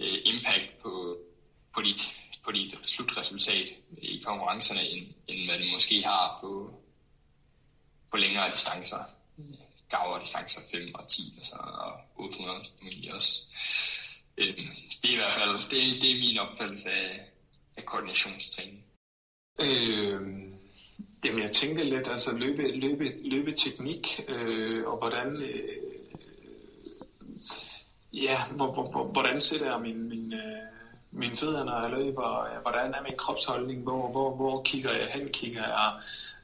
øh, 0.00 0.18
impact 0.24 0.78
på, 0.82 1.18
på, 1.74 1.82
dit, 1.82 2.00
på 2.44 2.52
dit 2.52 2.86
slutresultat 2.86 3.68
i 3.98 4.22
konkurrencerne, 4.24 4.88
end, 4.88 5.06
end 5.26 5.46
man 5.46 5.70
måske 5.72 6.02
har 6.02 6.38
på, 6.40 6.80
på 8.10 8.16
længere 8.16 8.50
distancer. 8.50 9.04
Gavre 9.88 10.20
distancer 10.20 10.60
5 10.70 10.94
og 10.94 11.08
10 11.08 11.22
og, 11.38 11.44
så, 11.44 11.56
og 11.56 11.92
800 12.16 12.64
mil 12.82 13.14
også. 13.14 13.42
Øhm, 14.36 14.68
det 15.02 15.08
er 15.08 15.12
i 15.12 15.16
hvert 15.16 15.32
fald 15.32 15.70
det, 15.70 16.02
det 16.02 16.10
er 16.10 16.20
min 16.20 16.38
opfattelse 16.38 16.90
af, 16.90 17.20
af 17.76 17.84
koordinationstræning. 17.84 18.84
Øh, 19.60 20.20
jamen 21.24 21.42
jeg 21.42 21.52
tænker 21.52 21.82
lidt, 21.82 22.08
altså 22.08 22.36
løbe, 22.36 22.68
løbe, 22.68 23.28
løbeteknik, 23.28 24.08
øh, 24.28 24.86
og 24.86 24.98
hvordan, 24.98 25.42
øh, 25.42 25.78
ja, 28.12 28.46
hvordan 29.12 29.40
sætter 29.40 29.72
jeg 29.72 29.80
min, 29.80 30.08
min, 30.08 30.34
øh, 30.34 30.73
mine 31.14 31.36
fødder, 31.36 31.64
når 31.64 31.80
jeg 31.80 31.90
løber, 31.90 32.60
hvordan 32.62 32.94
er 32.94 33.02
min 33.02 33.16
kropsholdning, 33.16 33.82
hvor, 33.82 34.08
hvor, 34.08 34.30
hvor 34.30 34.62
kigger 34.64 34.92
jeg 34.92 35.08
hen, 35.08 35.28
kigger 35.28 35.62
jeg 35.62 35.92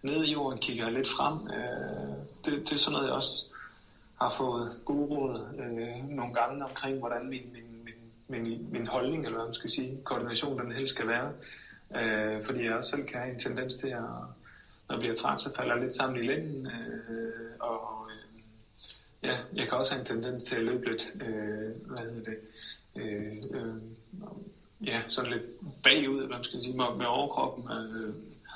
ned 0.03 0.25
i 0.25 0.33
jorden, 0.33 0.59
kigger 0.59 0.85
jeg 0.85 0.93
lidt 0.93 1.09
frem. 1.09 1.35
Øh, 1.57 2.16
det, 2.45 2.68
det 2.68 2.73
er 2.73 2.77
sådan 2.77 2.93
noget, 2.93 3.07
jeg 3.07 3.14
også 3.14 3.45
har 4.21 4.29
fået 4.29 4.79
gode 4.85 5.07
råd 5.07 5.41
øh, 5.59 6.16
nogle 6.16 6.33
gange 6.33 6.64
omkring, 6.64 6.99
hvordan 6.99 7.29
min, 7.29 7.53
min 7.53 7.81
min, 8.31 8.73
min 8.73 8.87
holdning, 8.87 9.25
eller 9.25 9.39
hvad 9.39 9.47
man 9.47 9.55
skal 9.55 9.71
sige, 9.71 10.01
koordination, 10.05 10.59
den 10.59 10.73
helst 10.73 10.89
skal 10.89 11.07
være. 11.07 11.33
Øh, 11.97 12.43
fordi 12.43 12.64
jeg 12.64 12.75
også 12.75 12.91
selv 12.91 13.05
kan 13.05 13.21
have 13.21 13.33
en 13.33 13.39
tendens 13.39 13.75
til 13.75 13.87
at, 13.87 14.01
når 14.89 14.95
jeg 14.95 14.99
bliver 14.99 15.14
træt, 15.14 15.41
så 15.41 15.51
falder 15.57 15.75
jeg 15.75 15.81
lidt 15.81 15.95
sammen 15.95 16.23
i 16.23 16.27
lænden, 16.27 16.66
øh, 16.66 17.51
og 17.61 18.07
øh, 18.11 18.41
ja, 19.23 19.39
jeg 19.53 19.68
kan 19.68 19.79
også 19.79 19.93
have 19.93 19.99
en 19.99 20.05
tendens 20.05 20.45
til 20.45 20.55
at 20.55 20.62
løbe 20.62 20.85
lidt, 20.85 21.03
øh, 21.21 21.75
hvad 21.81 21.99
hedder 21.99 22.31
det, 22.31 22.39
øh, 22.97 23.37
øh, 23.51 23.81
ja, 24.87 25.03
sådan 25.09 25.31
lidt 25.31 25.43
bagud, 25.83 26.14
eller 26.14 26.26
hvad 26.26 26.37
man 26.37 26.45
skal 26.45 26.61
sige, 26.61 26.76
med, 26.76 26.87
med 26.99 27.07
overkroppen. 27.07 27.64
Øh, 27.72 28.14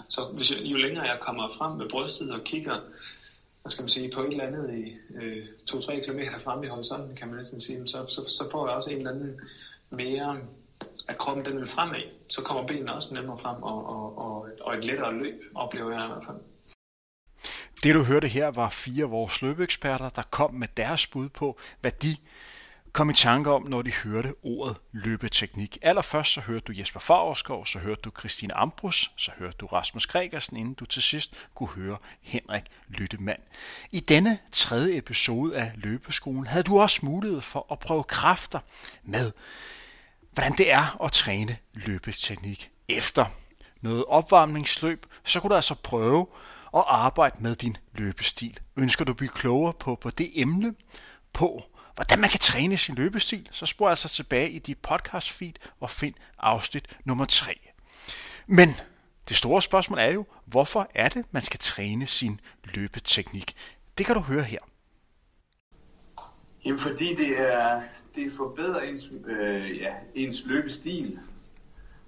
så 0.08 0.24
hvis 0.34 0.50
jeg, 0.50 0.60
jo 0.62 0.76
længere 0.76 1.04
jeg 1.04 1.18
kommer 1.20 1.48
frem 1.58 1.72
med 1.76 1.88
brystet 1.88 2.30
og 2.30 2.40
kigger, 2.44 2.80
hvad 3.62 3.70
skal 3.70 3.82
man 3.82 3.88
sige, 3.88 4.10
på 4.14 4.20
et 4.20 4.26
eller 4.26 4.44
andet 4.44 4.74
i 4.74 4.96
øh, 5.14 5.46
2-3 5.70 6.12
km 6.12 6.20
frem 6.38 6.62
i 6.62 6.66
horisonten, 6.66 7.16
kan 7.16 7.28
man 7.28 7.36
næsten 7.36 7.60
sige, 7.60 7.88
så, 7.88 8.06
så, 8.06 8.20
så 8.28 8.44
får 8.52 8.66
jeg 8.66 8.76
også 8.76 8.90
en 8.90 8.96
eller 8.96 9.10
anden 9.10 9.40
mere, 9.90 10.38
at 11.08 11.18
kroppen 11.18 11.44
den 11.44 11.56
vil 11.56 11.68
fremad. 11.68 12.02
Så 12.28 12.42
kommer 12.42 12.66
benene 12.66 12.94
også 12.94 13.14
nemmere 13.14 13.38
frem, 13.38 13.62
og, 13.62 13.86
og, 13.86 14.18
og, 14.18 14.48
og 14.60 14.74
et 14.74 14.84
lettere 14.84 15.14
løb, 15.14 15.42
oplever 15.54 15.90
jeg 15.90 16.04
i 16.04 16.06
hvert 16.06 16.24
fald. 16.26 16.36
Det 17.82 17.94
du 17.94 18.02
hørte 18.02 18.28
her 18.28 18.48
var 18.48 18.68
fire 18.68 19.04
af 19.04 19.10
vores 19.10 19.42
løbeeksperter, 19.42 20.08
der 20.08 20.22
kom 20.30 20.54
med 20.54 20.68
deres 20.76 21.06
bud 21.06 21.28
på, 21.28 21.58
hvad 21.80 21.90
de 21.90 22.16
kom 22.94 23.10
i 23.10 23.14
tanke 23.14 23.50
om, 23.50 23.62
når 23.62 23.82
de 23.82 23.92
hørte 23.92 24.34
ordet 24.42 24.76
løbeteknik. 24.92 25.78
Allerførst 25.82 26.32
så 26.32 26.40
hørte 26.40 26.64
du 26.64 26.72
Jesper 26.78 27.00
Fagerskov, 27.00 27.66
så 27.66 27.78
hørte 27.78 28.00
du 28.00 28.10
Christine 28.18 28.54
Ambrus, 28.54 29.10
så 29.16 29.30
hørte 29.38 29.56
du 29.56 29.66
Rasmus 29.66 30.06
Gregersen, 30.06 30.56
inden 30.56 30.74
du 30.74 30.86
til 30.86 31.02
sidst 31.02 31.34
kunne 31.54 31.68
høre 31.68 31.96
Henrik 32.22 32.62
Lyttemand. 32.88 33.38
I 33.92 34.00
denne 34.00 34.38
tredje 34.52 34.96
episode 34.96 35.56
af 35.56 35.72
Løbeskolen 35.74 36.46
havde 36.46 36.62
du 36.62 36.80
også 36.80 37.06
mulighed 37.06 37.40
for 37.40 37.66
at 37.72 37.78
prøve 37.78 38.04
kræfter 38.04 38.58
med, 39.02 39.32
hvordan 40.32 40.52
det 40.52 40.72
er 40.72 41.02
at 41.04 41.12
træne 41.12 41.56
løbeteknik. 41.72 42.70
Efter 42.88 43.24
noget 43.80 44.04
opvarmningsløb, 44.04 45.06
så 45.24 45.40
kunne 45.40 45.50
du 45.50 45.54
altså 45.54 45.74
prøve 45.74 46.26
at 46.76 46.84
arbejde 46.86 47.36
med 47.40 47.56
din 47.56 47.76
løbestil. 47.94 48.60
Ønsker 48.76 49.04
du 49.04 49.12
at 49.12 49.16
blive 49.16 49.30
klogere 49.30 49.72
på, 49.72 49.94
på 49.94 50.10
det 50.10 50.30
emne, 50.40 50.74
på 51.32 51.64
hvordan 51.94 52.20
man 52.20 52.30
kan 52.30 52.40
træne 52.40 52.76
sin 52.76 52.94
løbestil, 52.94 53.48
så 53.50 53.66
spor 53.66 53.90
altså 53.90 54.08
tilbage 54.08 54.50
i 54.50 54.58
dit 54.58 54.78
podcast 54.78 55.30
feed 55.30 55.52
og 55.80 55.90
find 55.90 56.14
afsnit 56.38 56.98
nummer 57.04 57.24
3. 57.24 57.60
Men 58.46 58.68
det 59.28 59.36
store 59.36 59.62
spørgsmål 59.62 59.98
er 59.98 60.10
jo, 60.10 60.24
hvorfor 60.44 60.90
er 60.94 61.08
det, 61.08 61.26
man 61.30 61.42
skal 61.42 61.60
træne 61.60 62.06
sin 62.06 62.40
løbeteknik? 62.64 63.54
Det 63.98 64.06
kan 64.06 64.14
du 64.14 64.20
høre 64.20 64.42
her. 64.42 64.58
Jamen 66.64 66.78
fordi 66.78 67.14
det 67.14 67.40
er, 67.40 67.82
det 68.14 68.32
forbedrer 68.32 68.80
ens, 68.80 69.10
øh, 69.26 69.78
ja, 69.78 69.94
ens 70.14 70.42
løbestil. 70.46 71.18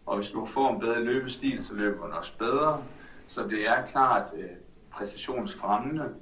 Og 0.07 0.17
hvis 0.17 0.29
du 0.29 0.47
får 0.47 0.75
en 0.75 0.81
bedre 0.81 1.05
løbestil, 1.05 1.65
så 1.65 1.75
løber 1.75 2.07
du 2.07 2.13
også 2.13 2.33
bedre. 2.39 2.85
Så 3.27 3.43
det 3.43 3.69
er 3.69 3.85
klart 3.85 4.31
øh, 4.37 4.51
præstationsfremmende. 4.91 6.15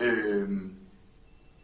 Øh, 0.00 0.50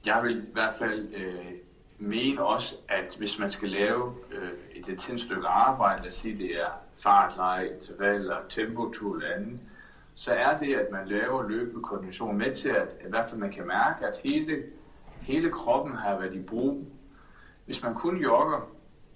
jeg 0.06 0.22
vil 0.22 0.36
i 0.48 0.52
hvert 0.52 0.74
fald 0.78 1.14
øh, 1.14 1.52
mene 1.98 2.44
også, 2.44 2.74
at 2.88 3.14
hvis 3.18 3.38
man 3.38 3.50
skal 3.50 3.68
lave 3.68 4.12
øh, 4.32 4.48
et 4.74 4.88
intenst 4.88 5.24
stykke 5.24 5.46
arbejde, 5.46 6.02
lad 6.02 6.10
os 6.10 6.14
sige, 6.14 6.38
det 6.38 6.62
er 6.62 6.68
fartleje, 7.02 7.74
intervaller, 7.74 8.36
tempotur 8.48 9.14
eller 9.16 9.34
andet, 9.34 9.60
så 10.14 10.32
er 10.32 10.58
det, 10.58 10.74
at 10.74 10.86
man 10.92 11.08
laver 11.08 11.48
løbekoordination 11.48 12.38
med 12.38 12.54
til, 12.54 12.68
at 12.68 12.88
i 13.06 13.10
hvert 13.10 13.26
fald 13.26 13.40
man 13.40 13.52
kan 13.52 13.66
mærke, 13.66 14.06
at 14.06 14.16
hele, 14.24 14.62
hele 15.20 15.50
kroppen 15.50 15.96
har 15.96 16.18
været 16.18 16.34
i 16.34 16.42
brug. 16.42 16.86
Hvis 17.64 17.82
man 17.82 17.94
kun 17.94 18.16
jogger 18.16 18.70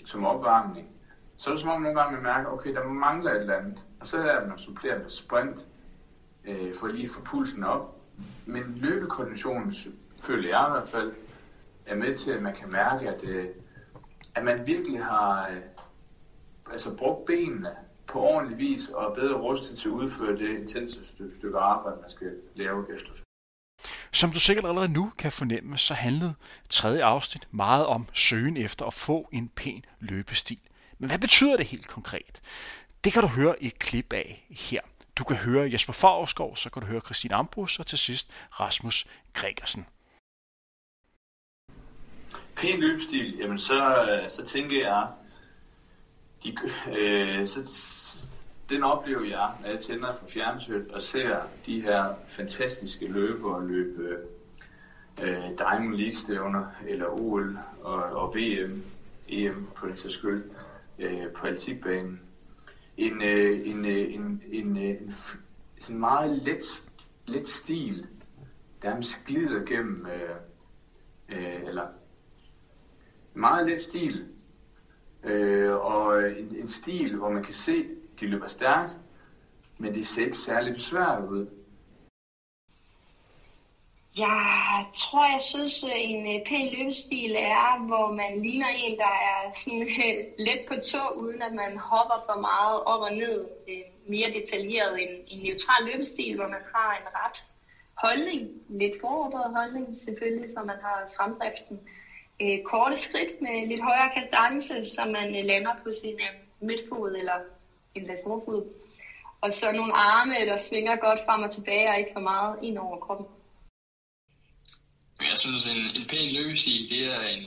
som 0.05 0.24
opvarmning, 0.24 0.89
så 1.37 1.51
er 1.51 1.55
det 1.55 1.61
som 1.61 1.70
om 1.70 1.82
nogle 1.82 2.01
gange 2.01 2.14
man 2.14 2.22
mærker, 2.22 2.51
okay, 2.51 2.74
der 2.74 2.84
mangler 2.84 3.30
et 3.30 3.41
eller 3.41 3.55
andet. 3.55 3.84
Og 4.01 4.07
så 4.07 4.16
er 4.16 4.22
det, 4.22 4.28
at 4.28 4.49
man 4.49 4.59
supplerer 4.59 4.99
med 4.99 5.11
sprint, 5.11 5.66
øh, 6.45 6.74
for 6.74 6.87
lige 6.87 7.05
at 7.05 7.11
få 7.11 7.22
pulsen 7.22 7.64
op. 7.64 8.01
Men 8.47 8.62
løbekoordinationen 8.76 9.72
føler 10.26 10.48
jeg 10.48 10.66
i 10.68 10.70
hvert 10.70 10.88
fald, 10.88 11.12
er 11.86 11.94
med 11.94 12.14
til, 12.14 12.30
at 12.30 12.42
man 12.42 12.54
kan 12.54 12.70
mærke, 12.70 13.08
at, 13.08 13.24
øh, 13.24 13.48
at 14.34 14.44
man 14.44 14.66
virkelig 14.66 15.04
har 15.04 15.48
øh, 15.48 15.60
altså 16.72 16.96
brugt 16.96 17.26
benene 17.26 17.70
på 18.06 18.20
ordentlig 18.20 18.58
vis 18.58 18.88
og 18.88 19.10
er 19.10 19.14
bedre 19.14 19.34
rustet 19.34 19.78
til 19.78 19.88
at 19.88 19.92
udføre 19.92 20.38
det 20.38 20.58
intense 20.58 21.04
stykke, 21.38 21.58
arbejde, 21.58 22.00
man 22.00 22.10
skal 22.10 22.32
lave 22.54 22.94
efter. 22.94 23.10
Som 24.12 24.30
du 24.30 24.40
sikkert 24.40 24.64
allerede 24.64 24.92
nu 24.92 25.12
kan 25.18 25.32
fornemme, 25.32 25.78
så 25.78 25.94
handlede 25.94 26.34
tredje 26.68 27.04
afsnit 27.04 27.48
meget 27.50 27.86
om 27.86 28.06
søgen 28.12 28.56
efter 28.56 28.86
at 28.86 28.94
få 28.94 29.28
en 29.32 29.48
pæn 29.48 29.84
løbestil. 30.00 30.60
Men 30.98 31.08
hvad 31.08 31.18
betyder 31.18 31.56
det 31.56 31.66
helt 31.66 31.88
konkret? 31.88 32.40
Det 33.04 33.12
kan 33.12 33.22
du 33.22 33.28
høre 33.28 33.62
et 33.62 33.78
klip 33.78 34.12
af 34.12 34.46
her. 34.50 34.80
Du 35.16 35.24
kan 35.24 35.36
høre 35.36 35.72
Jesper 35.72 35.92
Favsgaard, 35.92 36.56
så 36.56 36.70
kan 36.70 36.82
du 36.82 36.88
høre 36.88 37.00
Christine 37.00 37.34
Ambrus 37.34 37.78
og 37.78 37.86
til 37.86 37.98
sidst 37.98 38.30
Rasmus 38.60 39.06
Gregersen 39.32 39.86
pæn 42.57 42.80
løbstil, 42.80 43.36
jamen 43.38 43.59
så, 43.59 44.09
øh, 44.11 44.30
så 44.30 44.44
tænker 44.44 44.80
jeg, 44.80 45.07
de, 46.44 46.57
øh, 46.98 47.46
så, 47.46 47.82
den 48.70 48.82
oplever 48.82 49.24
jeg, 49.24 49.50
når 49.62 49.70
jeg 49.70 49.80
tænder 49.80 50.14
for 50.14 50.26
fjernsynet 50.26 50.90
og 50.90 51.02
ser 51.02 51.36
de 51.66 51.80
her 51.80 52.04
fantastiske 52.28 53.12
løbere 53.12 53.66
løbe 53.66 54.18
øh, 55.22 55.44
Diamond 55.59 55.94
League-stævner, 55.94 56.66
eller 56.86 57.07
OL 57.07 57.59
og, 57.82 58.02
og 58.02 58.34
VM, 58.36 58.82
EM 59.28 59.68
på 59.76 59.86
den 59.86 60.11
skyld. 60.11 60.44
øh, 60.98 61.32
på 61.32 61.46
atletikbanen. 61.46 62.20
En, 62.96 63.22
øh, 63.22 63.68
en, 63.68 63.84
øh, 63.84 64.14
en, 64.14 64.42
en, 64.52 64.76
øh, 64.76 65.02
en, 65.02 65.12
sådan 65.80 65.98
meget 65.98 66.42
let, 66.42 66.88
let 67.26 67.48
stil, 67.48 68.07
der 68.82 69.02
glider 69.26 69.64
gennem, 69.64 70.07
øh, 70.07 70.36
øh, 71.28 71.62
eller 71.64 71.86
meget 73.37 73.66
let 73.66 73.80
stil, 73.82 74.26
øh, 75.22 75.74
og 75.74 76.30
en, 76.30 76.57
en 76.57 76.68
stil, 76.68 77.16
hvor 77.16 77.28
man 77.28 77.43
kan 77.43 77.55
se, 77.55 77.84
de 78.20 78.26
løber 78.26 78.47
stærkt, 78.47 78.93
men 79.78 79.95
de 79.95 80.05
ser 80.05 80.24
ikke 80.24 80.39
særlig 80.39 80.80
svært 80.80 81.24
ud. 81.24 81.47
Jeg 84.18 84.87
tror, 84.95 85.32
jeg 85.32 85.41
synes, 85.41 85.84
en 85.97 86.26
øh, 86.34 86.47
pæn 86.47 86.74
løbestil 86.78 87.34
er, 87.39 87.87
hvor 87.87 88.11
man 88.11 88.43
ligner 88.43 88.68
en, 88.68 88.99
der 88.99 89.14
er 89.30 89.53
sådan 89.55 89.89
let 90.47 90.61
på 90.68 90.74
tå, 90.74 91.09
uden 91.09 91.43
at 91.43 91.53
man 91.53 91.78
hopper 91.78 92.24
for 92.26 92.41
meget 92.41 92.82
op 92.84 93.01
og 93.01 93.12
ned. 93.12 93.49
Øh, 93.68 93.97
mere 94.09 94.32
detaljeret 94.32 95.03
end 95.03 95.24
en 95.28 95.43
neutral 95.43 95.84
løbestil, 95.84 96.37
hvor 96.37 96.49
man 96.49 96.64
har 96.74 96.97
en 97.01 97.07
ret 97.14 97.39
holdning, 98.05 98.51
lidt 98.68 99.01
foroverbøjet 99.01 99.55
holdning 99.55 99.99
selvfølgelig, 99.99 100.51
så 100.51 100.62
man 100.62 100.76
har 100.82 101.09
fremdriften. 101.16 101.80
Øh, 102.41 102.62
korte 102.64 102.97
skridt 102.97 103.41
med 103.41 103.68
lidt 103.68 103.82
højere 103.82 104.11
kadence, 104.14 104.84
så 104.84 105.05
man 105.05 105.37
øh, 105.37 105.45
lander 105.45 105.74
på 105.84 105.91
sin 106.01 106.14
øh, 106.20 106.66
midtfod 106.68 107.11
eller 107.20 107.39
en 107.95 108.11
forfod. 108.24 108.62
Og 109.41 109.53
så 109.53 109.72
nogle 109.72 109.93
arme, 109.93 110.34
der 110.34 110.57
svinger 110.57 110.97
godt 110.97 111.20
frem 111.26 111.43
og 111.43 111.51
tilbage 111.51 111.91
og 111.91 111.99
ikke 111.99 112.11
for 112.12 112.20
meget 112.20 112.59
ind 112.62 112.78
over 112.78 112.99
kroppen. 113.01 113.26
Jeg 115.20 115.39
synes, 115.39 115.62
en, 115.74 115.82
en 116.01 116.09
pæn 116.09 116.32
løbestil, 116.32 116.91
det 116.91 117.03
er 117.14 117.20
en, 117.37 117.45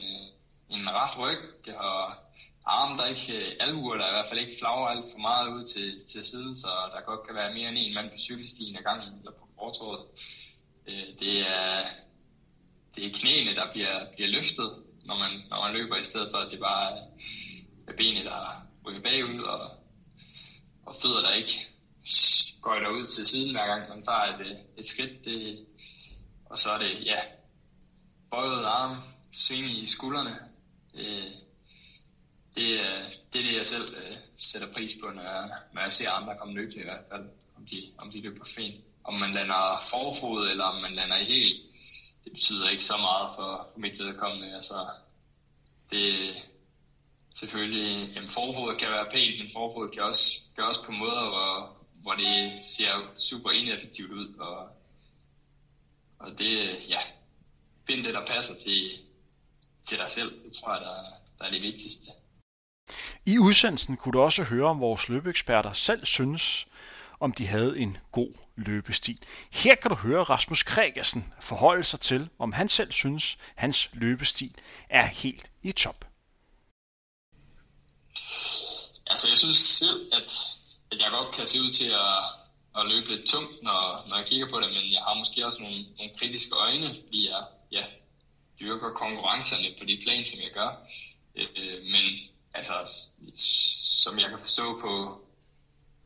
en 0.70 0.90
ret 0.90 1.20
ryg 1.20 1.76
og 1.76 2.02
arme, 2.66 2.98
der 2.98 3.06
ikke, 3.06 3.28
øh, 3.38 3.56
albuer, 3.60 3.98
der 3.98 4.08
i 4.08 4.16
hvert 4.16 4.30
fald 4.30 4.40
ikke 4.40 4.60
flager 4.60 4.88
alt 4.88 5.12
for 5.12 5.20
meget 5.20 5.48
ud 5.56 5.64
til, 5.68 6.06
til 6.08 6.26
siden, 6.26 6.56
så 6.56 6.68
der 6.94 7.02
godt 7.02 7.28
kan 7.28 7.36
være 7.36 7.54
mere 7.54 7.70
end 7.70 7.78
en 7.78 7.94
mand 7.94 8.10
på 8.12 8.18
cykelstien 8.18 8.78
ad 8.78 8.84
gangen 8.84 9.20
eller 9.20 9.32
på 9.32 9.48
fortorvet. 9.58 10.06
Øh, 10.88 11.08
det 11.20 11.36
er, 11.40 11.84
det 13.00 13.08
er 13.08 13.20
knæene, 13.20 13.56
der 13.56 13.72
bliver, 13.72 14.06
bliver 14.16 14.30
løftet, 14.30 14.84
når 15.06 15.18
man, 15.18 15.32
når 15.50 15.62
man 15.62 15.74
løber, 15.74 15.96
i 15.96 16.04
stedet 16.04 16.30
for 16.32 16.38
at 16.38 16.52
det 16.52 16.60
bare 16.60 16.98
er 17.88 17.94
benene, 17.98 18.26
der 18.26 18.68
rykker 18.86 19.02
bagud, 19.02 19.40
og, 19.42 19.72
og 20.86 20.96
fødder, 20.96 21.22
der 21.22 21.34
ikke 21.34 21.68
går 22.62 22.80
derud 22.80 23.06
til 23.06 23.26
siden 23.26 23.52
hver 23.52 23.68
gang 23.68 23.90
man 23.90 24.04
tager 24.04 24.24
et, 24.24 24.58
et 24.78 24.88
skridt. 24.88 25.26
Det, 25.26 25.66
og 26.46 26.60
så 26.60 26.70
er 26.70 26.78
det, 26.78 27.06
ja, 27.06 27.20
bøjet 28.32 28.66
arm, 28.66 28.98
sving 29.34 29.72
i 29.72 29.88
skuldrene. 29.88 30.40
Det, 30.94 31.34
det, 32.56 32.80
det 33.34 33.40
er 33.40 33.44
det, 33.44 33.56
jeg 33.56 33.68
selv 33.68 33.96
øh, 33.96 34.16
sætter 34.38 34.74
pris 34.74 34.92
på, 35.04 35.12
når 35.12 35.22
jeg, 35.22 35.50
når 35.74 35.82
jeg 35.82 35.94
ser 35.94 36.12
andre 36.12 36.38
komme 36.38 36.54
løbende 36.54 36.82
i 36.82 36.84
hvert 36.84 37.06
fald, 37.12 37.30
om 37.58 37.66
de, 37.66 37.92
om 37.98 38.12
de 38.12 38.22
løber 38.22 38.46
fint. 38.46 38.76
Om 39.04 39.14
man 39.14 39.32
lander 39.32 39.84
forfod, 39.90 40.50
eller 40.50 40.64
om 40.64 40.82
man 40.82 40.96
lander 40.96 41.18
i 41.18 41.26
helt, 41.26 41.69
det 42.24 42.32
betyder 42.32 42.70
ikke 42.70 42.86
så 42.86 42.98
meget 42.98 43.30
for, 43.36 43.68
for 43.72 43.80
mit 43.80 44.00
vedkommende. 44.00 44.56
Altså, 44.56 44.88
det, 45.92 46.36
selvfølgelig, 47.36 48.14
jamen 48.16 48.30
forfod 48.30 48.76
kan 48.80 48.92
være 48.92 49.12
pænt, 49.12 49.40
men 49.40 49.50
forfod 49.54 49.90
kan 49.90 50.04
også, 50.04 50.40
gøres 50.56 50.78
på 50.78 50.92
måder, 50.92 51.30
hvor, 51.30 51.78
hvor 52.02 52.14
det 52.14 52.60
ser 52.66 53.14
super 53.18 53.52
ineffektivt 53.52 54.12
ud, 54.12 54.28
og, 54.40 54.68
og 56.20 56.40
det, 56.40 56.80
ja, 56.90 57.00
find 57.88 58.04
det, 58.04 58.14
der 58.14 58.26
passer 58.26 58.54
til, 58.56 58.92
til 59.88 59.98
dig 59.98 60.10
selv. 60.10 60.44
Det 60.44 60.54
tror 60.54 60.74
jeg, 60.74 60.82
der, 60.82 60.96
der 61.40 61.46
er 61.46 61.52
det 61.52 61.62
vigtigste. 61.62 62.12
I 63.26 63.38
udsendelsen 63.38 63.98
kunne 63.98 64.14
du 64.14 64.22
også 64.22 64.44
høre, 64.44 64.66
om 64.66 64.80
vores 64.80 65.10
løbeeksperter 65.10 65.74
selv 65.74 66.06
synes, 66.06 66.68
om 67.20 67.34
de 67.34 67.48
havde 67.48 67.80
en 67.80 67.98
god 68.12 68.34
løbestil. 68.56 69.18
Her 69.52 69.76
kan 69.76 69.92
du 69.92 69.96
høre 69.96 70.24
Rasmus 70.24 70.64
Kregersen 70.64 71.34
forholde 71.42 71.84
sig 71.84 72.00
til, 72.00 72.30
om 72.40 72.52
han 72.52 72.70
selv 72.70 72.92
synes, 72.92 73.38
hans 73.56 73.90
løbestil 73.94 74.56
er 74.90 75.06
helt 75.06 75.52
i 75.64 75.72
top. 75.72 76.06
Altså, 79.10 79.28
jeg 79.30 79.38
synes 79.38 79.58
selv, 79.58 80.14
at, 80.14 80.32
at 80.92 80.98
jeg 81.02 81.12
godt 81.12 81.36
kan 81.36 81.48
se 81.48 81.62
ud 81.62 81.72
til 81.72 81.90
at, 81.90 82.24
at 82.78 82.92
løbe 82.92 83.08
lidt 83.16 83.30
tungt, 83.30 83.64
når, 83.64 84.06
når 84.08 84.18
jeg 84.18 84.26
kigger 84.26 84.50
på 84.50 84.60
det, 84.60 84.68
men 84.68 84.92
jeg 84.92 85.02
har 85.08 85.14
måske 85.14 85.46
også 85.46 85.62
nogle, 85.62 85.86
nogle 85.98 86.12
kritiske 86.18 86.56
øjne, 86.56 86.96
fordi 87.04 87.30
jeg 87.30 87.44
ja, 87.72 87.86
dyrker 88.60 88.90
konkurrencerne 88.94 89.68
på 89.80 89.86
de 89.86 90.00
plan, 90.04 90.26
som 90.26 90.40
jeg 90.40 90.52
gør. 90.54 90.70
Øh, 91.36 91.84
men 91.84 92.04
altså, 92.54 92.74
som 94.04 94.20
jeg 94.20 94.30
kan 94.30 94.40
forstå 94.40 94.80
på 94.80 95.22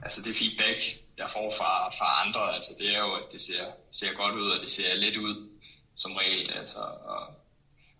altså 0.04 0.22
det 0.22 0.36
feedback, 0.36 0.80
jeg 1.18 1.30
får 1.30 1.54
fra, 1.58 1.90
fra 1.90 2.28
andre, 2.28 2.56
altså 2.56 2.72
det 2.80 2.96
er 2.96 3.00
jo, 3.00 3.14
at 3.14 3.32
det 3.32 3.42
ser, 3.42 3.72
ser 3.92 4.14
godt 4.14 4.36
ud, 4.36 4.50
og 4.50 4.62
det 4.62 4.72
ser 4.72 4.96
lidt 4.96 5.18
ud 5.18 5.50
som 5.96 6.16
regel. 6.16 6.52
Altså, 6.52 6.80
og, 6.80 7.28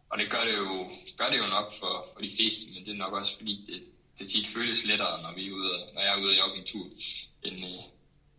og 0.10 0.20
det 0.20 0.32
gør 0.32 0.44
det 0.44 0.58
jo, 0.58 0.92
gør 1.18 1.30
det 1.30 1.38
jo 1.38 1.48
nok 1.48 1.74
for, 1.80 2.08
for 2.14 2.22
de 2.22 2.36
fleste, 2.36 2.72
men 2.74 2.86
det 2.86 2.92
er 2.92 2.98
nok 2.98 3.14
også 3.14 3.38
fordi, 3.38 3.66
det, 3.68 3.84
det 4.20 4.30
tit 4.30 4.48
føles 4.48 4.86
lettere, 4.86 5.22
når, 5.22 5.34
vi 5.34 5.48
er 5.48 5.52
ude, 5.52 5.94
når 5.94 6.02
jeg 6.02 6.14
er 6.14 6.22
ude 6.24 6.36
i 6.36 6.40
joggingtur, 6.40 6.86
en 6.86 6.92
tur, 6.92 7.04
end, 7.44 7.66
øh, 7.66 7.84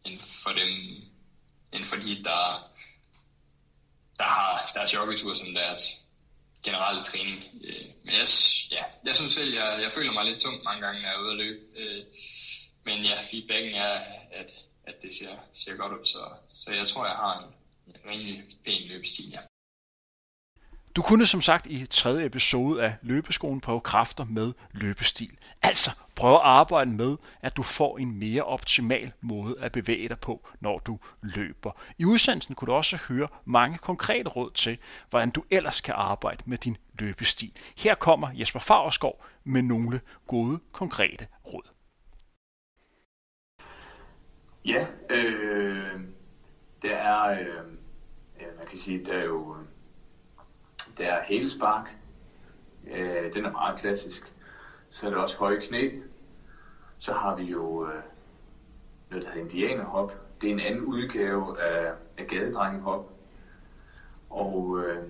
end 0.07 0.20
for 0.20 0.51
dem, 0.51 0.70
end 1.72 1.85
for 1.85 1.97
de, 1.97 2.25
der, 2.25 2.70
der 4.18 4.25
har 4.25 4.70
deres 4.75 4.95
joggetur 4.95 5.35
som 5.35 5.55
deres 5.55 6.05
generelle 6.64 7.03
træning. 7.03 7.45
Øh, 7.64 7.87
men 8.05 8.14
jeg, 8.14 8.27
ja, 8.70 8.85
jeg 9.05 9.16
synes 9.16 9.33
selv, 9.33 9.55
jeg, 9.55 9.79
jeg 9.83 9.93
føler 9.93 10.12
mig 10.12 10.25
lidt 10.25 10.41
tung 10.41 10.64
mange 10.64 10.87
gange, 10.87 11.03
når 11.03 11.09
jeg 11.09 11.16
er 11.16 11.22
ude 11.22 11.31
at 11.31 11.37
løbe. 11.37 11.61
Øh, 11.77 12.05
men 12.85 13.05
ja, 13.05 13.22
feedbacken 13.30 13.74
er, 13.74 13.93
at, 14.32 14.51
at 14.87 15.03
det 15.03 15.14
ser, 15.14 15.37
ser 15.53 15.76
godt 15.76 15.93
ud, 15.93 16.05
så, 16.05 16.18
så 16.49 16.70
jeg 16.70 16.87
tror, 16.87 17.07
jeg 17.07 17.14
har 17.14 17.39
en, 17.39 17.55
en 17.95 18.11
rimelig 18.11 18.45
pæn 18.64 18.89
løbestil, 18.89 19.30
ja. 19.30 19.41
Du 20.97 21.03
kunne 21.03 21.26
som 21.26 21.43
sagt 21.43 21.66
i 21.66 21.87
tredje 21.87 22.26
episode 22.26 22.82
af 22.85 22.95
Løbeskolen 23.03 23.61
prøve 23.61 23.80
kræfter 23.80 24.24
med 24.24 24.53
løbestil. 24.72 25.30
Altså 25.62 25.91
prøve 26.16 26.35
at 26.35 26.43
arbejde 26.45 26.91
med, 26.91 27.16
at 27.43 27.57
du 27.57 27.62
får 27.62 27.99
en 27.99 28.18
mere 28.18 28.43
optimal 28.43 29.12
måde 29.20 29.57
at 29.61 29.72
bevæge 29.72 30.09
dig 30.09 30.18
på, 30.18 30.49
når 30.61 30.78
du 30.78 30.99
løber. 31.22 31.80
I 31.99 32.05
udsendelsen 32.05 32.55
kunne 32.55 32.66
du 32.66 32.72
også 32.72 32.97
høre 32.97 33.28
mange 33.45 33.78
konkrete 33.78 34.28
råd 34.28 34.51
til, 34.51 34.78
hvordan 35.11 35.30
du 35.30 35.45
ellers 35.51 35.80
kan 35.80 35.95
arbejde 35.97 36.43
med 36.47 36.59
din 36.59 36.76
løbestil. 36.99 37.53
Her 37.78 37.95
kommer 37.95 38.30
Jesper 38.35 38.61
Fagerskov 38.61 39.24
med 39.45 39.62
nogle 39.62 40.01
gode, 40.26 40.61
konkrete 40.72 41.26
råd. 41.53 41.74
Ja, 44.65 44.87
øh, 45.11 46.01
der 46.83 46.97
er, 46.97 47.41
øh, 47.41 47.73
ja, 48.41 48.47
man 48.59 48.67
kan 48.71 48.79
sige, 48.79 49.05
der 49.05 49.12
er 49.12 49.25
jo 49.25 49.57
øh, 49.57 49.65
der 50.99 51.07
er 51.07 51.25
hælspark. 51.25 51.97
Øh, 52.95 53.33
den 53.35 53.45
er 53.45 53.51
meget 53.51 53.79
klassisk. 53.79 54.33
Så 54.91 55.07
er 55.07 55.11
der 55.11 55.19
også 55.19 55.39
høje 55.39 55.61
knæ. 55.61 55.91
Så 56.99 57.12
har 57.12 57.37
vi 57.37 57.43
jo 57.43 57.87
øh, 57.87 58.03
noget, 59.11 59.25
der 59.25 59.31
hedder 59.31 59.45
indianerhop. 59.45 60.12
Det 60.41 60.49
er 60.49 60.53
en 60.53 60.61
anden 60.61 60.85
udgave 60.85 61.62
af, 61.62 61.93
af 62.19 62.27
gadedrengehop. 62.27 63.12
Og 64.31 64.81
øh, 64.81 65.09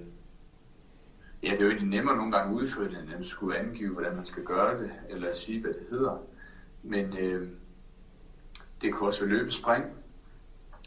ja, 1.43 1.51
det 1.51 1.61
er 1.61 1.65
jo 1.65 1.71
egentlig 1.71 1.89
nemmere 1.89 2.17
nogle 2.17 2.33
gange 2.33 2.51
at 2.51 2.63
udføre 2.63 2.89
det, 2.89 2.99
end 2.99 3.15
at 3.15 3.27
skulle 3.27 3.59
angive, 3.59 3.93
hvordan 3.93 4.17
man 4.17 4.27
skal 4.27 4.45
gøre 4.45 4.83
det, 4.83 4.93
eller 5.09 5.35
sige, 5.35 5.61
hvad 5.61 5.73
det 5.73 5.87
hedder. 5.91 6.19
Men 6.83 7.19
øh, 7.19 7.49
det 8.85 8.95
kunne 8.95 9.09
også 9.09 9.25
løbe 9.25 9.51
spring, 9.51 9.85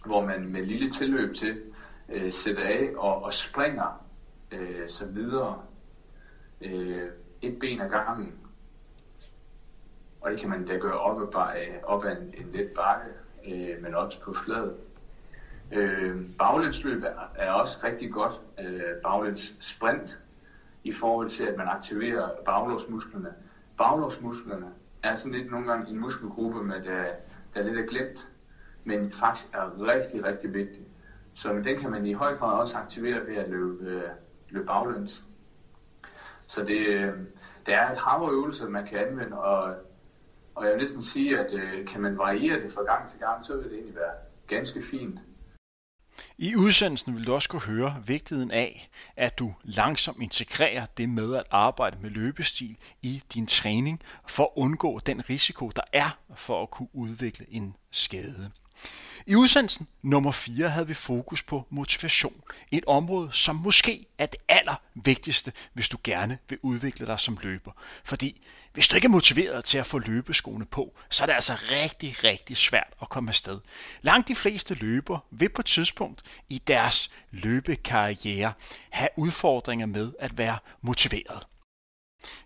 hvor 0.06 0.26
man 0.26 0.48
med 0.52 0.64
lille 0.64 0.92
tilløb 0.92 1.36
til 1.36 1.62
øh, 2.10 2.32
sætter 2.32 2.64
af 2.64 2.94
og, 2.98 3.24
og 3.24 3.34
springer 3.34 4.06
øh, 4.52 4.90
så 4.90 5.06
videre. 5.06 5.62
Øh, 6.62 7.10
et 7.42 7.60
ben 7.60 7.82
ad 7.82 7.90
gangen. 7.90 8.34
Og 10.22 10.32
det 10.32 10.40
kan 10.40 10.50
man 10.50 10.66
da 10.66 10.78
gøre 10.78 11.00
op 11.00 11.36
ad, 11.36 11.68
op 11.84 12.06
ad 12.06 12.12
en, 12.12 12.34
en 12.38 12.50
let 12.52 12.72
bakke, 12.76 13.10
øh, 13.48 13.84
men 13.84 13.96
også 13.96 14.22
på 14.22 14.34
flad. 14.34 14.72
Øh, 15.72 16.30
baglændsløb 16.38 17.04
er, 17.04 17.32
er 17.36 17.52
også 17.52 17.78
rigtig 17.84 18.12
godt. 18.12 18.42
Øh, 18.60 18.96
baglæns 19.04 19.56
sprint 19.60 20.20
i 20.84 20.92
forhold 20.92 21.30
til, 21.30 21.44
at 21.44 21.58
man 21.58 21.68
aktiverer 21.68 22.30
baglåsmusklerne. 22.46 23.34
Baglåsmusklerne 23.78 24.68
er 25.04 25.16
sådan 25.16 25.40
lidt 25.40 25.52
nogle 25.52 25.68
gange 25.68 25.90
en 25.90 26.00
muskelgruppe, 26.00 26.64
med 26.64 26.84
der, 26.84 27.06
der 27.58 27.64
lidt 27.64 27.80
er 27.80 27.86
glemt, 27.86 28.28
men 28.84 29.12
faktisk 29.12 29.54
er 29.54 29.88
rigtig, 29.88 30.24
rigtig 30.24 30.54
vigtig. 30.54 30.88
Så 31.34 31.54
den 31.54 31.78
kan 31.78 31.92
man 31.92 32.06
i 32.06 32.14
høj 32.14 32.36
grad 32.36 32.60
også 32.60 32.78
aktivere 32.78 33.28
ved 33.28 33.36
at 33.36 33.50
løbe, 33.50 33.86
øh, 33.86 34.10
løbe 34.50 34.66
baglæns. 34.66 35.24
Så 36.48 36.64
det, 36.64 36.88
øh, 36.88 37.14
det 37.66 37.74
er 37.74 37.92
et 37.92 37.98
hav 37.98 38.52
man 38.70 38.86
kan 38.86 39.00
anvende, 39.00 39.40
og, 39.40 39.76
og 40.56 40.66
jeg 40.66 40.74
vil 40.74 40.82
næsten 40.82 41.02
sige, 41.02 41.40
at 41.40 41.54
øh, 41.54 41.88
kan 41.88 42.02
man 42.02 42.18
variere 42.18 42.62
det 42.62 42.72
fra 42.72 42.84
gang 42.84 43.08
til 43.08 43.20
gang, 43.20 43.44
så 43.44 43.56
vil 43.56 43.64
det 43.64 43.74
egentlig 43.74 43.96
være 43.96 44.14
ganske 44.48 44.82
fint. 44.82 45.20
I 46.38 46.56
udsendelsen 46.56 47.16
vil 47.16 47.28
du 47.28 47.34
også 47.34 47.50
kunne 47.50 47.62
høre 47.62 48.04
vigtigheden 48.06 48.52
af, 48.52 48.90
at 49.16 49.40
du 49.40 49.54
langsomt 49.64 50.22
integrerer 50.22 50.86
det 50.86 51.10
med 51.10 51.36
at 51.36 51.44
arbejde 51.52 51.98
med 52.02 52.10
løbestil 52.10 52.78
i 53.02 53.22
din 53.34 53.48
træning 53.48 54.02
for 54.28 54.44
at 54.44 54.50
undgå 54.56 55.00
den 55.00 55.30
risiko, 55.30 55.72
der 55.76 55.82
er 55.94 56.18
for 56.36 56.64
at 56.64 56.72
kunne 56.72 56.90
udvikle 56.94 57.46
en 57.50 57.76
skade. 57.92 58.52
I 59.28 59.36
udsendelsen 59.36 59.88
nummer 60.02 60.32
4 60.32 60.70
havde 60.70 60.88
vi 60.88 60.94
fokus 60.94 61.44
på 61.44 61.68
motivation. 61.70 62.42
Et 62.72 62.84
område, 62.88 63.30
som 63.34 63.56
måske 63.56 64.06
er 64.18 64.26
det 64.26 64.40
allervigtigste, 64.50 65.54
hvis 65.74 65.90
du 65.90 65.98
gerne 66.04 66.38
vil 66.50 66.60
udvikle 66.62 67.06
dig 67.06 67.20
som 67.20 67.38
løber. 67.44 67.72
Fordi 68.04 68.42
hvis 68.78 68.88
du 68.88 68.96
ikke 68.96 69.06
er 69.06 69.10
motiveret 69.10 69.66
til 69.66 69.78
at 69.78 69.88
få 69.88 70.00
løbeskoene 70.00 70.66
på, 70.66 70.98
så 71.10 71.24
er 71.24 71.26
det 71.26 71.34
altså 71.34 71.54
rigtig, 71.72 72.24
rigtig 72.24 72.58
svært 72.58 72.94
at 73.02 73.10
komme 73.10 73.30
afsted. 73.30 73.60
Langt 74.02 74.28
de 74.28 74.36
fleste 74.36 74.74
løber 74.74 75.20
vil 75.32 75.50
på 75.50 75.62
et 75.62 75.66
tidspunkt 75.66 76.22
i 76.50 76.62
deres 76.68 77.12
løbekarriere 77.32 78.54
have 78.90 79.10
udfordringer 79.18 79.86
med 79.86 80.12
at 80.20 80.38
være 80.38 80.58
motiveret. 80.82 81.48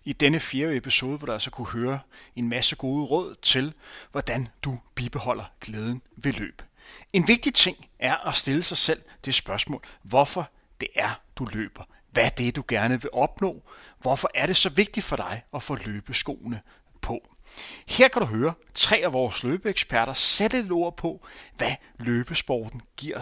I 0.04 0.12
denne 0.12 0.40
fjerde 0.40 0.76
episode 0.76 1.20
vil 1.20 1.26
du 1.26 1.32
altså 1.32 1.50
kunne 1.50 1.68
høre 1.68 2.00
en 2.36 2.48
masse 2.48 2.76
gode 2.76 3.04
råd 3.04 3.34
til, 3.42 3.72
hvordan 4.12 4.48
du 4.62 4.78
bibeholder 4.94 5.44
glæden 5.60 6.02
ved 6.16 6.32
løb. 6.32 6.62
En 7.12 7.28
vigtig 7.28 7.54
ting 7.54 7.86
er 7.98 8.28
at 8.28 8.36
stille 8.36 8.62
sig 8.62 8.76
selv 8.76 9.02
det 9.24 9.34
spørgsmål, 9.34 9.84
hvorfor 10.02 10.50
det 10.80 10.88
er, 10.94 11.20
du 11.36 11.44
løber. 11.52 11.84
Hvad 12.12 12.24
er 12.24 12.28
det, 12.28 12.56
du 12.56 12.64
gerne 12.68 13.02
vil 13.02 13.10
opnå? 13.12 13.62
Hvorfor 13.98 14.30
er 14.34 14.46
det 14.46 14.56
så 14.56 14.70
vigtigt 14.70 15.06
for 15.06 15.16
dig 15.16 15.42
at 15.54 15.62
få 15.62 15.76
løbeskoene 15.86 16.60
på? 17.00 17.28
Her 17.88 18.08
kan 18.08 18.22
du 18.22 18.28
høre 18.28 18.54
tre 18.74 18.96
af 18.96 19.12
vores 19.12 19.42
løbeeksperter 19.42 20.12
sætte 20.12 20.58
et 20.58 20.70
ord 20.70 20.96
på, 20.96 21.26
hvad 21.56 21.72
løbesporten 21.98 22.82
giver 22.96 23.20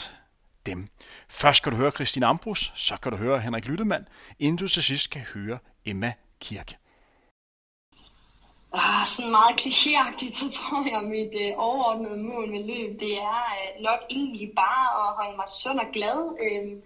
dem. 0.66 0.88
Først 1.28 1.62
kan 1.62 1.72
du 1.72 1.78
høre 1.78 1.90
Christine 1.90 2.26
Ambrus, 2.26 2.72
så 2.76 2.96
kan 2.96 3.12
du 3.12 3.18
høre 3.18 3.40
Henrik 3.40 3.66
Lyttemann, 3.66 4.08
inden 4.38 4.56
du 4.56 4.68
til 4.68 4.82
sidst 4.82 5.10
kan 5.10 5.22
høre 5.22 5.58
Emma 5.84 6.12
Kirke. 6.40 6.76
Ah, 8.72 9.06
sådan 9.06 9.30
meget 9.30 9.60
klichéagtigt, 9.60 10.34
så 10.34 10.50
tror 10.50 10.88
jeg, 10.90 10.98
at 10.98 11.04
mit 11.04 11.34
øh, 11.44 11.52
overordnede 11.56 12.22
mål 12.22 12.50
med 12.50 12.62
løb, 12.70 13.00
det 13.00 13.14
er 13.16 13.44
øh, 13.60 13.82
nok 13.82 14.00
egentlig 14.10 14.52
bare 14.56 14.86
at 15.02 15.16
holde 15.18 15.36
mig 15.36 15.48
sund 15.62 15.78
og 15.78 15.86
glad. 15.92 16.18
Øh, 16.44 16.82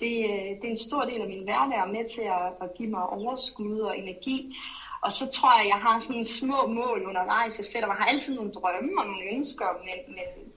det, 0.00 0.14
øh, 0.30 0.48
det 0.58 0.64
er 0.64 0.74
en 0.76 0.86
stor 0.88 1.04
del 1.04 1.20
af 1.20 1.28
min 1.28 1.44
hverdag 1.44 1.80
og 1.82 1.88
med 1.88 2.04
til 2.14 2.22
at, 2.22 2.52
at 2.60 2.74
give 2.74 2.88
mig 2.88 3.06
overskud 3.06 3.78
og 3.80 3.98
energi. 3.98 4.56
Og 5.00 5.12
så 5.12 5.26
tror 5.26 5.52
jeg, 5.52 5.62
at 5.62 5.68
jeg 5.68 5.80
har 5.86 5.98
sådan 5.98 6.24
små 6.24 6.66
mål 6.66 7.06
undervejs. 7.06 7.58
Jeg 7.58 7.64
sætter 7.64 7.86
mig 7.88 7.96
har 7.96 8.04
altid 8.04 8.34
nogle 8.34 8.52
drømme 8.52 8.90
og 8.98 9.06
nogle 9.06 9.24
ønsker, 9.34 9.66
men, 9.86 10.14
men 10.16 10.52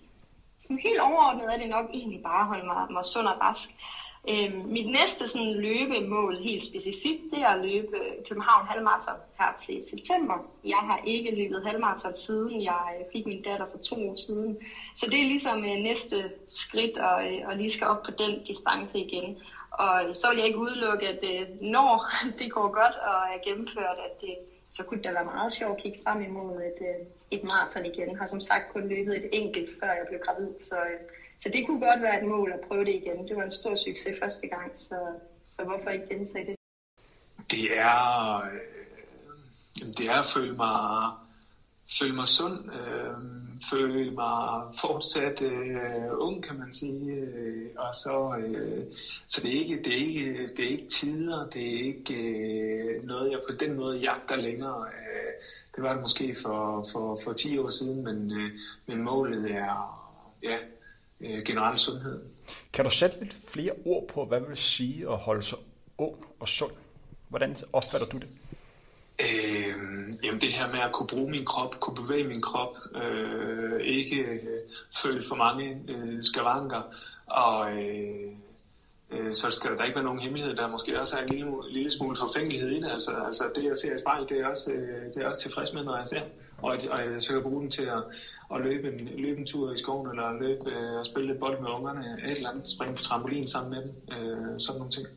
sådan 0.62 0.80
helt 0.84 1.00
overordnet 1.00 1.54
er 1.54 1.58
det 1.58 1.70
nok 1.70 1.86
egentlig 1.94 2.22
bare 2.22 2.42
at 2.42 2.48
holde 2.48 2.66
mig, 2.66 2.86
mig 2.90 3.06
sund 3.06 3.28
og 3.28 3.42
rask. 3.42 3.70
Øh, 4.28 4.65
mit 4.65 4.88
næste 4.88 5.28
sådan, 5.28 5.53
løbemål 5.53 6.38
helt 6.38 6.61
specifikt, 6.61 7.22
det 7.32 7.39
er 7.39 7.47
at 7.47 7.65
løbe 7.65 7.97
København 8.28 8.67
halvmarathon 8.67 9.20
her 9.39 9.51
til 9.59 9.84
september. 9.84 10.36
Jeg 10.65 10.78
har 10.78 11.01
ikke 11.05 11.36
løbet 11.36 11.65
halvmarathon 11.65 12.13
siden 12.13 12.63
jeg 12.63 12.86
øh, 12.99 13.05
fik 13.13 13.26
min 13.26 13.41
datter 13.41 13.65
for 13.72 13.78
to 13.78 14.09
år 14.09 14.15
siden. 14.15 14.57
Så 14.95 15.05
det 15.11 15.20
er 15.20 15.28
ligesom 15.34 15.57
øh, 15.57 15.78
næste 15.89 16.32
skridt, 16.47 16.97
og, 16.97 17.28
øh, 17.28 17.47
og 17.47 17.55
lige 17.55 17.70
skal 17.70 17.88
op 17.88 18.03
på 18.03 18.11
den 18.11 18.43
distance 18.43 18.99
igen. 18.99 19.38
Og 19.72 20.15
så 20.15 20.30
vil 20.30 20.38
jeg 20.38 20.47
ikke 20.47 20.59
udelukke, 20.59 21.07
at 21.07 21.24
øh, 21.34 21.47
når 21.61 22.09
det 22.39 22.51
går 22.51 22.67
godt 22.67 22.95
og 23.09 23.20
er 23.34 23.43
gennemført, 23.45 23.97
at 24.07 24.22
det, 24.22 24.36
så 24.70 24.84
kunne 24.84 25.03
det 25.03 25.13
være 25.13 25.32
meget 25.34 25.51
sjovt 25.51 25.78
at 25.78 25.84
kigge 25.84 25.99
frem 26.03 26.22
imod 26.22 26.55
et, 26.55 26.80
øh, 26.89 27.05
et 27.32 27.43
maraton 27.43 27.86
igen. 27.86 28.09
Jeg 28.09 28.17
har 28.17 28.26
som 28.26 28.41
sagt 28.41 28.74
kun 28.74 28.88
løbet 28.88 29.17
et 29.17 29.30
enkelt, 29.32 29.70
før 29.80 29.88
jeg 29.88 30.05
blev 30.09 30.20
gravid, 30.20 30.49
så 30.59 30.76
øh, 30.76 30.99
så 31.42 31.50
det 31.50 31.66
kunne 31.66 31.80
godt 31.80 32.02
være 32.02 32.22
et 32.22 32.28
mål 32.28 32.52
at 32.52 32.60
prøve 32.68 32.86
det 32.86 32.96
igen. 32.96 33.28
Det 33.28 33.36
var 33.36 33.44
en 33.44 33.52
stor 33.52 33.76
succes 33.76 34.20
første 34.22 34.48
gang, 34.48 34.72
så, 34.76 35.00
så 35.56 35.64
hvorfor 35.64 35.90
ikke 35.90 36.08
gentage 36.08 36.46
det? 36.46 36.56
Det 37.52 37.78
er, 37.78 38.36
øh, 38.36 39.88
det 39.98 40.10
er 40.10 40.20
at 40.20 40.26
føle 40.26 40.56
mig, 40.56 41.12
føle 42.00 42.16
mig 42.16 42.28
sund, 42.28 42.72
øh, 42.74 43.14
føle 43.72 44.12
mig 44.12 44.72
fortsat 44.82 45.42
øh, 45.42 46.10
ung, 46.12 46.44
kan 46.44 46.60
man 46.60 46.74
sige. 46.74 47.12
Øh, 47.12 47.70
og 47.78 47.94
så, 47.94 48.36
øh, 48.40 48.86
så 49.28 49.42
det, 49.42 49.56
er 49.56 49.60
ikke, 49.60 49.82
det, 49.84 49.94
er 49.94 50.08
ikke, 50.08 50.48
det 50.58 50.66
er 50.66 50.70
ikke 50.70 50.88
tider, 50.88 51.50
det 51.50 51.76
er 51.76 51.84
ikke 51.86 52.16
øh, 52.16 53.04
noget, 53.04 53.32
jeg 53.32 53.40
på 53.50 53.56
den 53.56 53.76
måde 53.76 53.98
jagter 53.98 54.36
længere. 54.36 54.82
Øh, 54.88 55.34
det 55.76 55.84
var 55.84 55.94
det 55.94 56.02
måske 56.02 56.36
for, 56.44 56.86
for, 56.92 57.20
for 57.24 57.34
10 57.34 57.58
år 57.58 57.70
siden, 57.70 58.04
men, 58.04 58.32
øh, 58.32 58.52
men 58.86 59.04
målet 59.04 59.52
er, 59.52 60.00
ja, 60.44 60.58
øh, 61.22 61.43
generelle 61.45 61.78
sundhed. 61.78 62.22
Kan 62.74 62.86
du 62.86 62.91
sætte 62.91 63.20
lidt 63.20 63.36
flere 63.47 63.72
ord 63.86 64.07
på, 64.07 64.26
hvad 64.26 64.41
vil 64.47 64.57
sige 64.57 65.09
at 65.09 65.17
holde 65.17 65.43
sig 65.43 65.57
ung 65.97 66.15
og 66.39 66.49
sund? 66.49 66.72
Hvordan 67.28 67.57
opfatter 67.74 68.07
du 68.07 68.17
det? 68.17 68.28
Øh, 69.20 69.76
jamen 70.24 70.41
det 70.41 70.53
her 70.53 70.72
med 70.72 70.80
at 70.80 70.91
kunne 70.91 71.07
bruge 71.07 71.32
min 71.32 71.45
krop, 71.45 71.80
kunne 71.80 71.95
bevæge 71.95 72.28
min 72.28 72.41
krop, 72.41 72.76
øh, 72.95 73.82
ikke 73.82 74.22
øh, 74.22 74.39
føle 75.03 75.24
for 75.28 75.36
mange 75.36 75.82
øh, 75.88 76.24
skavanker, 76.24 76.82
og 77.26 77.72
øh, 77.72 78.32
øh, 79.12 79.34
så 79.34 79.51
skal 79.51 79.78
der 79.78 79.84
ikke 79.84 79.95
være 79.95 80.05
nogen 80.05 80.20
hemmelighed, 80.20 80.55
der 80.55 80.68
måske 80.68 80.99
også 80.99 81.18
er 81.18 81.22
en 81.22 81.30
lille, 81.30 81.51
lille 81.70 81.91
smule 81.91 82.16
forfængelighed 82.16 82.70
i 82.70 82.82
det. 82.82 82.91
Altså, 82.91 83.12
altså 83.26 83.43
det 83.55 83.64
jeg 83.64 83.78
ser 83.78 83.95
i 83.95 83.99
spejl, 83.99 84.30
det 84.30 84.39
er 84.39 84.47
også, 84.47 84.72
øh, 84.72 85.05
det 85.14 85.18
er 85.18 85.28
også 85.28 85.41
tilfreds 85.41 85.74
med, 85.74 85.84
når 85.84 85.95
jeg 85.95 86.05
ser 86.05 86.22
og, 86.62 86.78
og 86.91 86.99
jeg 86.99 87.22
så 87.22 87.34
kan 87.34 87.41
bruge 87.41 87.62
den 87.62 87.72
til 87.72 87.84
at, 87.84 88.03
at 88.53 88.62
løbe, 88.62 88.88
en, 88.88 89.05
løbe 89.05 89.39
en 89.39 89.45
tur 89.45 89.74
i 89.74 89.78
skoven, 89.78 90.10
eller 90.10 90.32
løbe 90.32 90.72
øh, 90.72 90.99
og 90.99 91.05
spille 91.05 91.28
lidt 91.28 91.39
bold 91.39 91.62
med 91.62 91.70
ungerne, 91.70 92.18
et 92.24 92.38
eller 92.38 92.49
andet, 92.49 92.70
springe 92.70 92.95
på 92.95 93.03
trampolin 93.03 93.47
sammen 93.47 93.70
med 93.70 93.82
dem, 93.82 93.91
øh, 94.14 94.60
sådan 94.60 94.80
nogle 94.80 94.91
ting. 94.91 95.07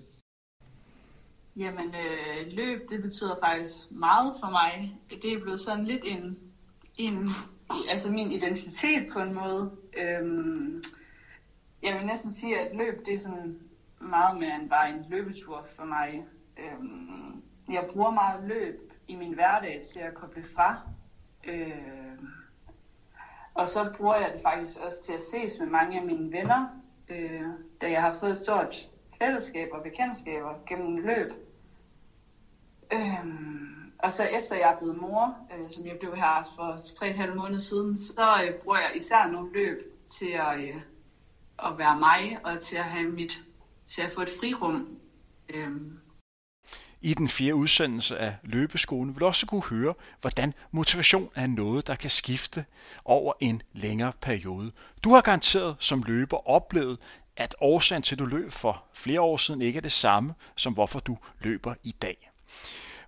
Jamen, 1.56 1.94
øh, 1.94 2.46
løb, 2.46 2.90
det 2.90 3.02
betyder 3.02 3.36
faktisk 3.44 3.90
meget 3.90 4.34
for 4.40 4.50
mig. 4.50 5.00
Det 5.22 5.32
er 5.32 5.40
blevet 5.40 5.60
sådan 5.60 5.84
lidt 5.84 6.04
en, 6.04 6.38
en 6.98 7.30
altså 7.88 8.10
min 8.10 8.32
identitet 8.32 9.06
på 9.12 9.18
en 9.18 9.34
måde. 9.34 9.70
Øhm, 9.96 10.82
jeg 11.82 11.94
vil 11.98 12.06
næsten 12.06 12.30
sige, 12.30 12.58
at 12.58 12.76
løb, 12.76 13.06
det 13.06 13.14
er 13.14 13.18
sådan 13.18 13.58
meget 14.02 14.40
mere 14.40 14.54
end 14.54 14.70
bare 14.70 14.90
en 14.90 15.04
løbetur 15.08 15.66
for 15.76 15.84
mig. 15.84 16.24
Øhm, 16.58 17.42
jeg 17.68 17.88
bruger 17.92 18.10
meget 18.10 18.44
løb 18.44 18.92
i 19.08 19.16
min 19.16 19.34
hverdag 19.34 19.82
til 19.92 20.00
at 20.00 20.14
koble 20.14 20.42
fra 20.56 20.80
Øh, 21.44 22.18
og 23.54 23.68
så 23.68 23.92
bruger 23.96 24.16
jeg 24.16 24.32
det 24.34 24.42
faktisk 24.42 24.78
også 24.78 25.02
til 25.02 25.12
at 25.12 25.22
ses 25.22 25.58
med 25.58 25.66
mange 25.66 26.00
af 26.00 26.06
mine 26.06 26.32
venner, 26.32 26.66
øh, 27.08 27.42
da 27.80 27.90
jeg 27.90 28.02
har 28.02 28.12
fået 28.12 28.30
et 28.30 28.36
stort 28.36 28.88
fællesskab 29.18 29.68
og 29.72 29.82
bekendtskaber 29.82 30.54
gennem 30.66 30.96
løb. 30.96 31.32
Øh, 32.92 33.26
og 33.98 34.12
så 34.12 34.24
efter 34.24 34.56
jeg 34.56 34.72
er 34.72 34.78
blevet 34.78 35.00
mor, 35.00 35.36
øh, 35.54 35.70
som 35.70 35.86
jeg 35.86 35.96
blev 36.00 36.16
her 36.16 36.48
for 36.56 36.72
3,5 36.72 37.34
måneder 37.34 37.58
siden, 37.58 37.96
så 37.96 38.44
øh, 38.44 38.54
bruger 38.62 38.78
jeg 38.78 38.92
især 38.96 39.26
nogle 39.26 39.52
løb 39.52 39.78
til 40.06 40.30
at, 40.30 40.60
øh, 40.60 40.80
at 41.58 41.78
være 41.78 41.98
mig 41.98 42.38
og 42.44 42.60
til 42.60 42.76
at 42.76 42.84
have 42.84 43.08
mit, 43.08 43.40
til 43.86 44.02
at 44.02 44.10
få 44.10 44.22
et 44.22 44.30
frirum. 44.40 44.88
Øhm. 45.48 45.98
i 47.00 47.14
den 47.14 47.28
fjerde 47.28 47.54
udsendelse 47.54 48.18
af 48.18 48.36
Løbeskolen 48.42 49.14
vil 49.14 49.20
du 49.20 49.26
også 49.26 49.46
kunne 49.46 49.62
høre, 49.70 49.94
hvordan 50.20 50.54
motivation 50.70 51.30
er 51.34 51.46
noget, 51.46 51.86
der 51.86 51.94
kan 51.94 52.10
skifte 52.10 52.64
over 53.04 53.32
en 53.40 53.62
længere 53.72 54.12
periode. 54.20 54.72
Du 55.04 55.14
har 55.14 55.20
garanteret 55.20 55.76
som 55.78 56.02
løber 56.02 56.48
oplevet, 56.48 56.98
at 57.36 57.54
årsagen 57.60 58.02
til, 58.02 58.14
at 58.14 58.18
du 58.18 58.26
løb 58.26 58.52
for 58.52 58.84
flere 58.94 59.20
år 59.20 59.36
siden, 59.36 59.62
ikke 59.62 59.76
er 59.76 59.80
det 59.80 59.92
samme, 59.92 60.34
som 60.56 60.72
hvorfor 60.72 61.00
du 61.00 61.18
løber 61.40 61.74
i 61.82 61.92
dag. 61.92 62.30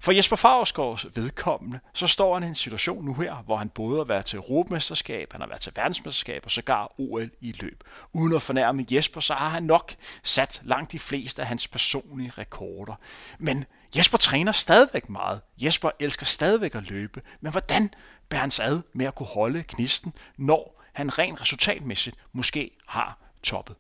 For 0.04 0.12
Jesper 0.12 0.36
Favrskårds 0.36 1.06
vedkommende, 1.14 1.80
så 1.94 2.06
står 2.06 2.34
han 2.34 2.42
i 2.42 2.46
en 2.46 2.54
situation 2.54 3.04
nu 3.04 3.14
her, 3.14 3.34
hvor 3.34 3.56
han 3.56 3.68
både 3.68 3.96
har 3.96 4.04
været 4.04 4.26
til 4.26 4.36
Europamesterskab, 4.36 5.32
han 5.32 5.40
har 5.40 5.48
været 5.48 5.60
til 5.60 5.72
verdensmesterskab 5.76 6.42
og 6.44 6.50
sågar 6.50 6.92
OL 6.98 7.30
i 7.40 7.52
løb. 7.52 7.84
Uden 8.12 8.36
at 8.36 8.42
fornærme 8.42 8.86
Jesper, 8.90 9.20
så 9.20 9.34
har 9.34 9.48
han 9.48 9.62
nok 9.62 9.94
sat 10.22 10.60
langt 10.64 10.92
de 10.92 10.98
fleste 10.98 11.42
af 11.42 11.48
hans 11.48 11.68
personlige 11.68 12.32
rekorder. 12.38 12.94
Men 13.38 13.64
Jesper 13.96 14.18
træner 14.18 14.52
stadigvæk 14.52 15.08
meget. 15.08 15.40
Jesper 15.58 15.90
elsker 16.00 16.26
stadigvæk 16.26 16.74
at 16.74 16.90
løbe. 16.90 17.22
Men 17.40 17.52
hvordan 17.52 17.90
bærer 18.28 18.40
han 18.40 18.50
sig 18.50 18.66
ad 18.66 18.80
med 18.92 19.06
at 19.06 19.14
kunne 19.14 19.26
holde 19.26 19.62
knisten, 19.62 20.12
når 20.36 20.82
han 20.92 21.18
rent 21.18 21.40
resultatmæssigt 21.40 22.16
måske 22.32 22.70
har 22.86 23.18
toppet? 23.42 23.76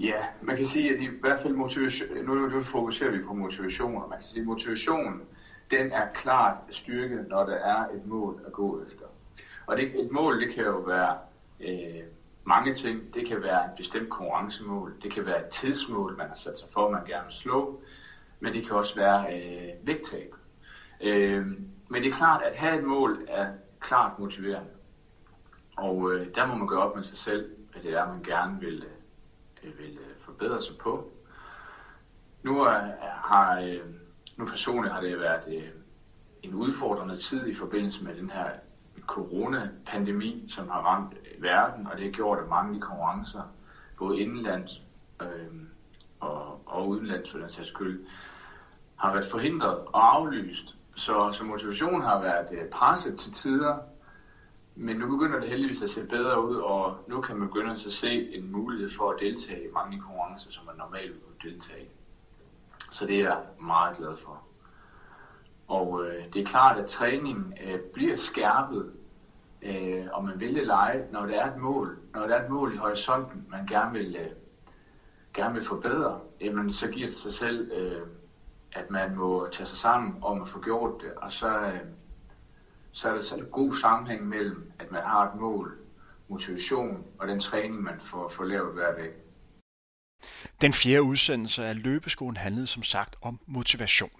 Ja, 0.00 0.24
man 0.42 0.56
kan 0.56 0.64
sige, 0.64 0.94
at 0.94 1.00
i 1.00 1.08
hvert 1.20 1.38
fald 1.38 1.54
motivation, 1.54 2.08
nu, 2.24 2.34
nu 2.34 2.60
fokuserer 2.60 3.10
vi 3.10 3.18
på 3.18 3.32
motivation, 3.32 4.02
og 4.02 4.08
man 4.08 4.18
kan 4.18 4.26
sige, 4.26 4.40
at 4.40 4.46
motivationen, 4.46 5.22
den 5.70 5.92
er 5.92 6.06
klart 6.14 6.56
styrket, 6.70 7.26
når 7.28 7.44
der 7.44 7.54
er 7.54 7.88
et 7.88 8.06
mål 8.06 8.42
at 8.46 8.52
gå 8.52 8.82
efter. 8.82 9.04
Og 9.66 9.76
det, 9.76 10.00
et 10.00 10.10
mål, 10.10 10.40
det 10.40 10.54
kan 10.54 10.64
jo 10.64 10.78
være 10.78 11.18
øh, 11.60 12.02
mange 12.44 12.74
ting. 12.74 13.14
Det 13.14 13.26
kan 13.26 13.42
være 13.42 13.64
et 13.64 13.70
bestemt 13.76 14.10
konkurrencemål, 14.10 14.94
det 15.02 15.10
kan 15.10 15.26
være 15.26 15.46
et 15.46 15.48
tidsmål, 15.48 16.16
man 16.16 16.28
har 16.28 16.34
sat 16.34 16.58
sig 16.58 16.68
for, 16.70 16.90
man 16.90 17.04
gerne 17.04 17.24
vil 17.24 17.34
slå, 17.34 17.82
men 18.40 18.52
det 18.52 18.66
kan 18.66 18.76
også 18.76 18.96
være 18.96 19.36
øh, 19.36 19.86
vægttab. 19.86 20.34
Øh, 21.00 21.46
men 21.88 22.02
det 22.02 22.08
er 22.08 22.12
klart, 22.12 22.42
at 22.42 22.56
have 22.56 22.78
et 22.78 22.84
mål 22.84 23.24
er 23.28 23.46
klart 23.80 24.18
motiverende. 24.18 24.70
Og 25.76 26.12
øh, 26.12 26.26
der 26.34 26.46
må 26.46 26.54
man 26.54 26.68
gøre 26.68 26.82
op 26.82 26.96
med 26.96 27.04
sig 27.04 27.18
selv, 27.18 27.50
hvad 27.72 27.82
det 27.82 27.92
er, 27.92 28.08
man 28.08 28.22
gerne 28.22 28.60
vil, 28.60 28.84
øh, 28.84 28.99
vil 29.62 29.98
øh, 30.00 30.16
forbedre 30.20 30.62
sig 30.62 30.76
på. 30.78 31.12
Nu 32.42 32.64
har 33.24 33.60
øh, 33.60 33.80
nu 34.40 34.46
personligt 34.46 34.94
har 34.94 35.00
det 35.00 35.20
været 35.20 35.44
øh, 35.56 35.68
en 36.42 36.54
udfordrende 36.54 37.16
tid 37.16 37.46
i 37.46 37.54
forbindelse 37.54 38.04
med 38.04 38.14
den 38.14 38.30
her 38.30 38.50
coronapandemi, 39.06 40.44
som 40.48 40.68
har 40.68 40.80
ramt 40.80 41.14
verden, 41.38 41.86
og 41.86 41.96
det 41.96 42.04
har 42.04 42.12
gjort, 42.12 42.38
at 42.38 42.48
mange 42.48 42.80
konkurrencer, 42.80 43.42
både 43.98 44.20
indenlands 44.20 44.82
øh, 45.22 45.62
og, 46.20 46.62
og 46.66 46.88
udenlands 46.88 47.30
for 47.30 47.38
den 47.38 47.50
sags 47.50 47.68
skyld, 47.68 48.06
har 48.96 49.12
været 49.12 49.24
forhindret 49.24 49.78
og 49.78 50.16
aflyst. 50.16 50.76
Så, 50.96 51.32
så 51.32 51.44
motivationen 51.44 52.02
har 52.02 52.20
været 52.20 52.48
øh, 52.52 52.70
presset 52.70 53.18
til 53.18 53.32
tider, 53.32 53.78
men 54.82 54.96
nu 54.96 55.08
begynder 55.08 55.40
det 55.40 55.48
heldigvis 55.48 55.82
at 55.82 55.90
se 55.90 56.06
bedre 56.06 56.48
ud, 56.48 56.56
og 56.56 56.96
nu 57.08 57.20
kan 57.20 57.36
man 57.36 57.48
begynde 57.48 57.72
at 57.72 57.78
se 57.78 58.34
en 58.34 58.52
mulighed 58.52 58.90
for 58.96 59.10
at 59.10 59.20
deltage 59.20 59.64
i 59.64 59.72
mange 59.74 60.00
konkurrencer, 60.00 60.50
som 60.50 60.66
man 60.66 60.74
normalt 60.76 61.12
ville 61.12 61.54
deltage 61.54 61.82
i. 61.82 61.88
Så 62.90 63.06
det 63.06 63.16
er 63.16 63.22
jeg 63.22 63.38
meget 63.60 63.96
glad 63.96 64.16
for. 64.16 64.42
Og 65.68 66.04
øh, 66.04 66.24
det 66.32 66.42
er 66.42 66.46
klart, 66.46 66.78
at 66.78 66.86
træningen 66.86 67.54
øh, 67.64 67.80
bliver 67.80 68.16
skærpet, 68.16 68.92
øh, 69.62 70.06
og 70.12 70.24
man 70.24 70.40
vil 70.40 70.54
det 70.54 70.66
lege, 70.66 71.04
når 71.12 71.26
der 71.26 71.40
er 71.40 71.52
et 71.52 71.60
mål, 71.60 71.98
når 72.14 72.26
der 72.26 72.36
er 72.36 72.44
et 72.44 72.50
mål 72.50 72.74
i 72.74 72.76
horisonten, 72.76 73.46
man 73.50 73.66
gerne 73.66 73.92
vil, 73.92 74.16
øh, 74.16 74.30
gerne 75.34 75.54
vil 75.54 75.64
forbedre, 75.64 76.20
jamen, 76.40 76.72
så 76.72 76.88
giver 76.88 77.06
det 77.06 77.16
sig 77.16 77.34
selv, 77.34 77.72
øh, 77.72 78.02
at 78.72 78.90
man 78.90 79.16
må 79.16 79.48
tage 79.52 79.66
sig 79.66 79.78
sammen 79.78 80.16
om 80.22 80.42
at 80.42 80.48
få 80.48 80.60
gjort 80.60 81.02
det, 81.02 81.14
og 81.16 81.32
så, 81.32 81.58
øh, 81.58 81.80
så 82.92 83.08
er 83.08 83.14
der 83.14 83.22
sådan 83.22 83.44
en 83.44 83.50
god 83.50 83.74
sammenhæng 83.74 84.28
mellem, 84.28 84.72
at 84.78 84.90
man 84.90 85.02
har 85.02 85.32
et 85.32 85.40
mål, 85.40 85.78
motivation 86.28 87.04
og 87.18 87.28
den 87.28 87.40
træning, 87.40 87.82
man 87.82 88.00
får, 88.00 88.28
får 88.28 88.44
lavet 88.44 88.74
hver 88.74 88.94
dag. 88.94 89.12
Den 90.60 90.72
fjerde 90.72 91.02
udsendelse 91.02 91.66
af 91.66 91.82
Løbeskolen 91.82 92.36
handlede 92.36 92.66
som 92.66 92.82
sagt 92.82 93.16
om 93.22 93.40
motivation. 93.46 94.10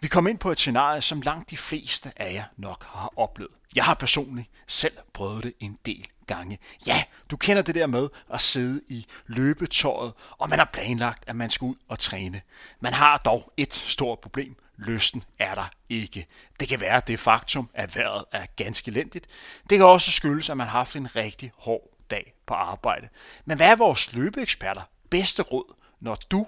Vi 0.00 0.08
kom 0.08 0.26
ind 0.26 0.38
på 0.38 0.50
et 0.52 0.58
scenarie, 0.58 1.02
som 1.02 1.20
langt 1.20 1.50
de 1.50 1.56
fleste 1.56 2.12
af 2.16 2.32
jer 2.32 2.44
nok 2.56 2.84
har 2.84 3.12
oplevet. 3.16 3.52
Jeg 3.76 3.84
har 3.84 3.94
personligt 3.94 4.50
selv 4.66 4.96
prøvet 5.12 5.44
det 5.44 5.52
en 5.60 5.78
del 5.86 6.06
gange. 6.26 6.58
Ja, 6.86 7.02
du 7.30 7.36
kender 7.36 7.62
det 7.62 7.74
der 7.74 7.86
med 7.86 8.08
at 8.32 8.40
sidde 8.40 8.80
i 8.88 9.06
løbetøjet, 9.26 10.12
og 10.38 10.48
man 10.48 10.58
har 10.58 10.70
planlagt, 10.72 11.24
at 11.26 11.36
man 11.36 11.50
skal 11.50 11.66
ud 11.66 11.74
og 11.88 11.98
træne. 11.98 12.40
Man 12.80 12.92
har 12.92 13.18
dog 13.18 13.52
et 13.56 13.74
stort 13.74 14.18
problem. 14.18 14.56
Lysten 14.76 15.24
er 15.38 15.54
der 15.54 15.70
ikke. 15.88 16.26
Det 16.60 16.68
kan 16.68 16.80
være 16.80 17.02
det 17.06 17.20
faktum, 17.20 17.70
at 17.74 17.96
vejret 17.96 18.24
er 18.32 18.46
ganske 18.56 18.90
elendigt. 18.90 19.26
Det 19.70 19.78
kan 19.78 19.86
også 19.86 20.10
skyldes, 20.10 20.50
at 20.50 20.56
man 20.56 20.66
har 20.66 20.78
haft 20.78 20.96
en 20.96 21.16
rigtig 21.16 21.52
hård 21.58 21.90
dag 22.10 22.34
på 22.46 22.54
arbejde. 22.54 23.08
Men 23.44 23.56
hvad 23.56 23.68
er 23.68 23.76
vores 23.76 24.12
løbeeksperter 24.12 24.82
bedste 25.10 25.42
råd, 25.42 25.74
når 26.00 26.14
du 26.14 26.46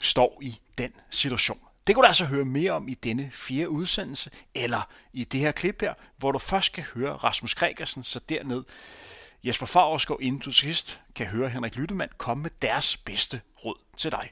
står 0.00 0.38
i 0.42 0.60
den 0.78 0.92
situation? 1.10 1.60
Det 1.86 1.94
kan 1.94 2.02
du 2.02 2.06
altså 2.06 2.24
høre 2.24 2.44
mere 2.44 2.72
om 2.72 2.88
i 2.88 2.94
denne 2.94 3.30
fjerde 3.32 3.68
udsendelse, 3.70 4.30
eller 4.54 4.88
i 5.12 5.24
det 5.24 5.40
her 5.40 5.52
klip 5.52 5.80
her, 5.80 5.94
hvor 6.16 6.32
du 6.32 6.38
først 6.38 6.72
kan 6.72 6.84
høre 6.84 7.12
Rasmus 7.12 7.54
Gregersen, 7.54 8.04
så 8.04 8.20
derned 8.28 8.64
Jesper 9.44 9.66
Favorsgaard, 9.66 10.20
inden 10.22 10.40
du 10.40 10.52
sidst 10.52 11.00
kan 11.14 11.26
høre 11.26 11.48
Henrik 11.48 11.76
Lyttemann 11.76 12.12
komme 12.18 12.42
med 12.42 12.50
deres 12.62 12.96
bedste 12.96 13.40
råd 13.64 13.76
til 13.96 14.10
dig. 14.10 14.30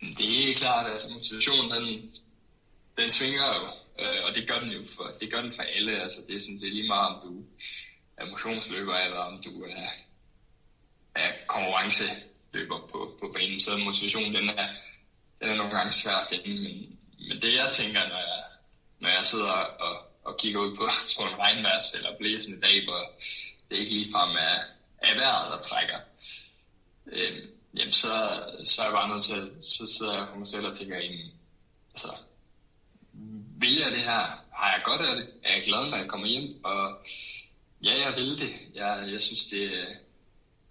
Det 0.00 0.50
er 0.50 0.54
klart, 0.54 0.92
altså 0.92 1.08
motivationen, 1.08 1.70
den, 1.70 2.14
den 2.96 3.10
svinger 3.10 3.54
jo, 3.54 3.62
øh, 4.04 4.24
og 4.24 4.34
det 4.34 4.48
gør 4.48 4.58
den 4.58 4.70
jo 4.70 4.82
for, 4.96 5.14
det 5.20 5.30
gør 5.30 5.40
den 5.40 5.52
for 5.52 5.62
alle. 5.62 6.02
Altså, 6.02 6.18
det 6.26 6.36
er 6.36 6.40
sådan 6.40 6.58
set 6.58 6.72
lige 6.72 6.88
meget, 6.88 7.14
om 7.14 7.22
du 7.22 7.44
er 8.16 8.24
motionsløber, 8.24 8.96
eller 8.96 9.16
om 9.16 9.42
du 9.42 9.62
er, 9.62 9.86
er 11.14 11.32
konkurrenceløber 11.46 12.78
på, 12.92 13.16
på 13.20 13.28
banen. 13.34 13.60
Så 13.60 13.76
motivationen, 13.76 14.34
den 14.34 14.48
er, 14.48 14.68
den 15.40 15.48
er 15.48 15.54
nogle 15.54 15.76
gange 15.76 15.92
svær 15.92 16.16
at 16.16 16.26
finde, 16.26 16.62
men, 16.62 16.98
men 17.28 17.42
det 17.42 17.54
jeg 17.54 17.72
tænker, 17.72 18.08
når 18.08 18.18
jeg, 18.18 18.42
når 18.98 19.08
jeg 19.08 19.26
sidder 19.26 19.52
og, 19.52 20.06
og 20.24 20.36
kigger 20.38 20.60
ud 20.60 20.76
på, 20.76 20.86
på 21.18 21.22
en 21.22 21.38
regnværs 21.38 21.94
eller 21.94 22.18
blæsende 22.18 22.60
dag, 22.60 22.84
hvor 22.84 23.12
det 23.70 23.76
ikke 23.76 23.94
ligefrem 23.94 24.30
er, 24.30 24.58
er 24.98 25.14
vejret, 25.14 25.52
der 25.52 25.60
trækker, 25.60 25.98
øh, 27.06 27.48
jamen 27.76 27.92
så, 27.92 28.42
så 28.64 28.82
er 28.82 28.86
jeg 28.86 28.92
bare 28.92 29.08
nødt 29.08 29.24
til, 29.24 29.34
at, 29.34 29.64
så 29.64 29.86
sidder 29.86 30.18
jeg 30.18 30.28
for 30.28 30.36
mig 30.36 30.48
selv 30.48 30.66
og 30.66 30.76
tænker, 30.76 30.98
jamen, 30.98 31.32
altså, 31.94 32.16
vil 33.60 33.76
jeg 33.78 33.92
det 33.92 34.02
her? 34.02 34.42
Har 34.52 34.72
jeg 34.72 34.82
godt 34.84 35.00
af 35.00 35.16
det? 35.16 35.30
Er 35.44 35.54
jeg 35.54 35.62
glad, 35.62 35.90
når 35.90 35.96
jeg 35.96 36.08
kommer 36.08 36.26
hjem? 36.26 36.64
Og 36.64 36.98
ja, 37.84 37.92
jeg 38.04 38.14
vil 38.16 38.38
det. 38.38 38.54
Jeg, 38.74 39.08
jeg 39.12 39.22
synes, 39.22 39.46
det, 39.46 39.86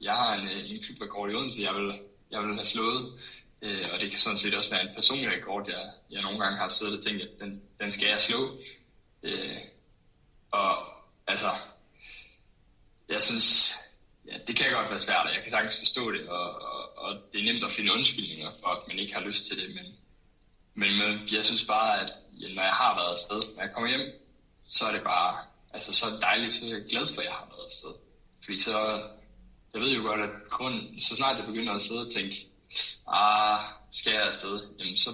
jeg 0.01 0.13
har 0.13 0.35
en, 0.35 0.47
en 0.47 0.81
klubrekord 0.81 1.31
i 1.31 1.35
Odense, 1.35 1.61
jeg 1.61 1.75
vil, 1.75 1.99
jeg 2.31 2.41
vil 2.43 2.55
have 2.55 2.65
slået. 2.65 3.19
Øh, 3.61 3.85
og 3.93 3.99
det 3.99 4.09
kan 4.09 4.19
sådan 4.19 4.37
set 4.37 4.55
også 4.55 4.69
være 4.69 4.81
en 4.81 4.95
personlig 4.95 5.31
rekord, 5.31 5.69
jeg, 5.69 5.91
jeg 6.11 6.21
nogle 6.21 6.39
gange 6.43 6.57
har 6.57 6.67
siddet 6.67 6.97
og 6.97 7.03
tænkt, 7.03 7.21
at 7.21 7.29
den, 7.39 7.61
den 7.79 7.91
skal 7.91 8.07
jeg 8.07 8.21
slå. 8.21 8.57
Øh, 9.23 9.57
og 10.51 10.77
altså, 11.27 11.51
jeg 13.09 13.23
synes, 13.23 13.75
ja, 14.28 14.38
det 14.47 14.55
kan 14.55 14.71
godt 14.71 14.89
være 14.89 14.99
svært, 14.99 15.26
og 15.26 15.34
jeg 15.34 15.41
kan 15.41 15.51
sagtens 15.51 15.80
forstå 15.80 16.11
det, 16.11 16.28
og, 16.30 16.61
og, 16.61 16.97
og 16.97 17.09
det 17.34 17.39
er 17.39 17.53
nemt 17.53 17.63
at 17.63 17.71
finde 17.71 17.93
undskyldninger 17.93 18.51
for, 18.59 18.67
at 18.67 18.88
man 18.88 18.99
ikke 18.99 19.13
har 19.13 19.21
lyst 19.21 19.45
til 19.45 19.57
det, 19.57 19.69
men, 19.76 19.86
men, 20.73 20.97
men 20.97 21.28
jeg 21.32 21.45
synes 21.45 21.65
bare, 21.65 22.01
at 22.01 22.11
ja, 22.41 22.53
når 22.53 22.63
jeg 22.63 22.73
har 22.73 22.95
været 22.95 23.13
afsted, 23.13 23.55
når 23.55 23.63
jeg 23.63 23.71
kommer 23.73 23.89
hjem, 23.89 24.05
så 24.63 24.86
er 24.86 24.91
det 24.91 25.03
bare, 25.03 25.38
altså 25.73 25.93
så 25.93 26.05
er 26.05 26.09
det 26.09 26.21
dejligt, 26.21 26.53
så 26.53 26.65
er 26.65 26.69
jeg 26.69 26.86
glad 26.89 27.05
for, 27.13 27.21
at 27.21 27.28
jeg 27.28 27.34
har 27.34 27.47
været 27.51 27.65
afsted. 27.65 27.93
Fordi 28.43 28.59
så, 28.59 28.78
jeg 29.73 29.82
ved 29.82 29.95
jo 29.97 30.01
godt, 30.03 30.21
at 30.21 30.30
grund, 30.49 30.99
så 30.99 31.15
snart 31.15 31.38
jeg 31.38 31.45
begynder 31.45 31.73
at 31.73 31.82
sidde 31.82 32.01
og 32.05 32.11
tænke, 32.11 32.36
ah, 33.07 33.59
skal 33.91 34.13
jeg 34.13 34.28
afsted, 34.28 34.61
jamen 34.80 34.97
så, 34.97 35.09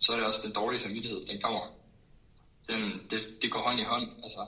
så 0.00 0.12
er 0.12 0.16
det 0.16 0.26
også 0.26 0.40
den 0.44 0.52
dårlige 0.52 0.80
samvittighed, 0.80 1.26
den 1.26 1.40
kommer. 1.40 1.72
Den, 2.68 3.06
det, 3.10 3.42
det 3.42 3.50
går 3.50 3.62
hånd 3.62 3.80
i 3.80 3.82
hånd, 3.82 4.08
altså. 4.24 4.46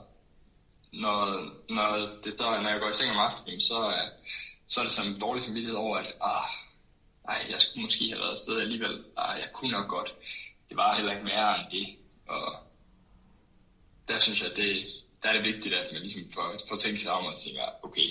Når, 0.91 1.51
når, 1.69 1.97
det 2.23 2.31
så, 2.37 2.61
når 2.61 2.69
jeg 2.69 2.79
går 2.79 2.89
i 2.89 2.93
seng 2.93 3.11
om 3.11 3.17
aftenen, 3.17 3.61
så, 3.61 3.89
øh, 3.89 4.07
så 4.67 4.79
er 4.79 4.83
det 4.83 4.93
som 4.93 5.07
en 5.07 5.19
dårlig 5.19 5.43
samvittighed 5.43 5.75
over, 5.75 5.97
at 5.97 6.15
ah, 6.21 6.49
ej, 7.27 7.45
jeg 7.49 7.59
skulle 7.59 7.83
måske 7.83 8.09
have 8.09 8.19
været 8.19 8.31
afsted 8.31 8.61
alligevel. 8.61 9.05
Ah, 9.17 9.39
jeg 9.39 9.49
kunne 9.53 9.71
nok 9.71 9.87
godt. 9.87 10.13
Det 10.69 10.77
var 10.77 10.95
heller 10.95 11.11
ikke 11.11 11.23
mere 11.23 11.59
end 11.59 11.71
det. 11.71 11.97
Og 12.27 12.55
der 14.07 14.19
synes 14.19 14.41
jeg, 14.41 14.51
det, 14.55 14.85
der 15.23 15.29
er 15.29 15.33
det 15.33 15.43
vigtigt, 15.43 15.75
at 15.75 15.91
man 15.91 16.01
ligesom 16.01 16.31
får, 16.33 16.53
får 16.69 16.75
tænkt 16.75 16.99
sig 16.99 17.11
om 17.11 17.25
og 17.25 17.39
tænker, 17.39 17.65
okay, 17.83 18.09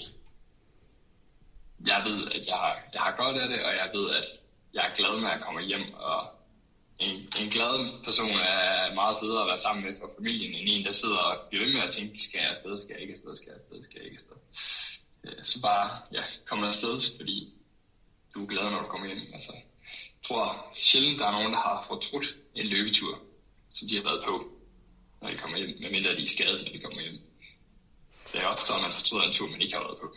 jeg 1.87 2.03
ved, 2.05 2.31
at 2.33 2.47
jeg 2.47 2.57
har, 2.57 2.79
jeg 2.93 3.01
har 3.03 3.17
godt 3.17 3.37
af 3.37 3.49
det, 3.49 3.65
og 3.65 3.73
jeg 3.75 3.91
ved, 3.95 4.11
at 4.11 4.25
jeg 4.75 4.91
er 4.91 4.95
glad, 4.95 5.21
når 5.21 5.29
jeg 5.29 5.41
kommer 5.41 5.61
hjem, 5.61 5.95
og 5.95 6.38
en, 6.99 7.15
en 7.41 7.51
glad 7.51 8.03
person 8.05 8.31
er 8.31 8.95
meget 8.95 9.17
federe 9.21 9.43
at 9.43 9.49
være 9.49 9.59
sammen 9.59 9.85
med 9.85 9.95
for 10.01 10.13
familien, 10.19 10.55
end 10.55 10.69
en, 10.69 10.85
der 10.85 10.93
sidder 10.93 11.19
og 11.19 11.49
bliver 11.49 11.65
ved 11.65 11.73
med 11.73 11.83
at 11.83 11.95
tænke, 11.95 12.23
skal 12.23 12.39
jeg 12.41 12.51
afsted, 12.51 12.81
skal 12.81 12.93
jeg 12.95 13.01
ikke 13.01 13.13
afsted, 13.13 13.35
skal 13.37 13.51
jeg 13.51 13.55
afsted, 13.61 13.83
skal 13.85 13.99
jeg 13.99 14.07
ikke 14.07 14.21
afsted. 14.21 14.37
Øh, 15.25 15.45
så 15.45 15.61
bare, 15.63 16.01
ja, 16.13 16.23
kom 16.45 16.65
afsted, 16.65 17.01
fordi 17.17 17.53
du 18.35 18.43
er 18.43 18.47
glad, 18.47 18.71
når 18.71 18.81
du 18.83 18.89
kommer 18.89 19.07
hjem. 19.07 19.23
Altså, 19.35 19.53
jeg 19.53 20.23
tror 20.23 20.71
sjældent, 20.75 21.19
der 21.19 21.27
er 21.27 21.31
nogen, 21.31 21.53
der 21.53 21.59
har 21.59 21.85
fortrudt 21.87 22.37
en 22.55 22.67
løbetur, 22.67 23.21
som 23.75 23.89
de 23.89 23.97
har 23.97 24.03
været 24.03 24.23
på, 24.25 24.49
når 25.23 25.31
de 25.31 25.37
kommer 25.37 25.59
hjem, 25.59 25.77
medmindre 25.81 26.17
de 26.17 26.23
er 26.23 26.27
skadet, 26.27 26.65
når 26.65 26.73
de 26.73 26.79
kommer 26.79 27.01
hjem. 27.01 27.21
Det 28.33 28.41
er 28.41 28.47
ofte, 28.47 28.75
at 28.75 28.81
man 28.81 28.93
fortryder 28.93 29.25
en 29.25 29.33
tur, 29.33 29.47
man 29.47 29.61
ikke 29.61 29.75
har 29.75 29.83
været 29.83 29.99
på. 30.01 30.15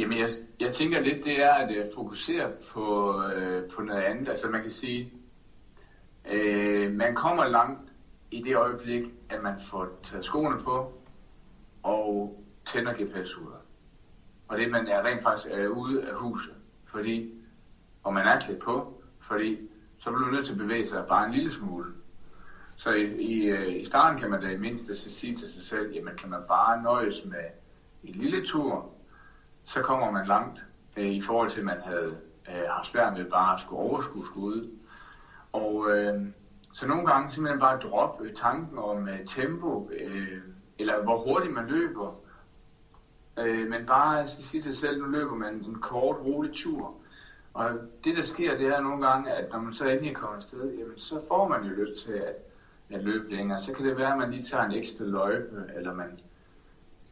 Jamen, 0.00 0.18
jeg, 0.18 0.28
jeg 0.60 0.72
tænker 0.72 1.00
lidt, 1.00 1.24
det 1.24 1.42
er 1.42 1.52
at 1.52 1.76
øh, 1.76 1.86
fokusere 1.94 2.52
på, 2.72 3.22
øh, 3.24 3.70
på 3.70 3.82
noget 3.82 4.02
andet. 4.02 4.28
Altså, 4.28 4.48
man 4.48 4.60
kan 4.60 4.70
sige, 4.70 5.12
øh, 6.30 6.92
man 6.92 7.14
kommer 7.14 7.44
langt 7.44 7.92
i 8.30 8.42
det 8.42 8.56
øjeblik, 8.56 9.04
at 9.30 9.42
man 9.42 9.54
får 9.60 9.88
taget 10.02 10.24
skoene 10.24 10.62
på 10.62 10.92
og 11.82 12.42
tænder 12.66 12.92
GPS-uret. 12.92 13.60
Og 14.48 14.58
det, 14.58 14.70
man 14.70 14.88
er 14.88 15.02
rent 15.02 15.22
faktisk 15.22 15.48
er 15.50 15.66
ude 15.68 16.08
af 16.08 16.14
huset. 16.14 16.54
Fordi, 16.84 17.34
og 18.02 18.14
man 18.14 18.26
er 18.26 18.40
klædt 18.40 18.60
på, 18.60 19.02
fordi 19.20 19.58
så 19.98 20.10
bliver 20.10 20.24
man 20.24 20.34
nødt 20.34 20.46
til 20.46 20.52
at 20.52 20.58
bevæge 20.58 20.86
sig 20.86 21.04
bare 21.08 21.26
en 21.26 21.32
lille 21.32 21.50
smule. 21.50 21.92
Så 22.76 22.92
i, 22.92 23.04
i, 23.04 23.46
øh, 23.46 23.76
i 23.76 23.84
starten 23.84 24.20
kan 24.20 24.30
man 24.30 24.42
da 24.42 24.48
i 24.48 24.58
mindste 24.58 24.96
sige 24.96 25.36
til 25.36 25.52
sig 25.52 25.62
selv, 25.62 25.92
jamen 25.92 26.16
kan 26.16 26.30
man 26.30 26.40
bare 26.48 26.82
nøjes 26.82 27.24
med 27.24 27.44
en 28.04 28.14
lille 28.14 28.46
tur, 28.46 28.99
så 29.64 29.82
kommer 29.82 30.10
man 30.10 30.26
langt 30.26 30.66
øh, 30.96 31.06
i 31.06 31.20
forhold 31.20 31.48
til, 31.48 31.60
at 31.60 31.66
man 31.66 31.80
havde 31.80 32.16
øh, 32.48 32.68
haft 32.68 32.86
svært 32.86 33.18
med 33.18 33.30
bare 33.30 33.54
at 33.54 33.60
skulle 33.60 33.82
overskue 33.82 34.26
skuddet. 34.26 34.70
Og 35.52 35.90
øh, 35.90 36.26
så 36.72 36.86
nogle 36.86 37.06
gange 37.06 37.30
simpelthen 37.30 37.60
bare 37.60 37.78
droppe 37.78 38.24
øh, 38.24 38.34
tanken 38.34 38.78
om 38.78 39.08
øh, 39.08 39.26
tempo, 39.26 39.90
øh, 40.00 40.38
eller 40.78 41.02
hvor 41.02 41.16
hurtigt 41.16 41.54
man 41.54 41.66
løber. 41.66 42.14
Øh, 43.38 43.68
men 43.68 43.86
bare 43.86 44.18
altså, 44.18 44.42
sige 44.42 44.62
til 44.62 44.72
sig 44.72 44.80
selv, 44.80 45.02
nu 45.02 45.08
løber 45.08 45.34
man 45.34 45.54
en 45.54 45.74
kort, 45.74 46.16
rolig 46.24 46.52
tur. 46.54 46.94
Og 47.54 47.70
det 48.04 48.16
der 48.16 48.22
sker, 48.22 48.56
det 48.56 48.66
er 48.66 48.80
nogle 48.80 49.06
gange, 49.06 49.32
at 49.32 49.52
når 49.52 49.60
man 49.60 49.72
så 49.72 49.88
endelig 49.88 50.16
kommer 50.16 50.36
afsted, 50.36 50.74
jamen 50.78 50.98
så 50.98 51.24
får 51.28 51.48
man 51.48 51.64
jo 51.64 51.74
lyst 51.74 52.04
til 52.04 52.12
at, 52.12 52.34
at 52.90 53.04
løbe 53.04 53.30
længere. 53.30 53.60
Så 53.60 53.72
kan 53.72 53.86
det 53.86 53.98
være, 53.98 54.12
at 54.12 54.18
man 54.18 54.30
lige 54.30 54.42
tager 54.42 54.64
en 54.64 54.72
ekstra 54.72 55.04
løjpe, 55.04 55.64
eller 55.76 55.94
man 55.94 56.20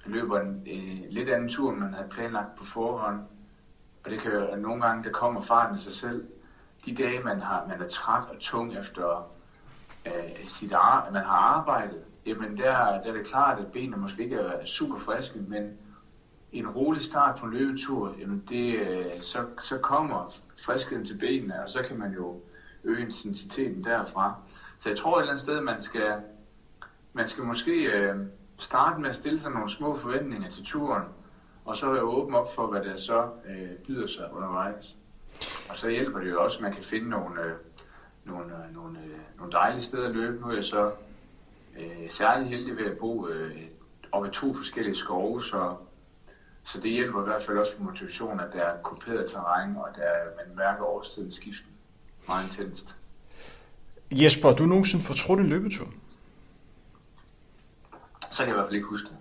løber 0.09 0.41
en 0.41 0.67
øh, 0.67 1.11
lidt 1.11 1.29
anden 1.29 1.49
tur, 1.49 1.71
end 1.71 1.79
man 1.79 1.95
havde 1.95 2.09
planlagt 2.09 2.55
på 2.55 2.65
forhånd. 2.65 3.21
Og 4.05 4.11
det 4.11 4.21
kan 4.21 4.33
jo 4.33 4.57
nogle 4.57 4.83
gange, 4.83 5.05
der 5.05 5.11
kommer 5.11 5.41
farten 5.41 5.75
af 5.75 5.81
sig 5.81 5.93
selv. 5.93 6.27
De 6.85 6.95
dage, 6.95 7.21
man, 7.25 7.41
har, 7.41 7.67
man 7.69 7.81
er 7.81 7.89
træt 7.89 8.25
og 8.25 8.39
tung 8.41 8.77
efter 8.79 9.31
øh, 10.07 10.49
sit 10.49 10.73
ar- 10.73 11.11
man 11.13 11.23
har 11.25 11.37
arbejdet, 11.37 12.03
jamen 12.27 12.57
der, 12.57 13.01
der 13.01 13.09
er 13.09 13.13
det 13.13 13.27
klart, 13.27 13.59
at 13.59 13.73
benene 13.73 13.97
måske 13.97 14.23
ikke 14.23 14.37
er 14.37 14.65
super 14.65 14.97
friske, 14.97 15.39
men 15.39 15.73
en 16.53 16.69
rolig 16.69 17.03
start 17.03 17.39
på 17.39 17.47
en 17.47 17.53
løbetur, 17.53 18.15
jamen 18.19 18.45
det, 18.49 18.79
øh, 18.79 19.21
så, 19.21 19.45
så 19.61 19.79
kommer 19.79 20.33
friskheden 20.65 21.05
til 21.05 21.19
benene, 21.19 21.63
og 21.63 21.71
så 21.71 21.83
kan 21.83 21.99
man 21.99 22.13
jo 22.13 22.41
øge 22.85 23.01
intensiteten 23.01 23.85
derfra. 23.85 24.35
Så 24.79 24.89
jeg 24.89 24.99
tror 24.99 25.17
et 25.17 25.21
eller 25.21 25.33
andet 25.33 25.43
sted, 25.43 25.61
man 25.61 25.81
skal, 25.81 26.15
man 27.13 27.29
skal 27.29 27.45
måske 27.45 27.73
øh, 27.73 28.17
starte 28.59 29.01
med 29.01 29.11
at 29.11 29.17
stille 29.17 29.41
sig 29.41 29.51
nogle 29.51 29.71
små 29.71 29.97
forventninger 29.97 30.51
til 30.51 30.65
turen, 30.65 31.05
og 31.65 31.77
så 31.77 31.91
være 31.91 32.03
åben 32.03 32.35
op 32.35 32.55
for, 32.55 32.67
hvad 32.67 32.85
der 32.85 32.97
så 32.97 33.29
øh, 33.49 33.71
byder 33.87 34.07
sig 34.07 34.33
undervejs. 34.33 34.97
Og 35.69 35.77
så 35.77 35.91
hjælper 35.91 36.21
det 36.21 36.31
jo 36.31 36.45
også, 36.45 36.57
at 36.57 36.63
man 36.63 36.73
kan 36.73 36.83
finde 36.83 37.09
nogle, 37.09 37.43
øh, 37.43 37.53
nogle, 38.25 38.45
øh, 38.45 38.75
nogle, 38.75 38.99
øh, 38.99 39.19
nogle 39.37 39.53
dejlige 39.53 39.83
steder 39.83 40.09
at 40.09 40.15
løbe. 40.15 40.41
Nu 40.41 40.51
er 40.51 40.55
jeg 40.55 40.65
så 40.65 40.91
øh, 41.79 42.11
særlig 42.11 42.49
heldig 42.49 42.77
ved 42.77 42.87
at 42.87 42.99
bo 42.99 43.29
øh, 43.29 43.57
op 44.13 44.27
i 44.27 44.29
to 44.33 44.55
forskellige 44.55 44.97
skove, 44.97 45.43
så, 45.43 45.75
så 46.65 46.81
det 46.81 46.91
hjælper 46.91 47.21
i 47.21 47.25
hvert 47.25 47.43
fald 47.43 47.59
også 47.59 47.77
på 47.77 47.83
motivationen, 47.83 48.41
at 48.41 48.53
der 48.53 48.63
er 48.63 48.83
kuperet 48.83 49.31
terræn, 49.31 49.77
og 49.77 49.89
der, 49.97 50.13
man 50.37 50.57
mærker 50.57 50.85
årstiden 50.85 51.33
skiften 51.33 51.71
meget 52.29 52.45
intenst. 52.45 52.97
Jesper, 54.11 54.53
du 54.53 54.65
nogensinde 54.65 55.05
fortrudt 55.05 55.41
en 55.41 55.47
løbetur? 55.47 55.89
Så 58.31 58.39
kan 58.39 58.47
jeg 58.47 58.55
i 58.55 58.57
hvert 58.57 58.66
fald 58.66 58.76
ikke 58.76 58.89
huske 58.89 59.09
det. 59.09 59.16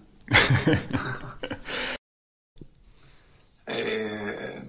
øh, 3.76 4.62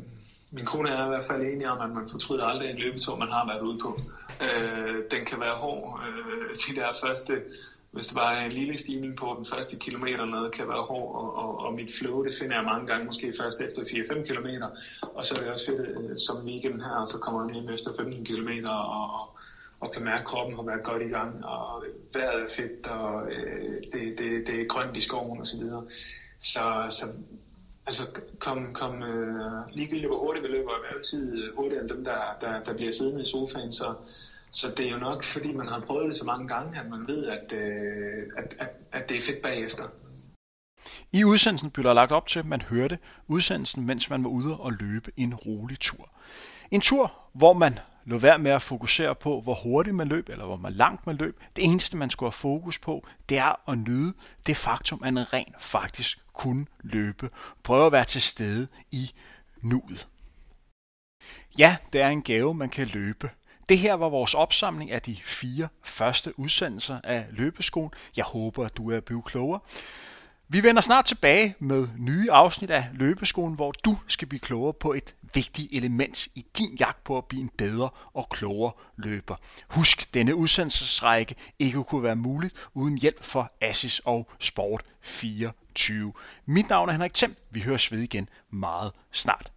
min 0.51 0.65
kone 0.65 0.89
er 0.89 1.05
i 1.05 1.09
hvert 1.09 1.25
fald 1.25 1.43
enig 1.43 1.69
om, 1.69 1.91
at 1.91 1.97
man 1.97 2.09
fortryder 2.11 2.45
aldrig 2.45 2.71
en 2.71 2.79
løbetur, 2.79 3.17
man 3.17 3.29
har 3.29 3.47
været 3.47 3.63
ude 3.63 3.79
på. 3.79 4.01
Øh, 4.41 5.03
den 5.11 5.25
kan 5.25 5.41
være 5.41 5.55
hård. 5.55 6.01
Øh, 6.09 6.55
de 6.55 6.81
der 6.81 6.87
første, 7.05 7.43
hvis 7.91 8.07
det 8.07 8.17
bare 8.17 8.39
er 8.41 8.45
en 8.45 8.53
lille 8.53 8.79
stigning 8.79 9.17
på 9.17 9.35
den 9.37 9.45
første 9.45 9.77
kilometer 9.77 10.25
noget, 10.25 10.53
kan 10.53 10.69
være 10.69 10.83
hård. 10.83 11.15
Og, 11.15 11.37
og, 11.37 11.59
og 11.59 11.75
mit 11.75 11.91
flow, 11.99 12.25
det 12.25 12.33
finder 12.41 12.57
jeg 12.57 12.65
mange 12.65 12.87
gange, 12.87 13.07
måske 13.07 13.33
først 13.41 13.61
efter 13.61 13.83
4-5 13.83 14.27
kilometer. 14.27 14.69
Og 15.15 15.25
så 15.25 15.35
er 15.35 15.43
det 15.43 15.53
også 15.53 15.67
fedt, 15.67 16.11
øh, 16.11 16.17
som 16.27 16.37
weekend 16.47 16.83
her, 16.83 17.05
så 17.05 17.19
kommer 17.19 17.41
den 17.41 17.55
hjem 17.55 17.69
efter 17.69 17.91
15 17.97 18.25
kilometer 18.25 18.71
og, 18.71 19.21
og 19.21 19.38
og 19.81 19.93
kan 19.93 20.05
mærke, 20.05 20.21
at 20.21 20.27
kroppen 20.27 20.57
har 20.57 20.63
været 20.63 20.85
godt 20.85 21.03
i 21.03 21.09
gang, 21.09 21.45
og 21.45 21.85
vejret 22.15 22.43
er 22.43 22.49
fedt, 22.57 22.87
og 22.87 23.33
øh, 23.33 23.83
det, 23.93 24.19
det, 24.19 24.47
det 24.47 24.61
er 24.61 24.67
grønt 24.69 24.97
i 24.97 25.01
skoven 25.01 25.41
osv. 25.41 25.47
Så, 25.47 25.57
videre. 25.57 25.85
så, 26.41 26.87
så 26.89 27.07
altså, 27.87 28.03
kom, 28.39 28.73
kom 28.73 29.03
øh, 29.03 29.69
ligegyldigt 29.73 30.09
hvor 30.09 30.19
hurtigt 30.19 30.45
vi 30.47 30.49
løber, 30.49 30.71
er 30.71 30.97
altid 30.97 31.53
hurtigere 31.57 31.83
end 31.83 31.91
dem, 31.91 32.05
der, 32.05 32.37
der, 32.41 32.65
der 32.65 32.77
bliver 32.77 32.93
siddende 32.93 33.23
i 33.23 33.27
sofaen, 33.27 33.73
så, 33.73 33.95
så 34.51 34.67
det 34.77 34.87
er 34.87 34.91
jo 34.91 34.99
nok, 34.99 35.23
fordi 35.23 35.53
man 35.53 35.69
har 35.69 35.81
prøvet 35.81 36.09
det 36.09 36.17
så 36.17 36.25
mange 36.25 36.49
gange, 36.49 36.81
at 36.81 36.89
man 36.91 37.05
ved, 37.07 37.27
at, 37.27 37.53
øh, 37.53 38.23
at, 38.37 38.57
at, 38.59 38.69
at 38.93 39.09
det 39.09 39.17
er 39.17 39.21
fedt 39.21 39.43
bagefter. 39.43 39.85
I 41.13 41.25
udsendelsen 41.25 41.71
blev 41.71 41.85
der 41.85 41.93
lagt 41.93 42.13
op 42.13 42.27
til, 42.27 42.39
at 42.39 42.47
man 42.47 42.63
hørte 42.63 42.99
udsendelsen, 43.27 43.87
mens 43.87 44.11
man 44.11 44.25
var 44.25 44.31
ude 44.31 44.57
og 44.57 44.73
løbe 44.73 45.11
en 45.17 45.35
rolig 45.35 45.81
tur. 45.81 46.09
En 46.71 46.81
tur, 46.81 47.13
hvor 47.33 47.53
man 47.53 47.79
lå 48.09 48.19
være 48.19 48.39
med 48.39 48.51
at 48.51 48.63
fokusere 48.63 49.15
på, 49.15 49.41
hvor 49.41 49.55
hurtigt 49.55 49.97
man 49.97 50.09
løb, 50.09 50.29
eller 50.29 50.57
hvor 50.57 50.71
langt 50.71 51.07
man 51.07 51.17
løb. 51.17 51.41
Det 51.57 51.65
eneste, 51.65 51.97
man 51.97 52.11
skulle 52.11 52.27
have 52.27 52.33
fokus 52.33 52.79
på, 52.79 53.07
det 53.29 53.39
er 53.39 53.71
at 53.71 53.79
nyde 53.79 54.15
det 54.47 54.57
faktum, 54.57 55.03
at 55.05 55.15
man 55.15 55.33
rent 55.33 55.63
faktisk 55.63 56.19
kunne 56.33 56.67
løbe. 56.81 57.31
Prøv 57.63 57.87
at 57.87 57.93
være 57.93 58.05
til 58.05 58.23
stede 58.23 58.69
i 58.93 59.11
nuet. 59.63 60.09
Ja, 61.59 61.77
det 61.93 62.01
er 62.01 62.09
en 62.09 62.23
gave, 62.23 62.55
man 62.55 62.69
kan 62.69 62.87
løbe. 62.87 63.31
Det 63.69 63.79
her 63.79 63.95
var 63.95 64.09
vores 64.09 64.35
opsamling 64.35 64.91
af 64.91 65.03
de 65.03 65.17
fire 65.25 65.69
første 65.85 66.39
udsendelser 66.39 67.01
af 67.05 67.27
løbeskolen. 67.31 67.91
Jeg 68.17 68.25
håber, 68.25 68.65
at 68.65 68.77
du 68.77 68.91
er 68.91 69.01
blevet 69.01 69.25
klogere. 69.25 69.61
Vi 70.51 70.63
vender 70.63 70.83
snart 70.83 71.05
tilbage 71.05 71.55
med 71.59 71.89
nye 71.99 72.33
afsnit 72.33 72.71
af 72.71 72.89
Løbeskolen, 72.93 73.55
hvor 73.55 73.73
du 73.73 73.99
skal 74.07 74.29
blive 74.29 74.41
klogere 74.41 74.73
på 74.73 74.93
et 74.93 75.15
vigtigt 75.35 75.69
element 75.73 76.27
i 76.35 76.47
din 76.59 76.77
jagt 76.81 77.05
på 77.05 77.19
at 77.19 77.25
blive 77.25 77.43
en 77.43 77.51
bedre 77.59 77.91
og 78.15 78.29
klogere 78.29 78.73
løber. 78.97 79.37
Husk, 79.69 80.15
denne 80.15 80.35
udsendelsesrække 80.35 81.35
ikke 81.59 81.85
kunne 81.85 82.03
være 82.03 82.17
muligt 82.17 82.55
uden 82.75 82.99
hjælp 82.99 83.25
fra 83.25 83.51
Assis 83.61 83.99
og 83.99 84.31
Sport 84.39 84.83
24. 85.01 86.13
Mit 86.47 86.69
navn 86.69 86.89
er 86.89 86.93
Henrik 86.93 87.15
Thiem. 87.15 87.37
Vi 87.51 87.61
høres 87.61 87.93
ved 87.93 87.99
igen 87.99 88.29
meget 88.51 88.93
snart. 89.13 89.53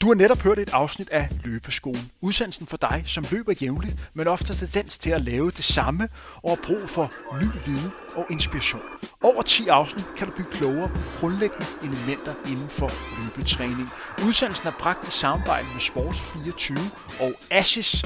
Du 0.00 0.06
har 0.06 0.14
netop 0.14 0.42
hørt 0.42 0.58
et 0.58 0.70
afsnit 0.72 1.08
af 1.08 1.28
Løbeskolen. 1.44 2.10
Udsendelsen 2.20 2.66
for 2.66 2.76
dig, 2.76 3.02
som 3.06 3.24
løber 3.30 3.52
jævnligt, 3.62 3.96
men 4.14 4.26
ofte 4.26 4.46
har 4.46 4.54
tendens 4.54 4.98
til 4.98 5.10
at 5.10 5.20
lave 5.20 5.50
det 5.50 5.64
samme 5.64 6.08
og 6.42 6.50
har 6.50 6.58
brug 6.66 6.88
for 6.88 7.12
ny 7.42 7.46
viden 7.66 7.90
og 8.14 8.26
inspiration. 8.30 8.82
Over 9.22 9.42
10 9.42 9.68
afsnit 9.68 10.04
kan 10.16 10.26
du 10.26 10.32
blive 10.32 10.50
klogere 10.50 10.88
på 10.88 11.00
grundlæggende 11.20 11.66
elementer 11.82 12.34
inden 12.46 12.68
for 12.68 12.90
løbetræning. 13.24 13.88
Udsendelsen 14.26 14.68
er 14.68 14.72
bragt 14.80 15.08
i 15.08 15.10
samarbejde 15.10 15.66
med 15.72 15.80
Sports 15.80 16.20
24 16.20 16.78
og 17.20 17.32
Ashes. 17.50 18.04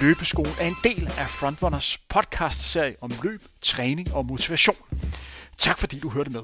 Løbeskolen 0.00 0.54
er 0.60 0.66
en 0.66 0.76
del 0.84 1.06
af 1.18 1.30
Frontrunners 1.30 1.98
podcast-serie 1.98 2.96
om 3.00 3.10
løb, 3.22 3.42
træning 3.62 4.14
og 4.14 4.26
motivation. 4.26 4.76
Tak 5.58 5.78
fordi 5.78 5.98
du 5.98 6.08
hørte 6.08 6.30
med. 6.30 6.42